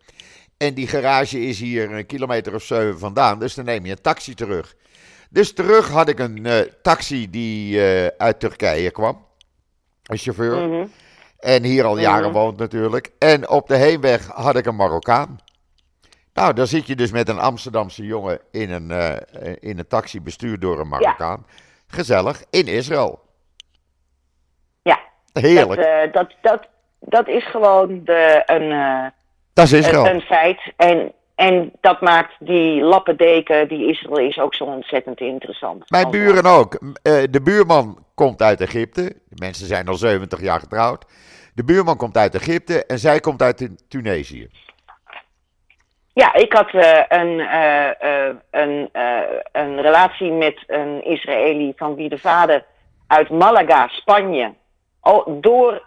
En 0.57 0.75
die 0.75 0.87
garage 0.89 1.41
is 1.41 1.61
hier 1.61 1.93
een 1.93 2.07
kilometer 2.07 2.55
of 2.55 2.63
zeven 2.63 2.99
vandaan. 2.99 3.39
Dus 3.39 3.55
dan 3.55 3.65
neem 3.65 3.85
je 3.85 3.91
een 3.91 4.01
taxi 4.01 4.35
terug. 4.35 4.75
Dus 5.31 5.53
terug 5.53 5.89
had 5.89 6.09
ik 6.09 6.19
een 6.19 6.45
uh, 6.47 6.55
taxi 6.83 7.31
die 7.31 7.77
uh, 7.77 8.07
uit 8.07 8.41
Turkije 8.41 8.91
kwam. 8.91 9.27
Een 10.03 10.19
chauffeur. 10.19 10.69
Mhm. 10.69 10.87
En 11.39 11.63
hier 11.65 11.85
al 11.85 11.99
jaren 11.99 12.31
Mhm. 12.31 12.39
woont 12.39 12.59
natuurlijk. 12.59 13.11
En 13.19 13.49
op 13.49 13.69
de 13.69 13.77
heenweg 13.77 14.27
had 14.27 14.57
ik 14.57 14.67
een 14.67 14.77
Marokkaan. 14.77 15.39
Nou, 16.35 16.53
dan 16.53 16.67
zit 16.67 16.87
je 16.87 16.97
dus 16.97 17.11
met 17.11 17.29
een 17.29 17.39
Amsterdamse 17.39 18.05
jongen 18.05 18.41
in 18.51 18.71
een, 18.71 18.91
eh, 18.91 19.53
in 19.61 19.79
een 19.79 19.87
taxi 19.89 20.21
bestuurd 20.21 20.61
door 20.61 20.81
een 20.81 20.89
Marokkaan. 20.89 21.47
Gezellig, 21.89 22.43
in 22.51 22.67
Israël. 22.67 23.21
Ja, 24.83 24.99
Heerlijk. 25.33 25.81
Dat, 25.81 25.87
eh, 25.89 26.13
dat, 26.13 26.35
dat, 26.41 26.69
dat 27.01 27.29
is 27.29 27.45
gewoon 27.51 28.01
de, 28.05 28.43
een, 28.47 28.73
eh, 28.73 29.07
Dat 29.53 29.65
is 29.65 29.73
Israël. 29.73 30.07
een, 30.07 30.15
een 30.15 30.21
feit. 30.21 30.61
En, 30.77 31.13
en 31.35 31.73
dat 31.81 32.01
maakt 32.01 32.35
die 32.39 32.83
lappendeken 32.83 33.69
die 33.69 33.89
Israël 33.89 34.29
is 34.29 34.39
ook 34.39 34.55
zo 34.55 34.65
ontzettend 34.65 35.21
interessant. 35.21 35.91
Mijn 35.91 36.11
buren 36.11 36.45
ook. 36.45 36.75
Eh, 37.03 37.23
de 37.31 37.41
buurman 37.43 38.05
komt 38.15 38.43
uit 38.43 38.61
Egypte. 38.61 39.03
De 39.03 39.37
mensen 39.45 39.67
zijn 39.67 39.89
al 39.89 39.95
70 39.97 40.41
jaar 40.41 40.61
getrouwd. 40.61 41.05
De 41.55 41.65
buurman 41.65 41.97
komt 41.97 42.17
uit 42.17 42.35
Egypte 42.35 42.85
en 42.87 42.99
zij 42.99 43.21
komt 43.21 43.43
uit 43.43 43.57
Tu- 43.57 43.75
Tunesië. 43.89 44.51
Ja, 46.19 46.35
ik 46.35 46.53
had 46.53 46.71
eh, 46.71 47.03
een, 47.09 47.41
eh, 47.41 47.89
eh, 48.29 48.35
een, 48.51 48.91
een 49.53 49.81
relatie 49.81 50.33
met 50.33 50.65
een 50.67 51.05
Israëli 51.05 51.73
van 51.77 51.95
wie 51.95 52.09
de 52.09 52.19
vader 52.19 52.65
uit 53.07 53.31
Malaga, 53.31 53.89
Spanje, 53.89 54.53
door 55.27 55.83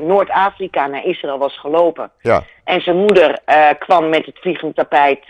Noord-Afrika 0.00 0.86
naar 0.86 1.04
Israël 1.04 1.38
was 1.38 1.58
gelopen. 1.58 2.10
Ja, 2.20 2.42
En 2.64 2.80
zijn 2.80 2.96
moeder 2.96 3.38
kwam 3.78 4.08
met 4.08 4.26
het 4.26 4.38
vliegend 4.38 4.76
tapijt 4.76 5.24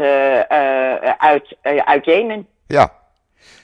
uit, 1.18 1.56
uit 1.84 2.04
Jemen. 2.04 2.46
ja. 2.66 2.92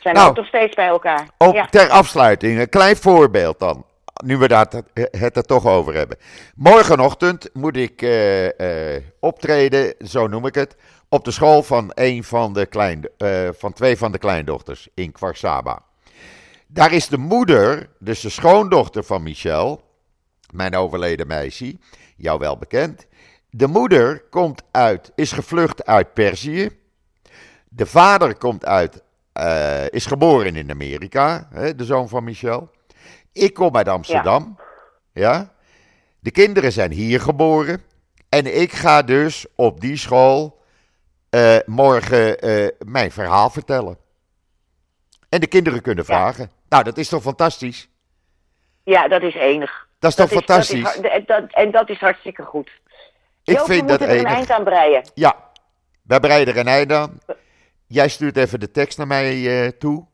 Zijn 0.00 0.14
Nou. 0.14 0.28
ook 0.28 0.36
nog 0.36 0.46
steeds 0.46 0.74
bij 0.74 0.86
elkaar. 0.86 1.26
Ook 1.38 1.54
Ja. 1.54 1.66
ter 1.66 1.88
afsluiting, 1.90 2.58
een 2.60 2.68
klein 2.68 2.96
voorbeeld 2.96 3.58
dan. 3.58 3.84
Nu 4.22 4.36
we 4.36 4.48
daar 4.48 4.66
het, 5.10 5.36
er 5.36 5.42
toch 5.42 5.66
over 5.66 5.94
hebben. 5.94 6.16
Morgenochtend 6.54 7.50
moet 7.52 7.76
ik 7.76 8.02
eh, 8.02 8.96
eh, 8.96 9.02
optreden, 9.20 9.94
zo 10.06 10.26
noem 10.26 10.46
ik 10.46 10.54
het, 10.54 10.76
op 11.08 11.24
de 11.24 11.30
school 11.30 11.62
van, 11.62 11.90
een 11.94 12.24
van, 12.24 12.52
de 12.52 12.66
klein, 12.66 13.08
eh, 13.16 13.48
van 13.52 13.72
twee 13.72 13.96
van 13.96 14.12
de 14.12 14.18
kleindochters 14.18 14.88
in 14.94 15.12
Kwarsaba. 15.12 15.82
Daar 16.66 16.92
is 16.92 17.08
de 17.08 17.18
moeder, 17.18 17.88
dus 17.98 18.20
de 18.20 18.28
schoondochter 18.28 19.04
van 19.04 19.22
Michel, 19.22 19.82
mijn 20.50 20.76
overleden 20.76 21.26
meisje, 21.26 21.76
jou 22.16 22.38
wel 22.38 22.56
bekend. 22.56 23.06
De 23.50 23.66
moeder 23.66 24.22
komt 24.30 24.62
uit, 24.70 25.12
is 25.14 25.32
gevlucht 25.32 25.86
uit 25.86 26.14
Perzië. 26.14 26.68
De 27.68 27.86
vader 27.86 28.36
komt 28.36 28.64
uit, 28.64 29.02
is 29.90 30.06
geboren 30.06 30.56
in 30.56 30.70
Amerika, 30.70 31.48
hè, 31.50 31.74
de 31.74 31.84
zoon 31.84 32.08
van 32.08 32.24
Michel. 32.24 32.70
Ik 33.34 33.54
kom 33.54 33.76
uit 33.76 33.88
Amsterdam. 33.88 34.58
Ja. 35.12 35.52
De 36.20 36.30
kinderen 36.30 36.72
zijn 36.72 36.90
hier 36.90 37.20
geboren. 37.20 37.82
En 38.28 38.60
ik 38.60 38.72
ga 38.72 39.02
dus 39.02 39.46
op 39.56 39.80
die 39.80 39.96
school 39.96 40.62
eh, 41.30 41.56
morgen 41.66 42.38
eh, 42.40 42.68
mijn 42.86 43.12
verhaal 43.12 43.50
vertellen. 43.50 43.98
En 45.28 45.40
de 45.40 45.46
kinderen 45.46 45.82
kunnen 45.82 46.04
Ja. 46.06 46.14
vragen. 46.14 46.50
Nou, 46.68 46.84
dat 46.84 46.98
is 46.98 47.08
toch 47.08 47.22
fantastisch? 47.22 47.88
ja, 48.84 49.08
dat 49.08 49.22
is 49.22 49.34
enig. 49.34 49.88
Dat 49.98 50.10
is 50.10 50.16
toch 50.16 50.26
is- 50.30 50.36
fantastisch? 50.36 50.82
Dat 50.82 51.04
is, 51.04 51.10
en 51.10 51.24
dat, 51.26 51.52
en 51.52 51.70
dat 51.70 51.88
is 51.88 51.98
hartstikke 52.00 52.42
goed. 52.42 52.70
ik 53.44 53.56
Joop, 53.56 53.66
we 53.66 53.72
vind 53.72 53.88
dat 53.88 54.00
er 54.00 54.18
een 54.18 54.24
eind 54.26 54.50
aan 54.50 54.64
breien. 54.64 55.02
Ja, 55.14 55.50
wij 56.02 56.20
breiden 56.20 56.54
er 56.54 56.60
een 56.60 56.68
eind 56.68 56.92
aan. 56.92 57.18
Jij 57.86 58.08
stuurt 58.08 58.36
even 58.36 58.60
de 58.60 58.70
tekst 58.70 58.98
naar 58.98 59.06
mij 59.06 59.62
eh, 59.64 59.68
toe. 59.78 60.06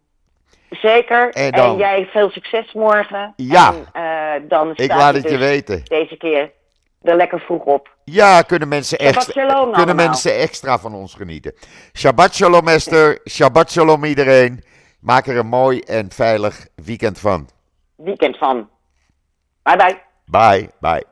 Zeker. 0.70 1.30
En 1.30 1.76
jij 1.76 2.08
veel 2.12 2.30
succes 2.30 2.72
morgen. 2.72 3.32
Ja. 3.36 3.74
En 3.92 4.42
eh, 4.42 4.48
dan 4.48 4.72
Ik 4.74 4.92
laat 4.92 5.14
het 5.14 5.22
je 5.22 5.28
dus 5.28 5.38
weten. 5.38 5.80
deze 5.84 6.16
keer 6.16 6.50
er 7.02 7.16
lekker 7.16 7.40
vroeg 7.40 7.64
op. 7.64 7.88
Ja, 8.04 8.42
kunnen 8.42 8.68
mensen, 8.68 8.98
extra, 8.98 9.32
kunnen 9.32 9.54
allemaal. 9.54 9.94
mensen 9.94 10.34
extra 10.34 10.78
van 10.78 10.94
ons 10.94 11.14
genieten. 11.14 11.54
Shabbat 11.96 12.34
shalom 12.34 12.68
Esther, 12.68 13.20
Shabbat 13.28 13.70
shalom 13.70 14.04
iedereen. 14.04 14.64
Maak 15.00 15.26
er 15.26 15.36
een 15.36 15.46
mooi 15.46 15.80
en 15.80 16.10
veilig 16.10 16.66
weekend 16.74 17.18
van. 17.18 17.48
Weekend 17.96 18.38
van. 18.38 18.68
Bye 19.62 19.76
bye. 19.76 20.00
Bye, 20.24 20.70
bye. 20.80 21.09